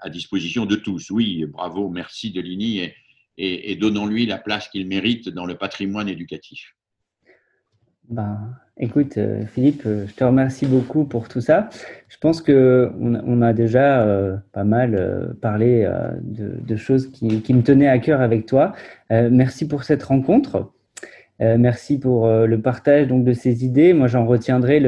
à 0.00 0.10
disposition 0.10 0.66
de 0.66 0.74
tous. 0.74 1.10
Oui, 1.10 1.44
bravo, 1.46 1.88
merci 1.90 2.32
Deligny 2.32 2.90
et 3.38 3.76
donnons-lui 3.76 4.26
la 4.26 4.38
place 4.38 4.68
qu'il 4.68 4.86
mérite 4.86 5.28
dans 5.28 5.46
le 5.46 5.56
patrimoine 5.56 6.08
éducatif. 6.08 6.74
Ben, 8.10 8.38
écoute, 8.76 9.18
euh, 9.18 9.46
Philippe, 9.46 9.82
euh, 9.86 10.04
je 10.08 10.14
te 10.14 10.24
remercie 10.24 10.66
beaucoup 10.66 11.04
pour 11.04 11.28
tout 11.28 11.40
ça. 11.40 11.68
Je 12.08 12.16
pense 12.18 12.42
que 12.42 12.90
on, 12.98 13.40
a 13.40 13.52
déjà 13.52 14.02
euh, 14.02 14.36
pas 14.52 14.64
mal 14.64 15.36
parlé 15.40 15.88
de, 16.22 16.76
choses 16.76 17.10
qui, 17.12 17.54
me 17.54 17.62
tenaient 17.62 17.88
à 17.88 17.98
cœur 18.00 18.20
avec 18.20 18.46
toi. 18.46 18.72
merci 19.10 19.68
pour 19.68 19.84
cette 19.84 20.02
rencontre. 20.02 20.72
merci 21.38 21.98
pour 21.98 22.28
le 22.28 22.60
partage 22.60 23.06
donc 23.06 23.24
de 23.24 23.32
ces 23.32 23.64
idées. 23.64 23.92
Moi, 23.94 24.08
j'en 24.08 24.26
retiendrai 24.26 24.82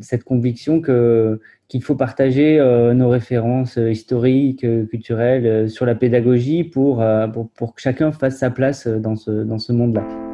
cette 0.00 0.24
conviction 0.24 0.80
que 0.80 1.40
qu'il 1.68 1.82
faut 1.82 1.96
partager 1.96 2.58
nos 2.94 3.08
références 3.08 3.76
historiques, 3.76 4.66
culturelles 4.88 5.68
sur 5.70 5.86
la 5.86 5.94
pédagogie 5.94 6.64
pour, 6.64 7.04
pour, 7.32 7.50
pour 7.50 7.74
que 7.74 7.80
chacun 7.80 8.12
fasse 8.12 8.36
sa 8.36 8.50
place 8.50 8.86
dans 8.86 9.16
ce, 9.16 9.30
dans 9.30 9.58
ce 9.58 9.72
monde-là. 9.72 10.25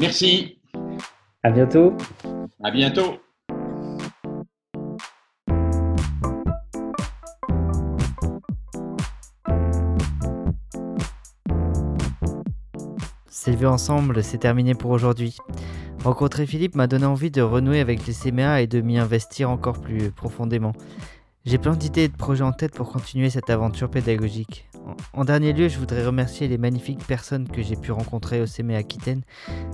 Merci. 0.00 0.56
À 1.42 1.50
bientôt. 1.50 1.94
À 2.64 2.70
bientôt. 2.70 3.18
S'élever 13.28 13.66
ensemble, 13.66 14.22
c'est 14.22 14.38
terminé 14.38 14.74
pour 14.74 14.90
aujourd'hui. 14.90 15.36
Rencontrer 16.02 16.46
Philippe 16.46 16.76
m'a 16.76 16.86
donné 16.86 17.04
envie 17.04 17.30
de 17.30 17.42
renouer 17.42 17.80
avec 17.80 18.06
les 18.06 18.14
CMA 18.14 18.62
et 18.62 18.66
de 18.66 18.80
m'y 18.80 18.98
investir 18.98 19.50
encore 19.50 19.82
plus 19.82 20.10
profondément. 20.10 20.72
J'ai 21.46 21.56
plein 21.56 21.74
d'idées 21.74 22.04
et 22.04 22.08
de 22.08 22.16
projets 22.16 22.44
en 22.44 22.52
tête 22.52 22.74
pour 22.74 22.92
continuer 22.92 23.30
cette 23.30 23.48
aventure 23.48 23.90
pédagogique. 23.90 24.68
En 25.14 25.24
dernier 25.24 25.54
lieu, 25.54 25.68
je 25.68 25.78
voudrais 25.78 26.04
remercier 26.04 26.48
les 26.48 26.58
magnifiques 26.58 27.06
personnes 27.06 27.48
que 27.48 27.62
j'ai 27.62 27.76
pu 27.76 27.92
rencontrer 27.92 28.42
au 28.42 28.46
CME 28.46 28.74
Aquitaine, 28.74 29.22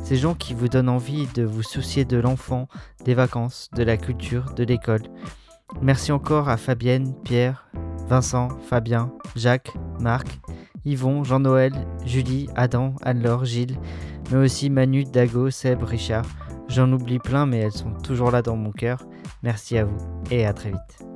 ces 0.02 0.16
gens 0.16 0.34
qui 0.34 0.54
vous 0.54 0.68
donnent 0.68 0.88
envie 0.88 1.26
de 1.34 1.42
vous 1.42 1.64
soucier 1.64 2.04
de 2.04 2.18
l'enfant, 2.18 2.68
des 3.04 3.14
vacances, 3.14 3.68
de 3.74 3.82
la 3.82 3.96
culture, 3.96 4.52
de 4.54 4.62
l'école. 4.62 5.02
Merci 5.82 6.12
encore 6.12 6.48
à 6.48 6.56
Fabienne, 6.56 7.14
Pierre, 7.24 7.68
Vincent, 8.08 8.48
Fabien, 8.68 9.12
Jacques, 9.34 9.72
Marc, 9.98 10.38
Yvon, 10.84 11.24
Jean-Noël, 11.24 11.72
Julie, 12.04 12.48
Adam, 12.54 12.94
Anne-Laure, 13.02 13.44
Gilles, 13.44 13.78
mais 14.30 14.38
aussi 14.38 14.70
Manu, 14.70 15.02
Dago, 15.02 15.50
Seb, 15.50 15.82
Richard. 15.82 16.26
J'en 16.68 16.92
oublie 16.92 17.18
plein, 17.18 17.46
mais 17.46 17.58
elles 17.58 17.72
sont 17.72 17.92
toujours 17.92 18.30
là 18.30 18.42
dans 18.42 18.56
mon 18.56 18.70
cœur. 18.70 19.04
Merci 19.42 19.78
à 19.78 19.84
vous 19.84 19.98
et 20.30 20.46
à 20.46 20.52
très 20.52 20.70
vite. 20.70 21.06